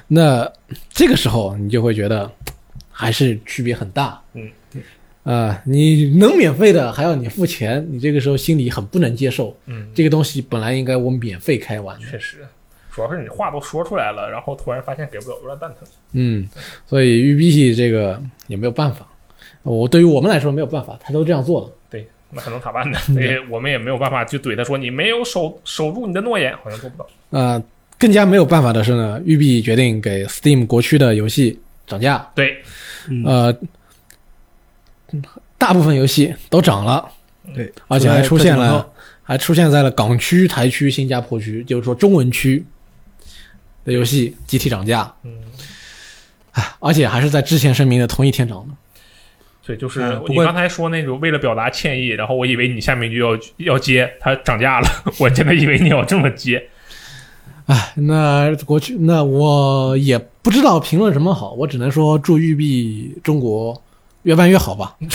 [0.07, 0.49] 那
[0.91, 2.31] 这个时候你就会觉得
[2.91, 4.21] 还是区别很大。
[4.35, 4.49] 嗯，
[5.25, 5.33] 对。
[5.33, 9.57] 啊、你能免费的还要你付钱，你这个时候心里很不能接受。
[9.67, 12.07] 嗯，这个东西本来应该我免费开玩的。
[12.11, 12.39] 确实，
[12.93, 15.89] 主要是你话都说出来了，然后突然发现给不了，有点蛋疼。
[16.13, 16.47] 嗯，
[16.87, 19.09] 所以育碧这个也没有办法。
[19.63, 21.73] 我对于我们来说没有办法，他都这样做了。
[21.89, 22.99] 对，那还能咋办呢？
[22.99, 27.09] 所以我们也没有办法去怼他说你没有守守住你的诺言，好像做不到。
[27.31, 27.63] 呃，
[27.99, 32.31] 更加没有办法的是呢，育碧决定给 Steam 国区的游戏涨价。
[32.35, 32.59] 对，
[33.09, 33.59] 嗯，呃，
[35.59, 37.09] 大部分游戏都涨了，
[37.55, 38.87] 对，而且还出现了
[39.23, 42.65] 还出现在了港区、台区、新加坡区，就是说中文区
[43.85, 45.33] 的游戏集体涨价，嗯，
[46.81, 48.75] 而且还是在之前声明的同一天涨的。
[49.67, 56.63] 对就是嗯不过你刚才说那种为了表达歉意，然后我以为你下面就要要接它涨价了， 我真的以为你要这么接。
[57.65, 63.83] 哎，那过去那我也不知道评论什么好，我只能说祝育碧中国
[64.25, 64.97] 越办越好吧。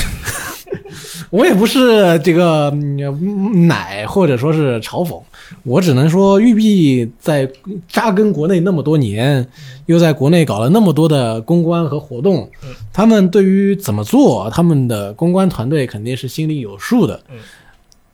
[1.29, 5.21] 我也不是这个嗯奶或者说是嘲讽，
[5.63, 7.47] 我只能说育碧在
[7.87, 9.47] 扎根国内那么多年，
[9.85, 17.37] 又在国内搞了那么多的公关和活动嗯，他们对于怎么做，他们的公关团队肯定是心里有数的嗯。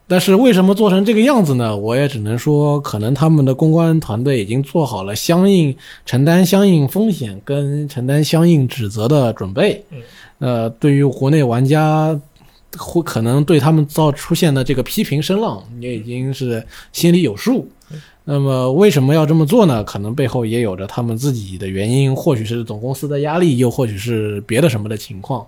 [0.07, 1.75] 但是为什么做成这个样子呢？
[1.75, 9.83] 我也只能说，可能他们的公关团队已经做好了相应承担相应风险跟承担相应指责的准备。
[10.39, 12.19] 嗯，呃，对于国内玩家，
[12.77, 17.67] 会可能对他们造出现的这个批评声浪，也已经是心里有数。
[18.27, 19.83] 那么为什么要这么做呢？
[19.83, 25.45] 可能背后也有着他们自己的原因，或许是总公司的压力，又或许是别的什么的情况。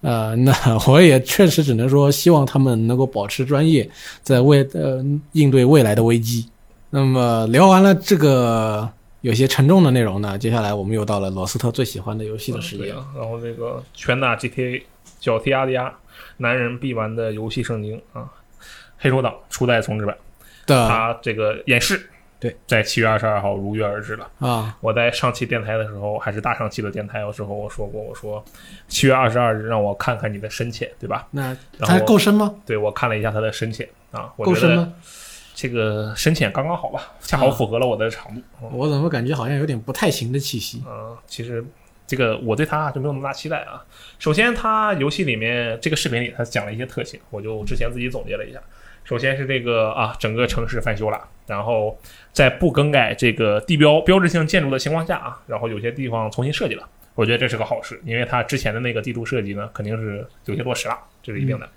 [0.00, 0.52] 呃，那
[0.88, 3.88] 我也确实只能说，希望他们能够保持专业，
[4.22, 6.44] 在未呃应对未来的危机。
[6.90, 8.88] 那么聊完了这个
[9.20, 12.86] 有些沉重的内容呢，接下来我们又到了罗斯特最喜欢的游戏的时间。
[12.86, 14.82] 对啊，然后这个拳打 GTA，
[15.18, 15.92] 脚踢阿迪亚，
[16.36, 18.28] 男人必玩的游戏圣经啊，
[18.98, 20.16] 黑手党初代重置版，
[20.66, 22.08] 的它这个演示
[22.40, 24.30] 对，在七月二十二号如约而至了。
[24.38, 28.44] 啊，我在上期电台的时候，还是大上期的电台的时候，我说过，我说
[28.86, 31.26] 七月二十二日让我看看你的深浅，对吧？
[31.32, 32.54] 那它然后够深吗？
[32.64, 34.92] 对我看了一下它的深浅啊，我觉得够深吗？
[35.60, 38.40] 这个深浅刚刚好吧，恰好符合了我的长度。
[38.62, 40.84] 嗯我怎么感觉好像有点不太行的气息？
[40.86, 41.64] 嗯，其实
[42.06, 43.84] 这个我对它就没有那么大期待啊。
[44.20, 48.60] 首先，它游戏里面这个视频里它讲了一些特性，我就之前自己总结了一下。
[49.02, 51.98] 首先是这个啊，整个城市翻修了，然后
[52.32, 61.68] 在不更改这个地标标志性建筑的情况下啊，然后有些地方重新设计了，我觉得这是个好事，因为它之前的那个地图设计呢，肯定是有些落实了，这是一定的。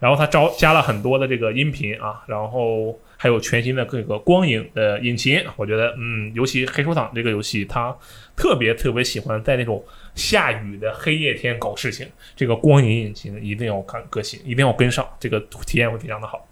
[0.00, 7.94] 然后它招加了很多的这个音频啊，然后还有全新的这个光影的引擎，我觉得嗯，尤其黑手党这个游戏，它
[8.34, 9.84] 特别特别喜欢在那种
[10.14, 16.48] 下雨的黑夜天搞事情，这个光影引擎一定要看革新，一定要跟上，这个体验会非常的好。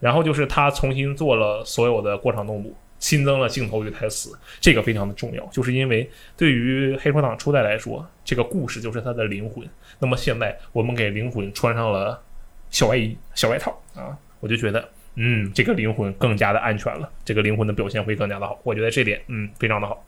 [0.00, 9.64] 然后就是它重新做了所有的过场动作，新增了镜头与台词，这个非常的重要，就是因为对于黑手党初代来说，这个故事就是它的灵魂。
[10.00, 12.20] 那么现在我们给灵魂穿上了
[12.70, 14.88] 小外衣、小外套啊，我就觉得，
[15.20, 18.56] 嗯，这个灵魂更加的安全了，这个灵魂的表现会更加的好。
[18.62, 20.04] 我觉得这点，嗯，非常的好。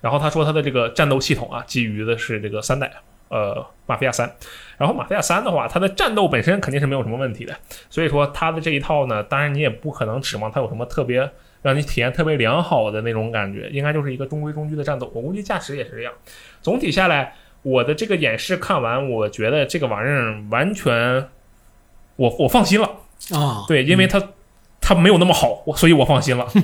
[0.00, 2.88] 然后他说他的这个战斗系统啊，基于的是这个三代，
[3.30, 4.32] 呃，马菲亚三。
[4.78, 7.56] 然后马菲亚三的话，它的战斗本身肯定是没有什么问题的，
[7.90, 11.28] 所以说它的这一套呢，当然你也不可能指望它有什么特别
[11.62, 15.10] 让你体验特别良好的那种感觉，应该就是一个中规中矩的战斗。
[15.12, 16.12] 我估计驾驶也是这样。
[16.62, 21.28] 总体下来，我的这个演示看完，我觉得这个玩意儿完全，
[22.14, 22.88] 我我放心了。
[23.32, 24.22] 啊，对，因为它
[24.80, 26.46] 它没有那么好，我所以我放心了。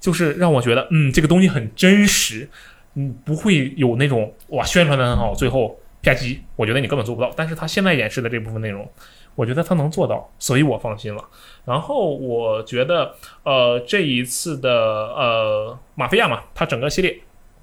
[0.00, 2.48] 就是让我觉得，嗯，这个东西很真实，
[2.94, 7.32] 嗯，不会有那种哇宣传的很好，最后啪叽，我觉得你根本做不到。
[7.34, 8.88] 但是他现在演示的这部分内容，
[9.34, 11.24] 我觉得他能做到，所以我放心了。
[11.64, 17.18] 然后我觉得，呃，这一次的呃马菲亚嘛，它整个系列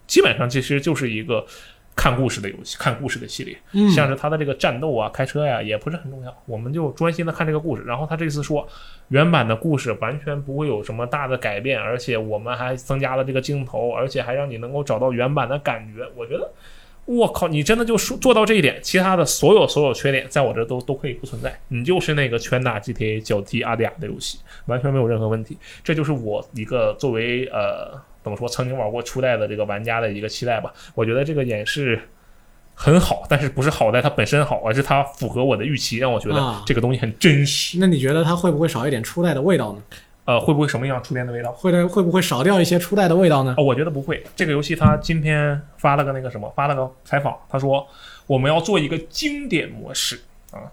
[0.05, 1.45] 基本上其实就是一个
[1.95, 3.57] 看故事的游戏，看故事的系列。
[3.72, 7.84] 嗯像是他的这个战斗啊、开车呀、也不是很重要，我们就专心的看这个故事。
[7.84, 8.67] 然后他这次说，
[9.07, 16.05] 原版的故事完全不会有什么大的改变，而且我们还增加了这个镜头，而且还让你能够找到原版的感觉。
[16.15, 16.51] 我觉得，
[17.05, 21.57] 我靠，你真的就说做到这一点，其他的所有所有缺点在我这都都可以不存在。
[21.69, 25.57] 你就是那个拳打 GTA 脚踢阿迪亚的游戏，完全没有任何问题。
[25.84, 30.73] 这就是我一个作为呃怎么说曾经玩过初代的这个玩家的一个期待吧。
[30.95, 32.02] 我觉得这个演示
[32.73, 37.77] 很好，但是不是好在它本身好，而是它符合我的预期，让我觉得啊这个东西很真实。
[37.80, 39.84] 那你觉得它会不会少一点初代的味道呢？
[40.26, 41.52] 呃，会不会什么样初恋的味道？
[41.52, 43.53] 会的会不会少掉一些初代的味道呢？
[43.60, 44.23] 哦，我觉得不会。
[44.35, 47.88] 这个游戏它今天发了个那个什么，发了个采访，他说
[48.26, 50.19] 我们要做一个经典模式
[50.49, 50.65] 啊，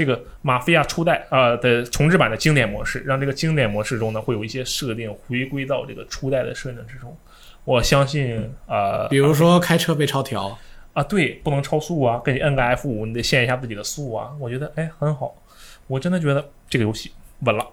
[0.00, 7.14] 这个马菲亚初代呃的重置版的经典模式，让这个经典模式中呢会有一些设定回归到这个初代的设定之中。
[7.66, 10.56] 我相信呃，比如说开车被超调，
[10.94, 14.30] 啊，对，不能超速啊，给你摁个 F 五，你得限一下自己的速啊。
[14.40, 15.34] 我觉得哎很好，
[15.86, 17.66] 我真的觉得这个游戏稳了。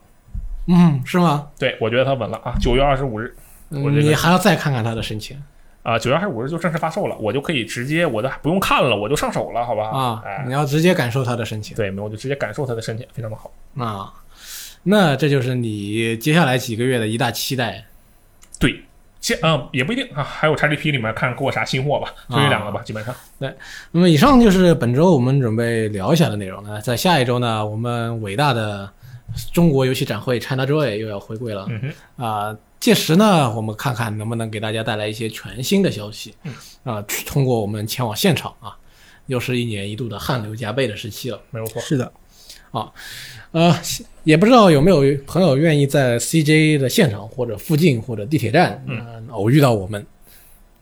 [0.67, 1.47] 嗯，是吗？
[1.57, 2.53] 对，我觉得它稳了啊。
[2.59, 3.33] 九月二十五日
[3.69, 5.41] 我这个嗯你还要再看看它的申请
[5.87, 9.87] 啊，九月二十五日就正式发售了，我就可以直接，我都不用看了，我就上手了，好吧？
[9.89, 13.49] 啊哎，你，要直接感受它的申请对，没有，我就直接感受它的深浅，非常的好。
[13.77, 14.11] 啊。
[14.83, 17.85] 那这就是你接下来几个月的一大期待
[18.59, 18.81] 对，
[19.21, 23.15] 现嗯也不一定啊，还有 XGP 里面看给我啥新货吧，就这两个吧，基本上。
[23.39, 23.53] 对
[23.91, 26.81] 那么以上就是本周我们准备聊一下的内容呢。
[26.81, 28.89] 在下一周呢，我们伟大的
[29.53, 31.67] 中国游戏展会 ChinaJoy 又要回归了
[32.17, 36.53] 啊、届时呢，我们看看能不能给大家带来一些全新的消息嗯
[36.83, 38.75] 啊、去通过我们前往现场啊，
[39.25, 41.39] 又是一年一度的汗流浃背的时期了。
[41.51, 41.81] 没有错。
[41.81, 42.11] 是的，
[42.71, 42.91] 啊
[43.51, 43.75] 呃，
[44.23, 50.05] 也不知道有没有朋友愿意在 CJ 的现场或者附近或者地铁站，嗯呃偶遇到我们。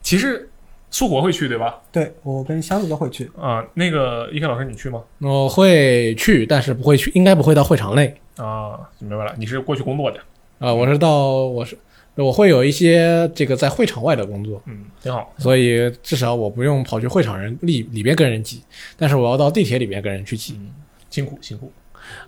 [0.02, 0.50] 其实
[0.96, 1.78] 苏国会去对吧？
[1.92, 3.30] 对我跟箱子都会去。
[3.38, 5.04] 啊，那个一凯老师你去吗？
[5.20, 8.16] 我会去，但是不会去，应该不会到会场内。
[8.38, 10.18] 啊，明白了，你是过去工作的，
[10.58, 11.78] 啊、我是到我是
[12.16, 15.34] 我会有一些这个在会场外的工作，嗯，挺好。
[15.38, 18.64] 所以至少我不用跑去会场人里里边跟人挤，
[18.96, 20.72] 但是我要到地铁里边跟人去挤嗯，
[21.10, 21.70] 辛苦辛苦。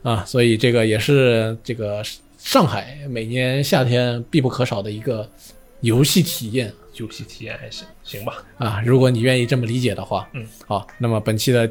[0.04, 2.04] 啊，所以这个也是这个
[2.38, 5.26] 上海每年夏天必不可少的一个
[5.80, 8.44] 游戏体验游戏体验还行，行吧。
[8.58, 8.82] 啊。
[8.86, 11.70] 如果你愿意这么理解的话，嗯，好，那么本期的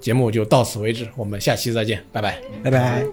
[0.00, 2.40] 节目就到此为止，我们下期再见，拜拜。
[2.62, 3.04] 拜拜。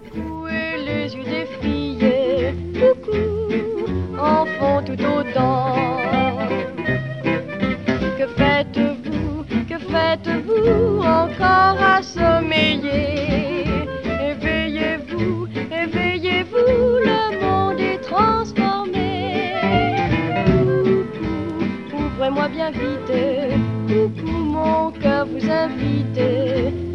[25.46, 26.20] Cœur vous invite.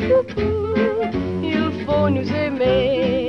[0.09, 0.75] Coucou,
[1.43, 3.27] il faut nous aimer.